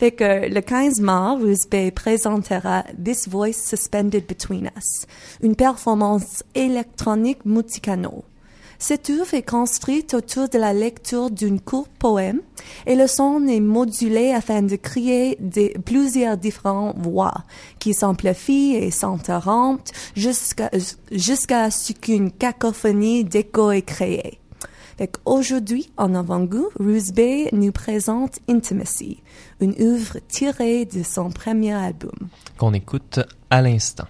Fait 0.00 0.12
que 0.12 0.48
le 0.48 0.62
15 0.62 1.00
mars, 1.00 1.42
Roosbay 1.42 1.90
présentera 1.90 2.84
This 3.04 3.28
Voice 3.28 3.52
Suspended 3.52 4.24
Between 4.26 4.70
Us, 4.74 5.04
une 5.42 5.54
performance 5.54 6.42
électronique 6.54 7.44
multicanaux. 7.44 8.24
Cette 8.78 9.10
œuvre 9.10 9.34
est 9.34 9.46
construite 9.46 10.14
autour 10.14 10.48
de 10.48 10.56
la 10.56 10.72
lecture 10.72 11.30
d'un 11.30 11.58
court 11.58 11.90
poème 11.98 12.40
et 12.86 12.94
le 12.94 13.06
son 13.06 13.46
est 13.46 13.60
modulé 13.60 14.32
afin 14.32 14.62
de 14.62 14.76
créer 14.76 15.36
des, 15.38 15.76
plusieurs 15.84 16.38
différentes 16.38 16.96
voix 16.96 17.34
qui 17.78 17.92
s'amplifient 17.92 18.76
et 18.76 18.90
s'interrompent 18.90 19.90
jusqu'à 20.16 20.70
jusqu'à 21.12 21.70
ce 21.70 21.92
qu'une 21.92 22.32
cacophonie 22.32 23.24
d'écho 23.24 23.70
est 23.70 23.82
créée. 23.82 24.39
Donc 25.00 25.16
aujourd'hui, 25.24 25.90
en 25.96 26.14
avant-goût, 26.14 26.68
Bruce 26.78 27.12
Bay 27.12 27.48
nous 27.52 27.72
présente 27.72 28.38
Intimacy, 28.50 29.22
une 29.58 29.74
œuvre 29.80 30.18
tirée 30.28 30.84
de 30.84 31.02
son 31.02 31.30
premier 31.30 31.72
album. 31.72 32.28
Qu'on 32.58 32.74
écoute 32.74 33.18
à 33.48 33.62
l'instant. 33.62 34.08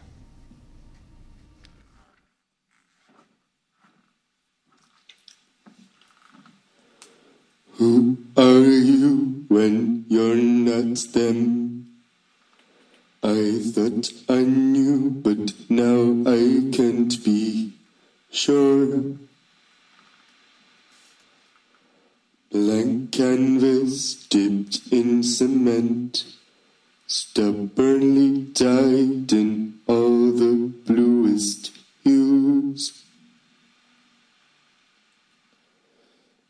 Who 7.78 8.16
are 8.36 8.60
you 8.60 9.44
when 9.48 10.04
you're 10.10 10.34
not 10.34 11.12
them? 11.12 11.86
I 13.22 13.60
thought 13.72 14.10
I 14.28 14.42
knew, 14.44 15.08
but 15.08 15.54
now 15.70 16.24
I 16.26 16.68
can't 16.72 17.16
be 17.24 17.74
sure. 18.32 19.14
Blank 22.52 23.12
canvas 23.12 24.26
dipped 24.28 24.80
in 24.90 25.22
cement, 25.22 26.24
stubbornly 27.06 28.42
dyed 28.52 29.32
in 29.32 29.78
all 29.86 30.32
the 30.32 30.72
bluest 30.84 31.70
hues. 32.02 33.04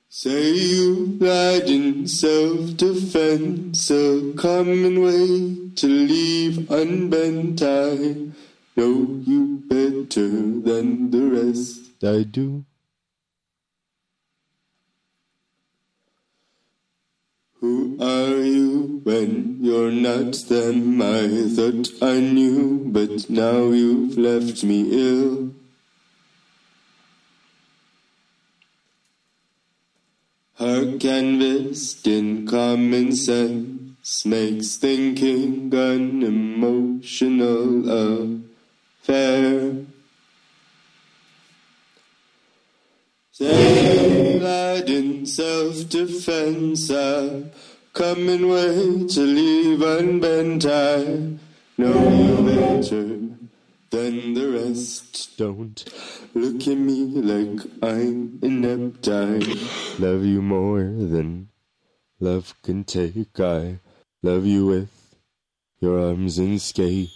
Say 0.09 0.53
you 0.53 1.19
lied 1.21 1.69
in 1.69 2.07
self-defense, 2.07 3.91
a 3.91 4.33
common 4.39 5.03
way 5.03 5.57
to 5.77 5.87
leave 5.87 6.71
unbent. 6.71 7.61
I 7.63 8.33
know 8.75 9.21
you 9.27 9.63
better 9.69 10.31
than 10.31 11.11
the 11.11 11.25
rest. 11.27 12.03
I 12.03 12.23
do. 12.23 12.65
Who 17.61 17.99
are 18.01 18.43
you 18.43 19.03
when 19.05 19.59
you're 19.61 19.91
not 19.91 20.33
them? 20.49 21.03
I 21.03 21.47
thought 21.55 21.91
I 22.01 22.19
knew, 22.19 22.85
but 22.87 23.29
now 23.29 23.71
you've 23.71 24.17
left 24.17 24.65
me 24.65 24.89
ill. 24.91 25.51
Her 30.55 30.97
canvas 30.99 32.01
in 32.07 32.47
common 32.47 33.15
sense 33.15 34.25
makes 34.25 34.77
thinking 34.77 35.75
an 35.75 36.23
emotional 36.23 38.41
affair. 39.05 39.85
Saying 43.41 44.41
that 44.41 44.91
in 44.91 45.25
self-defense, 45.25 46.91
a 46.91 47.51
common 47.95 48.51
way 48.51 49.07
to 49.09 49.21
leave 49.23 49.81
unbent. 49.81 50.67
I 50.67 51.39
know 51.79 52.11
you 52.21 52.37
better 52.45 53.07
than 53.89 54.35
the 54.35 54.47
rest. 54.47 55.39
Don't 55.39 55.83
look 56.35 56.69
at 56.69 56.77
me 56.77 57.07
like 57.07 57.61
I'm 57.83 58.41
inept. 58.43 59.09
I 59.09 59.39
love 59.99 60.23
you 60.23 60.43
more 60.43 60.83
than 60.83 61.49
love 62.21 62.55
can 62.63 62.85
take. 62.85 63.41
I 63.41 63.79
love 64.23 64.45
you 64.45 64.67
with 64.67 64.91
your 65.81 65.99
arms 65.99 66.37
and 66.37 66.61
skate. 66.61 67.09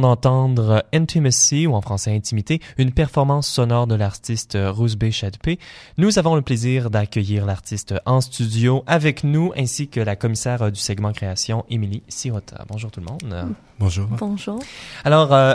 Venons 0.00 0.08
d'entendre 0.08 0.84
Intimacy, 0.94 1.66
ou 1.66 1.74
en 1.74 1.82
français 1.82 2.14
Intimité, 2.14 2.60
une 2.78 2.90
performance 2.90 3.46
sonore 3.46 3.86
de 3.86 3.94
l'artiste 3.94 4.56
Roosbe 4.58 5.10
Chadpé. 5.10 5.58
Nous 5.98 6.18
avons 6.18 6.36
le 6.36 6.42
plaisir 6.42 6.88
d'accueillir 6.88 7.44
l'artiste 7.44 7.94
en 8.06 8.22
studio 8.22 8.82
avec 8.86 9.24
nous, 9.24 9.52
ainsi 9.56 9.88
que 9.88 10.00
la 10.00 10.16
commissaire 10.16 10.72
du 10.72 10.80
segment 10.80 11.12
création, 11.12 11.66
Émilie 11.68 12.02
Sirota. 12.08 12.64
Bonjour 12.68 12.90
tout 12.90 13.00
le 13.00 13.06
monde. 13.06 13.54
Bonjour. 13.78 14.06
Bonjour. 14.18 14.58
Alors, 15.04 15.34
euh, 15.34 15.54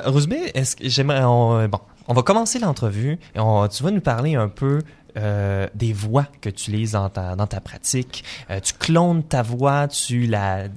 est-ce 0.54 0.76
que 0.76 0.90
j'aimerais, 0.90 1.24
on, 1.24 1.58
euh, 1.58 1.68
bon, 1.68 1.80
on 2.08 2.14
va 2.14 2.22
commencer 2.22 2.60
l'entrevue 2.60 3.18
et 3.34 3.40
on, 3.40 3.68
tu 3.68 3.82
vas 3.82 3.90
nous 3.90 4.02
parler 4.02 4.36
un 4.36 4.50
peu 4.50 4.82
euh, 5.18 5.68
des 5.74 5.94
voix 5.94 6.28
que 6.42 6.50
tu 6.50 6.72
utilises 6.72 6.92
dans 6.92 7.10
ta, 7.10 7.62
pratique. 7.62 8.24
Euh, 8.50 8.60
tu 8.60 8.74
clones 8.74 9.24
ta 9.24 9.42
voix, 9.42 9.88
tu 9.88 10.28
la, 10.28 10.68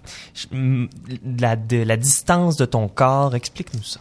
la, 0.52 1.56
de, 1.56 1.78
la 1.78 1.96
distance 1.96 2.56
de 2.56 2.64
ton 2.64 2.88
corps. 2.88 3.34
Explique-nous 3.34 3.82
ça. 3.82 4.00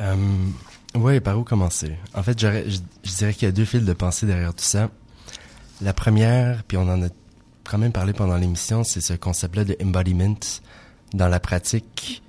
Euh, 0.00 0.16
ouais, 0.94 1.20
par 1.20 1.38
où 1.38 1.44
commencer? 1.44 1.96
En 2.14 2.22
fait, 2.22 2.38
je, 2.38 2.78
je 3.02 3.10
dirais 3.16 3.34
qu'il 3.34 3.46
y 3.46 3.48
a 3.48 3.52
deux 3.52 3.64
fils 3.64 3.84
de 3.84 3.92
pensée 3.92 4.26
derrière 4.26 4.54
tout 4.54 4.64
ça. 4.64 4.90
La 5.80 5.92
première, 5.92 6.62
puis 6.64 6.76
on 6.76 6.88
en 6.88 7.02
a 7.02 7.08
quand 7.64 7.78
même 7.78 7.92
parlé 7.92 8.12
pendant 8.12 8.36
l'émission, 8.36 8.84
c'est 8.84 9.00
ce 9.00 9.14
concept-là 9.14 9.64
de 9.64 9.76
embodiment 9.82 10.36
dans 11.14 11.28
la 11.28 11.40
pratique. 11.40 12.22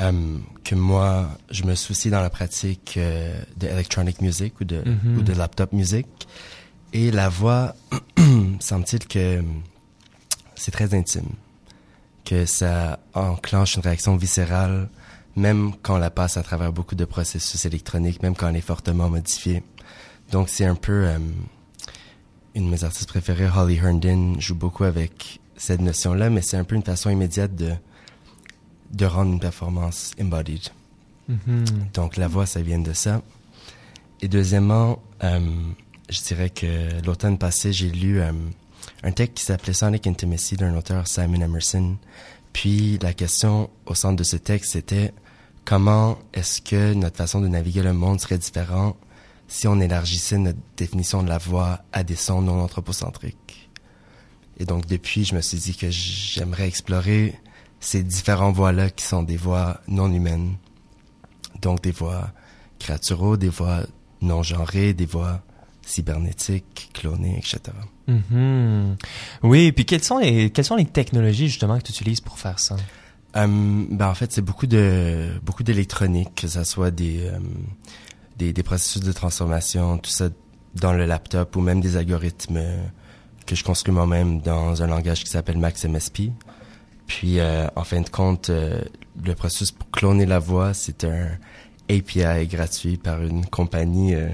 Euh, 0.00 0.38
que 0.64 0.74
moi, 0.74 1.28
je 1.50 1.64
me 1.64 1.74
soucie 1.74 2.10
dans 2.10 2.20
la 2.20 2.30
pratique 2.30 2.94
euh, 2.96 3.40
de 3.56 3.66
electronic 3.66 4.20
music 4.20 4.60
ou 4.60 4.64
de, 4.64 4.82
ou 5.16 5.22
de 5.22 5.32
laptop 5.32 5.72
music. 5.72 6.06
Et 6.92 7.10
la 7.10 7.28
voix, 7.28 7.74
semble-t-il 8.60 9.06
que 9.06 9.42
c'est 10.54 10.70
très 10.70 10.94
intime, 10.94 11.30
que 12.24 12.46
ça 12.46 12.98
enclenche 13.14 13.76
une 13.76 13.82
réaction 13.82 14.16
viscérale, 14.16 14.88
même 15.36 15.72
quand 15.82 15.96
on 15.96 15.98
la 15.98 16.10
passe 16.10 16.36
à 16.36 16.42
travers 16.42 16.72
beaucoup 16.72 16.94
de 16.94 17.04
processus 17.04 17.64
électroniques, 17.64 18.22
même 18.22 18.34
quand 18.34 18.48
elle 18.48 18.56
est 18.56 18.60
fortement 18.60 19.08
modifiée. 19.08 19.62
Donc 20.32 20.48
c'est 20.48 20.64
un 20.64 20.74
peu 20.74 21.06
euh, 21.06 21.18
une 22.54 22.66
de 22.66 22.70
mes 22.70 22.84
artistes 22.84 23.08
préférés, 23.08 23.48
Holly 23.54 23.76
Herndon, 23.76 24.38
joue 24.38 24.54
beaucoup 24.54 24.84
avec 24.84 25.40
cette 25.56 25.80
notion-là, 25.80 26.30
mais 26.30 26.42
c'est 26.42 26.56
un 26.56 26.64
peu 26.64 26.74
une 26.74 26.82
façon 26.82 27.10
immédiate 27.10 27.54
de 27.54 27.72
de 28.90 29.06
rendre 29.06 29.32
une 29.32 29.40
performance 29.40 30.12
embodied. 30.20 30.70
Mhm. 31.28 31.64
Donc 31.94 32.16
la 32.16 32.28
voix, 32.28 32.46
ça 32.46 32.62
vient 32.62 32.78
de 32.78 32.92
ça. 32.92 33.22
Et 34.20 34.28
deuxièmement, 34.28 35.00
euh, 35.22 35.40
je 36.08 36.20
dirais 36.22 36.50
que 36.50 37.04
l'automne 37.04 37.38
passé, 37.38 37.72
j'ai 37.72 37.90
lu 37.90 38.20
euh, 38.20 38.32
un 39.02 39.12
texte 39.12 39.38
qui 39.38 39.44
s'appelait 39.44 39.72
Sonic 39.72 40.06
Intimacy 40.06 40.56
d'un 40.56 40.76
auteur 40.76 41.06
Simon 41.06 41.40
Emerson. 41.40 41.96
Puis 42.52 42.98
la 43.02 43.12
question 43.12 43.70
au 43.86 43.94
centre 43.94 44.16
de 44.16 44.24
ce 44.24 44.36
texte, 44.36 44.72
c'était 44.72 45.12
comment 45.64 46.18
est-ce 46.32 46.60
que 46.60 46.94
notre 46.94 47.16
façon 47.16 47.40
de 47.40 47.48
naviguer 47.48 47.82
le 47.82 47.92
monde 47.92 48.20
serait 48.20 48.38
différent 48.38 48.96
si 49.46 49.68
on 49.68 49.80
élargissait 49.80 50.38
notre 50.38 50.58
définition 50.76 51.22
de 51.22 51.28
la 51.28 51.38
voix 51.38 51.82
à 51.92 52.02
des 52.02 52.16
sons 52.16 52.42
non 52.42 52.60
anthropocentriques? 52.62 53.70
Et 54.58 54.64
donc 54.64 54.86
depuis, 54.86 55.24
je 55.24 55.34
me 55.36 55.40
suis 55.40 55.58
dit 55.58 55.76
que 55.76 55.90
j'aimerais 55.90 56.66
explorer 56.66 57.38
ces 57.80 58.02
différentes 58.02 58.54
voix-là 58.54 58.90
qui 58.90 59.04
sont 59.04 59.22
des 59.22 59.36
voix 59.36 59.80
non 59.88 60.12
humaines. 60.12 60.56
Donc 61.60 61.82
des 61.82 61.90
voix 61.90 62.30
créaturaux, 62.78 63.36
des 63.36 63.48
voix 63.48 63.82
non 64.20 64.42
genrées, 64.42 64.94
des 64.94 65.06
voix 65.06 65.42
cybernétiques, 65.82 66.90
clonées, 66.92 67.38
etc. 67.38 67.60
Mhm. 68.06 68.96
Oui, 69.42 69.66
et 69.66 69.72
puis 69.72 69.84
quelles 69.84 70.04
sont 70.04 70.18
les 70.18 70.50
quelles 70.50 70.64
sont 70.64 70.76
les 70.76 70.84
technologies 70.84 71.48
justement 71.48 71.78
que 71.78 71.84
tu 71.84 71.92
utilises 71.92 72.20
pour 72.20 72.38
faire 72.38 72.58
ça? 72.58 72.76
Euh, 73.36 73.46
ben 73.90 74.08
en 74.08 74.14
fait, 74.14 74.32
c'est 74.32 74.42
beaucoup 74.42 74.66
de 74.66 75.28
beaucoup 75.42 75.62
d'électronique, 75.62 76.34
que 76.34 76.48
ça 76.48 76.64
soit 76.64 76.90
des, 76.90 77.26
euh, 77.26 77.38
des 78.36 78.52
des 78.52 78.62
processus 78.62 79.02
de 79.02 79.12
transformation, 79.12 79.98
tout 79.98 80.10
ça 80.10 80.28
dans 80.74 80.92
le 80.92 81.06
laptop 81.06 81.56
ou 81.56 81.60
même 81.60 81.80
des 81.80 81.96
algorithmes 81.96 82.60
que 83.46 83.54
je 83.54 83.64
construis 83.64 83.94
moi-même 83.94 84.40
dans 84.40 84.82
un 84.82 84.86
langage 84.86 85.24
qui 85.24 85.30
s'appelle 85.30 85.58
MaxMSP. 85.58 86.30
Puis 87.08 87.40
euh, 87.40 87.66
en 87.74 87.82
fin 87.84 88.00
de 88.02 88.08
compte, 88.08 88.50
euh, 88.50 88.80
le 89.24 89.34
processus 89.34 89.72
pour 89.72 89.90
cloner 89.90 90.26
la 90.26 90.38
voix, 90.38 90.72
c'est 90.74 91.02
un 91.04 91.30
API 91.90 92.46
gratuit 92.46 92.96
par 92.98 93.20
une 93.22 93.44
compagnie 93.46 94.14
euh, 94.14 94.28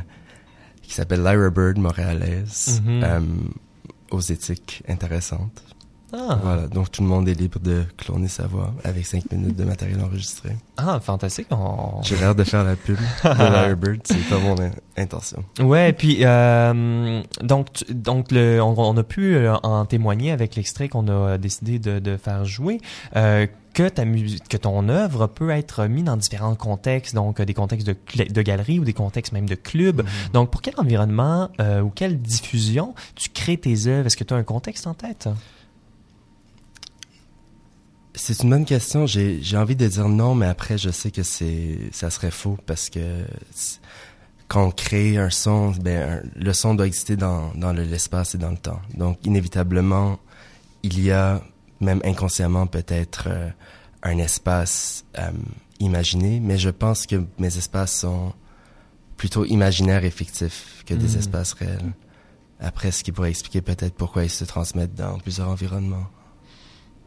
qui 0.82 0.92
s'appelle 0.92 1.22
Lyrebird 1.24 1.78
montréalaise, 1.78 2.82
Mhm. 2.84 3.02
euh, 3.04 3.20
aux 4.10 4.20
éthiques 4.20 4.82
intéressantes. 4.86 5.62
Ah. 6.16 6.38
Voilà, 6.42 6.66
donc 6.68 6.90
tout 6.92 7.02
le 7.02 7.08
monde 7.08 7.28
est 7.28 7.34
libre 7.34 7.58
de 7.58 7.84
cloner 7.96 8.28
sa 8.28 8.46
voix 8.46 8.72
avec 8.84 9.04
5 9.04 9.30
minutes 9.32 9.56
de 9.56 9.64
matériel 9.64 10.00
enregistré. 10.02 10.50
Ah, 10.76 11.00
fantastique. 11.00 11.48
On... 11.50 12.00
J'ai 12.02 12.16
l'air 12.16 12.34
de 12.34 12.44
faire 12.44 12.62
la 12.64 12.76
pub 12.76 12.96
de 12.96 13.28
Lyrebird, 13.28 14.00
c'est 14.04 14.28
pas 14.28 14.38
mon 14.38 14.58
in- 14.60 14.70
intention. 14.96 15.42
Ouais, 15.60 15.92
puis 15.92 16.18
euh, 16.20 17.22
donc 17.42 17.68
donc 17.90 18.30
le, 18.30 18.60
on, 18.62 18.74
on 18.78 18.96
a 18.96 19.02
pu 19.02 19.34
euh, 19.34 19.54
en 19.62 19.84
témoigner 19.86 20.30
avec 20.30 20.54
l'extrait 20.56 20.88
qu'on 20.88 21.08
a 21.08 21.38
décidé 21.38 21.78
de, 21.78 21.98
de 21.98 22.16
faire 22.16 22.44
jouer 22.44 22.80
euh, 23.16 23.46
que 23.72 23.88
ta 23.88 24.04
musique, 24.04 24.46
que 24.48 24.56
ton 24.56 24.88
œuvre 24.88 25.26
peut 25.26 25.50
être 25.50 25.86
mise 25.86 26.04
dans 26.04 26.16
différents 26.16 26.54
contextes, 26.54 27.14
donc 27.14 27.42
des 27.42 27.54
contextes 27.54 27.86
de, 27.88 27.96
de 28.32 28.42
galeries 28.42 28.78
ou 28.78 28.84
des 28.84 28.92
contextes 28.92 29.32
même 29.32 29.48
de 29.48 29.56
clubs. 29.56 30.02
Donc 30.32 30.50
pour 30.50 30.62
quel 30.62 30.74
environnement 30.78 31.48
euh, 31.60 31.80
ou 31.80 31.90
quelle 31.90 32.20
diffusion 32.20 32.94
tu 33.16 33.30
crées 33.30 33.56
tes 33.56 33.88
œuvres? 33.88 34.06
Est-ce 34.06 34.16
que 34.16 34.22
tu 34.22 34.32
as 34.32 34.36
un 34.36 34.44
contexte 34.44 34.86
en 34.86 34.94
tête? 34.94 35.28
C'est 38.16 38.42
une 38.44 38.50
bonne 38.50 38.64
question. 38.64 39.06
J'ai 39.06 39.42
j'ai 39.42 39.56
envie 39.56 39.74
de 39.76 39.86
dire 39.88 40.08
non, 40.08 40.34
mais 40.34 40.46
après, 40.46 40.78
je 40.78 40.90
sais 40.90 41.10
que 41.10 41.22
c'est 41.22 41.78
ça 41.92 42.10
serait 42.10 42.30
faux 42.30 42.56
parce 42.66 42.88
que 42.90 43.24
quand 44.46 44.66
on 44.66 44.70
crée 44.70 45.16
un 45.16 45.30
son, 45.30 45.70
ben, 45.72 46.20
un- 46.22 46.22
le 46.36 46.52
son 46.52 46.74
doit 46.74 46.86
exister 46.86 47.16
dans, 47.16 47.52
dans 47.54 47.72
le- 47.72 47.82
l'espace 47.82 48.34
et 48.34 48.38
dans 48.38 48.50
le 48.50 48.58
temps. 48.58 48.80
Donc, 48.96 49.18
inévitablement, 49.24 50.18
il 50.82 51.00
y 51.00 51.10
a, 51.10 51.42
même 51.80 52.00
inconsciemment, 52.04 52.66
peut-être 52.66 53.24
euh, 53.28 53.48
un 54.02 54.18
espace 54.18 55.04
euh, 55.18 55.30
imaginé, 55.80 56.38
mais 56.40 56.58
je 56.58 56.70
pense 56.70 57.06
que 57.06 57.24
mes 57.38 57.56
espaces 57.56 57.98
sont 58.00 58.32
plutôt 59.16 59.44
imaginaires 59.44 60.04
et 60.04 60.10
fictifs 60.10 60.84
que 60.86 60.94
des 60.94 61.14
Mm. 61.16 61.18
espaces 61.18 61.52
réels. 61.54 61.92
Après, 62.60 62.92
ce 62.92 63.02
qui 63.02 63.10
pourrait 63.12 63.30
expliquer 63.30 63.60
peut-être 63.62 63.94
pourquoi 63.94 64.22
ils 64.24 64.30
se 64.30 64.44
transmettent 64.44 64.94
dans 64.94 65.18
plusieurs 65.18 65.48
environnements. 65.48 66.06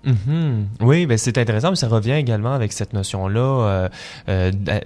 Mhm. 0.07 0.67
Oui, 0.81 1.05
ben 1.05 1.17
c'est 1.17 1.37
intéressant, 1.37 1.69
mais 1.69 1.75
ça 1.75 1.89
revient 1.89 2.13
également 2.13 2.53
avec 2.53 2.71
cette 2.71 2.93
notion-là 2.93 3.39
euh, 3.39 3.89
euh, 4.29 4.51
de, 4.51 4.81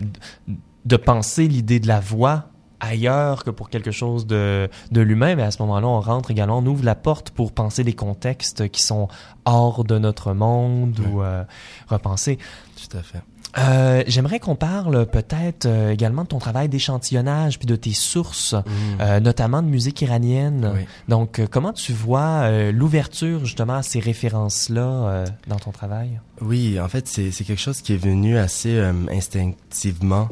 de 0.85 0.97
penser 0.97 1.47
l'idée 1.47 1.79
de 1.79 1.87
la 1.87 1.99
voix 1.99 2.45
ailleurs 2.79 3.43
que 3.43 3.51
pour 3.51 3.69
quelque 3.69 3.91
chose 3.91 4.25
de, 4.25 4.67
de 4.91 5.01
l'humain, 5.01 5.35
mais 5.35 5.43
à 5.43 5.51
ce 5.51 5.61
moment-là, 5.61 5.87
on 5.87 5.99
rentre 5.99 6.31
également, 6.31 6.57
on 6.57 6.65
ouvre 6.65 6.83
la 6.83 6.95
porte 6.95 7.29
pour 7.29 7.51
penser 7.51 7.83
des 7.83 7.93
contextes 7.93 8.69
qui 8.69 8.81
sont 8.81 9.07
hors 9.45 9.83
de 9.83 9.99
notre 9.99 10.33
monde 10.33 10.99
ou 10.99 11.21
euh, 11.21 11.43
repenser. 11.87 12.39
Tout 12.75 12.97
à 12.97 13.03
fait. 13.03 13.21
Euh, 13.57 14.03
J'aimerais 14.07 14.39
qu'on 14.39 14.55
parle 14.55 15.05
peut-être 15.05 15.65
euh, 15.65 15.91
également 15.91 16.23
de 16.23 16.29
ton 16.29 16.39
travail 16.39 16.69
d'échantillonnage 16.69 17.59
puis 17.59 17.65
de 17.65 17.75
tes 17.75 17.93
sources, 17.93 18.55
euh, 18.99 19.19
notamment 19.19 19.61
de 19.61 19.67
musique 19.67 20.01
iranienne. 20.01 20.71
Oui. 20.73 20.85
Donc, 21.07 21.41
comment 21.51 21.73
tu 21.73 21.93
vois 21.93 22.71
l'ouverture 22.71 23.45
justement 23.45 23.75
à 23.75 23.83
ces 23.83 23.99
références-là 23.99 25.25
dans 25.47 25.59
ton 25.59 25.71
travail? 25.71 26.19
Oui, 26.39 26.79
en 26.79 26.87
fait, 26.87 27.07
c'est 27.07 27.31
quelque 27.43 27.61
chose 27.61 27.81
qui 27.81 27.93
est 27.93 27.97
venu 28.03 28.37
assez 28.37 28.79
instinctivement. 29.09 30.29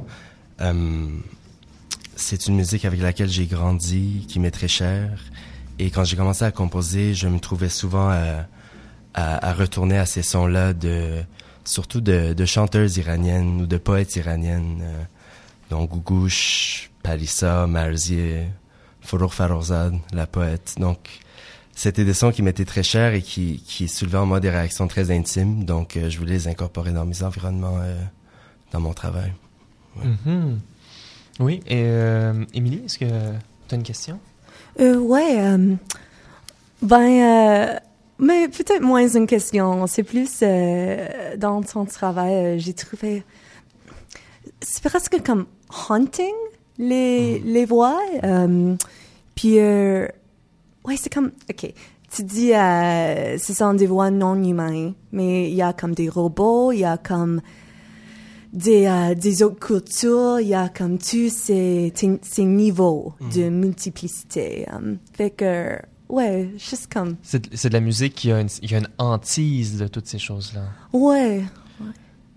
C'est 2.15 2.47
une 2.47 2.55
musique 2.55 2.85
avec 2.85 3.01
laquelle 3.01 3.29
j'ai 3.29 3.45
grandi, 3.45 4.25
qui 4.27 4.39
m'est 4.39 4.51
très 4.51 4.67
chère. 4.67 5.19
Et 5.77 5.89
quand 5.89 6.03
j'ai 6.03 6.17
commencé 6.17 6.43
à 6.43 6.51
composer, 6.51 7.13
je 7.13 7.27
me 7.27 7.39
trouvais 7.39 7.69
souvent 7.69 8.09
à, 8.09 8.45
à, 9.13 9.49
à 9.49 9.53
retourner 9.53 9.97
à 9.97 10.05
ces 10.05 10.23
sons-là, 10.23 10.73
de, 10.73 11.23
surtout 11.69 12.01
de, 12.01 12.33
de 12.33 12.45
chanteuses 12.45 12.97
iraniennes 12.97 13.61
ou 13.61 13.65
de 13.67 13.77
poètes 13.77 14.15
iraniennes. 14.15 14.81
euh, 14.81 15.03
donc 15.69 15.91
Gougouche, 15.91 16.89
Palissa, 17.03 17.67
Marzieh, 17.67 18.47
Forough 19.01 19.31
Farrokhzad, 19.31 19.93
la 20.13 20.25
poète. 20.25 20.75
Donc, 20.79 20.97
c'était 21.75 22.03
des 22.05 22.15
sons 22.15 22.31
qui 22.31 22.41
m'étaient 22.41 22.65
très 22.65 22.81
chers 22.81 23.13
et 23.13 23.21
qui, 23.21 23.63
qui 23.65 23.87
soulevaient 23.87 24.17
en 24.17 24.25
moi 24.25 24.39
des 24.39 24.49
réactions 24.49 24.87
très 24.87 25.11
intimes. 25.11 25.65
Donc, 25.65 25.95
euh, 25.95 26.09
je 26.09 26.17
voulais 26.17 26.33
les 26.33 26.47
incorporer 26.47 26.91
dans 26.91 27.05
mes 27.05 27.21
environnements, 27.21 27.77
euh, 27.81 28.01
dans 28.71 28.79
mon 28.79 28.93
travail. 28.93 29.31
Mhm. 30.03 30.59
Oui, 31.39 31.61
et 31.67 31.83
euh, 31.85 32.45
Émilie, 32.53 32.81
est-ce 32.85 32.97
que 32.97 33.05
tu 33.05 33.75
as 33.75 33.77
une 33.77 33.83
question? 33.83 34.19
Euh, 34.79 34.97
ouais, 34.97 35.35
euh, 35.37 35.75
ben, 36.81 36.99
euh, 36.99 37.79
mais 38.19 38.47
peut-être 38.47 38.81
moins 38.81 39.07
une 39.07 39.25
question. 39.27 39.87
C'est 39.87 40.03
plus 40.03 40.39
euh, 40.43 41.35
dans 41.37 41.61
ton 41.63 41.85
travail, 41.85 42.33
euh, 42.33 42.57
j'ai 42.57 42.73
trouvé. 42.73 43.23
C'est 44.61 44.83
presque 44.83 45.21
comme 45.25 45.45
haunting, 45.89 46.33
les, 46.77 47.39
les 47.39 47.65
voix. 47.65 47.99
euh, 48.23 48.75
puis, 49.35 49.59
euh, 49.59 50.07
ouais, 50.85 50.95
c'est 50.97 51.13
comme. 51.13 51.31
OK. 51.49 51.73
Tu 52.11 52.23
dis, 52.23 52.53
euh, 52.55 53.37
ce 53.37 53.53
sont 53.53 53.73
des 53.75 53.85
voix 53.85 54.09
non 54.09 54.35
humaines, 54.43 54.93
mais 55.11 55.47
il 55.49 55.53
y 55.55 55.61
a 55.61 55.73
comme 55.73 55.93
des 55.93 56.09
robots, 56.09 56.71
il 56.71 56.79
y 56.79 56.83
a 56.83 56.97
comme 56.97 57.39
des, 58.51 58.87
euh, 58.87 59.13
des 59.13 59.43
autres 59.43 59.59
cultures, 59.59 60.39
il 60.39 60.47
y 60.47 60.55
a 60.55 60.69
comme 60.69 60.97
tous 60.97 61.29
ces, 61.31 61.93
ces- 61.95 62.43
niveaux 62.45 63.13
de 63.35 63.49
multiplicité. 63.49 64.65
um, 64.73 64.97
fait 65.13 65.29
que, 65.29 65.77
ouais, 66.09 66.49
juste 66.57 66.91
comme, 66.91 67.15
C'est 67.21 67.49
de- 67.49 67.55
c'est 67.55 67.69
de 67.69 67.73
la 67.73 67.79
musique 67.79 68.15
qui 68.15 68.31
a 68.31 68.41
une, 68.41 68.49
il 68.61 68.71
y 68.71 68.75
a 68.75 68.79
une 68.79 68.89
hantise 68.97 69.77
de 69.77 69.87
toutes 69.87 70.07
ces 70.07 70.19
choses-là. 70.19 70.63
ouais, 70.93 71.43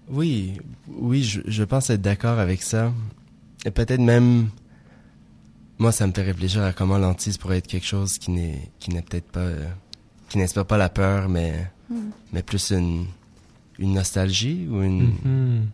Oui, 0.08 0.58
oui, 0.88 1.22
je, 1.22 1.40
je 1.46 1.64
pense 1.64 1.88
être 1.90 2.02
d'accord 2.02 2.38
avec 2.38 2.62
ça. 2.62 2.92
Et 3.64 3.70
peut-être 3.70 4.00
même, 4.00 4.48
moi, 5.78 5.92
ça 5.92 6.06
me 6.06 6.12
fait 6.12 6.22
réfléchir 6.22 6.62
à 6.62 6.72
comment 6.72 6.98
l'antise 6.98 7.38
pourrait 7.38 7.58
être 7.58 7.66
quelque 7.66 7.86
chose 7.86 8.18
qui 8.18 8.30
n'est, 8.30 8.70
qui 8.78 8.90
n'est 8.90 9.02
peut-être 9.02 9.30
pas, 9.30 9.40
euh, 9.40 9.66
qui 10.28 10.38
n'inspire 10.38 10.66
pas 10.66 10.76
la 10.76 10.88
peur, 10.88 11.28
mais, 11.28 11.70
mais 12.32 12.42
plus 12.42 12.70
une, 12.72 13.06
une 13.78 13.94
nostalgie 13.94 14.66
ou 14.70 14.82
une, 14.82 15.12
Mhm. 15.24 15.66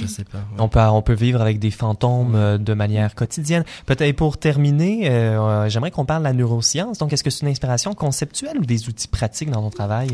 Je 0.00 0.06
sais 0.06 0.24
pas. 0.24 0.38
ouais. 0.38 0.44
On 0.58 0.68
peut, 0.68 0.80
on 0.80 1.02
peut 1.02 1.14
vivre 1.14 1.40
avec 1.40 1.58
des 1.58 1.70
fantômes 1.70 2.34
euh, 2.34 2.58
de 2.58 2.74
manière 2.74 3.14
quotidienne. 3.14 3.64
Peut-être 3.86 4.16
pour 4.16 4.38
terminer, 4.38 5.08
euh, 5.10 5.38
euh, 5.40 5.68
j'aimerais 5.68 5.90
qu'on 5.90 6.04
parle 6.04 6.22
de 6.22 6.28
la 6.28 6.32
neuroscience. 6.32 6.98
Donc, 6.98 7.12
est-ce 7.12 7.24
que 7.24 7.30
c'est 7.30 7.42
une 7.42 7.48
inspiration 7.52 7.94
conceptuelle 7.94 8.58
ou 8.58 8.64
des 8.66 8.88
outils 8.88 9.08
pratiques 9.08 9.50
dans 9.50 9.62
ton 9.62 9.70
travail? 9.70 10.08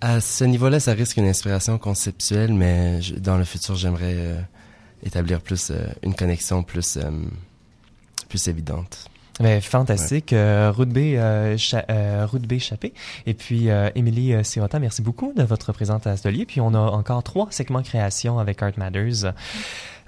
À 0.00 0.20
ce 0.20 0.44
niveau-là, 0.44 0.78
ça 0.80 0.92
risque 0.92 1.16
une 1.16 1.26
inspiration 1.26 1.78
conceptuelle, 1.78 2.52
mais 2.52 3.00
je- 3.02 3.14
dans 3.14 3.38
le 3.38 3.44
futur, 3.44 3.76
j'aimerais 3.76 4.14
euh, 4.16 4.40
établir 5.02 5.40
plus 5.40 5.70
euh, 5.70 5.86
une 6.02 6.14
connexion 6.14 6.62
plus, 6.62 6.96
euh, 6.98 7.10
plus 8.28 8.46
évidente. 8.48 9.08
Mais 9.40 9.60
fantastique. 9.60 10.32
Euh, 10.32 10.72
Ruth 10.74 10.88
B. 10.88 10.98
Euh, 10.98 11.58
Cha- 11.58 11.84
euh, 11.90 12.26
Ruth 12.30 12.46
B. 12.46 12.58
Chappé 12.58 12.94
et 13.26 13.34
puis 13.34 13.68
euh, 13.68 13.90
Émilie 13.94 14.32
euh, 14.32 14.42
Sirota, 14.42 14.78
merci 14.78 15.02
beaucoup 15.02 15.32
de 15.36 15.42
votre 15.42 15.72
présence 15.72 16.06
à 16.06 16.10
l'atelier. 16.10 16.46
Puis 16.46 16.60
on 16.62 16.72
a 16.72 16.78
encore 16.78 17.22
trois 17.22 17.48
segments 17.50 17.82
création 17.82 18.38
avec 18.38 18.62
Art 18.62 18.72
Matters. 18.78 19.32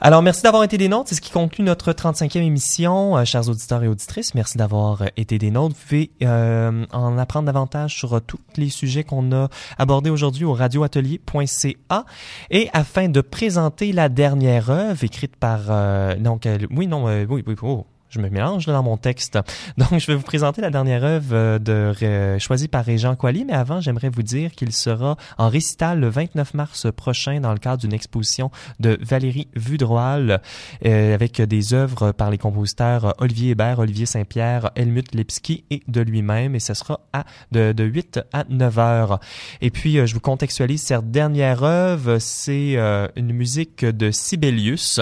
Alors, 0.01 0.23
merci 0.23 0.43
d'avoir 0.45 0.63
été 0.63 0.79
des 0.79 0.89
nôtres. 0.89 1.09
C'est 1.09 1.17
ce 1.17 1.21
qui 1.21 1.33
conclut 1.33 1.65
notre 1.65 1.93
35e 1.93 2.39
émission. 2.41 3.17
Euh, 3.19 3.25
chers 3.25 3.49
auditeurs 3.49 3.83
et 3.83 3.89
auditrices, 3.89 4.33
merci 4.35 4.57
d'avoir 4.57 5.03
été 5.17 5.39
des 5.39 5.51
nôtres. 5.51 5.75
Vous 5.75 5.83
pouvez 5.89 6.11
euh, 6.23 6.87
en 6.93 7.19
apprendre 7.19 7.47
davantage 7.47 7.97
sur 7.97 8.21
tous 8.23 8.39
les 8.57 8.71
sujets 8.71 9.03
qu'on 9.05 9.33
a 9.33 9.49
abordés 9.77 10.09
aujourd'hui 10.11 10.45
au 10.45 10.55
radioatelier.ca. 10.55 12.05
Et 12.51 12.71
afin 12.73 13.09
de 13.09 13.21
présenter 13.21 13.93
la 13.93 14.09
dernière 14.09 14.71
œuvre 14.71 15.03
écrite 15.05 15.37
par... 15.37 15.63
euh, 15.69 16.15
donc, 16.15 16.47
euh, 16.47 16.59
oui, 16.71 16.87
non, 16.87 17.09
euh, 17.09 17.27
oui, 17.29 17.43
oui, 17.47 17.57
oh, 17.63 17.85
je 18.11 18.21
me 18.21 18.29
mélange 18.29 18.67
dans 18.67 18.83
mon 18.83 18.97
texte. 18.97 19.39
Donc, 19.77 19.99
je 19.99 20.07
vais 20.07 20.15
vous 20.15 20.23
présenter 20.23 20.61
la 20.61 20.71
dernière 20.71 21.05
œuvre 21.05 21.35
euh, 21.35 21.59
de, 21.59 21.95
euh, 22.03 22.39
choisie 22.39 22.69
par 22.69 22.85
Régent 22.85 23.17
Coily, 23.17 23.45
mais 23.45 23.53
avant, 23.53 23.81
j'aimerais 23.81 24.09
vous 24.09 24.23
dire 24.23 24.53
qu'il 24.53 24.73
sera 24.73 25.17
en 25.37 25.49
récital 25.49 26.01
le 26.01 26.09
29 26.09 26.55
mars 26.55 26.87
prochain 26.95 27.41
dans 27.41 27.53
le 27.53 27.59
cadre 27.59 27.79
d'une 27.79 27.93
exposition 27.93 28.51
de 28.81 28.99
Valérie 29.03 29.49
Vudroal 29.55 30.41
euh, 30.85 31.15
avec 31.15 31.41
des 31.41 31.75
œuvres 31.75 32.13
par 32.13 32.31
les 32.31 32.39
compositeurs 32.39 33.15
Olivier 33.19 33.51
Hébert, 33.51 33.79
Olivier 33.79 34.07
Saint-Pierre, 34.07 34.71
Helmut 34.75 35.15
Lipski 35.15 35.65
et 35.71 35.83
de 35.89 36.01
lui-même, 36.01 36.55
et 36.55 36.61
ce 36.61 36.75
sera 36.75 37.01
à, 37.13 37.25
de, 37.53 37.73
de 37.73 37.85
8 37.85 38.21
à 38.33 38.45
9 38.49 38.79
heures. 38.79 39.21
Et 39.61 39.71
puis, 39.71 39.99
euh, 39.99 40.07
je 40.07 40.15
vous 40.15 40.21
contextualise 40.21 40.83
cette 40.83 41.11
dernière 41.11 41.63
œuvre, 41.63 42.19
c'est 42.19 42.77
euh, 42.77 43.09
une 43.17 43.33
musique 43.33 43.85
de 43.85 44.11
Sibelius. 44.11 45.01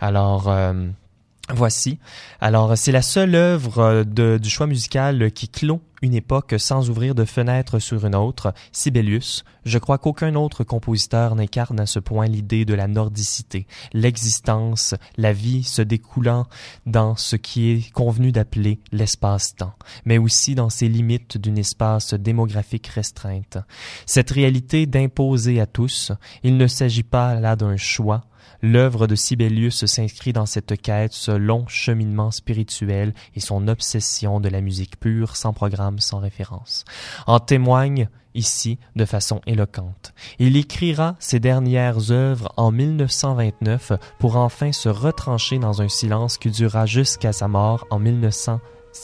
Alors... 0.00 0.50
Voici. 1.54 1.98
Alors, 2.40 2.76
c'est 2.76 2.92
la 2.92 3.02
seule 3.02 3.34
œuvre 3.34 4.04
euh, 4.18 4.38
du 4.38 4.50
choix 4.50 4.66
musical 4.66 5.32
qui 5.32 5.48
clôt 5.48 5.80
une 6.02 6.14
époque 6.14 6.54
sans 6.58 6.90
ouvrir 6.90 7.14
de 7.14 7.24
fenêtre 7.24 7.78
sur 7.78 8.04
une 8.04 8.14
autre, 8.14 8.52
Sibelius. 8.72 9.44
Je 9.64 9.78
crois 9.78 9.98
qu'aucun 9.98 10.34
autre 10.34 10.62
compositeur 10.62 11.34
n'incarne 11.34 11.80
à 11.80 11.86
ce 11.86 11.98
point 11.98 12.26
l'idée 12.26 12.64
de 12.64 12.74
la 12.74 12.86
nordicité, 12.86 13.66
l'existence, 13.92 14.94
la 15.16 15.32
vie 15.32 15.64
se 15.64 15.82
découlant 15.82 16.46
dans 16.86 17.16
ce 17.16 17.36
qui 17.36 17.70
est 17.70 17.90
convenu 17.92 18.32
d'appeler 18.32 18.80
l'espace-temps, 18.92 19.74
mais 20.04 20.18
aussi 20.18 20.54
dans 20.54 20.70
ses 20.70 20.88
limites 20.88 21.36
d'une 21.38 21.58
espace 21.58 22.14
démographique 22.14 22.86
restreinte. 22.88 23.58
Cette 24.06 24.30
réalité 24.30 24.86
d'imposer 24.86 25.60
à 25.60 25.66
tous, 25.66 26.12
il 26.42 26.56
ne 26.56 26.66
s'agit 26.66 27.02
pas 27.02 27.34
là 27.34 27.56
d'un 27.56 27.76
choix, 27.76 28.24
L'œuvre 28.62 29.06
de 29.06 29.14
Sibelius 29.14 29.86
s'inscrit 29.86 30.32
dans 30.32 30.46
cette 30.46 30.80
quête, 30.80 31.12
ce 31.12 31.30
long 31.30 31.66
cheminement 31.68 32.30
spirituel 32.30 33.14
et 33.34 33.40
son 33.40 33.68
obsession 33.68 34.40
de 34.40 34.48
la 34.48 34.60
musique 34.60 34.98
pure, 34.98 35.36
sans 35.36 35.52
programme, 35.52 36.00
sans 36.00 36.18
référence. 36.18 36.84
En 37.26 37.38
témoigne 37.38 38.08
ici 38.34 38.78
de 38.96 39.04
façon 39.04 39.40
éloquente. 39.46 40.12
Il 40.38 40.56
écrira 40.56 41.16
ses 41.18 41.40
dernières 41.40 42.10
œuvres 42.10 42.52
en 42.56 42.70
1929 42.70 43.92
pour 44.18 44.36
enfin 44.36 44.72
se 44.72 44.88
retrancher 44.88 45.58
dans 45.58 45.82
un 45.82 45.88
silence 45.88 46.38
qui 46.38 46.50
durera 46.50 46.86
jusqu'à 46.86 47.32
sa 47.32 47.48
mort 47.48 47.86
en 47.90 47.98
1900 47.98 48.60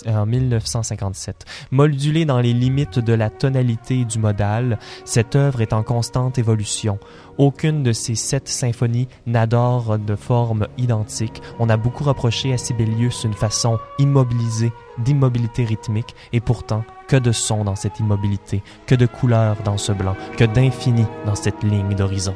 en 0.06 0.26
1957. 0.26 1.44
Moldulée 1.70 2.24
dans 2.24 2.40
les 2.40 2.52
limites 2.52 2.98
de 2.98 3.12
la 3.12 3.30
tonalité 3.30 4.00
et 4.00 4.04
du 4.04 4.18
modal, 4.18 4.78
cette 5.04 5.36
œuvre 5.36 5.60
est 5.60 5.72
en 5.72 5.82
constante 5.82 6.38
évolution. 6.38 6.98
Aucune 7.38 7.82
de 7.82 7.92
ces 7.92 8.14
sept 8.14 8.48
symphonies 8.48 9.08
n'adore 9.26 9.98
de 9.98 10.16
forme 10.16 10.68
identique. 10.78 11.42
On 11.58 11.68
a 11.68 11.76
beaucoup 11.76 12.04
reproché 12.04 12.52
à 12.52 12.58
Sibelius 12.58 13.24
une 13.24 13.34
façon 13.34 13.78
immobilisée 13.98 14.72
d'immobilité 14.98 15.64
rythmique, 15.64 16.14
et 16.32 16.40
pourtant, 16.40 16.84
que 17.08 17.16
de 17.16 17.32
son 17.32 17.64
dans 17.64 17.76
cette 17.76 17.98
immobilité, 18.00 18.62
que 18.86 18.94
de 18.94 19.06
couleurs 19.06 19.56
dans 19.64 19.78
ce 19.78 19.92
blanc, 19.92 20.16
que 20.36 20.44
d'infini 20.44 21.04
dans 21.26 21.34
cette 21.34 21.62
ligne 21.62 21.94
d'horizon. 21.94 22.34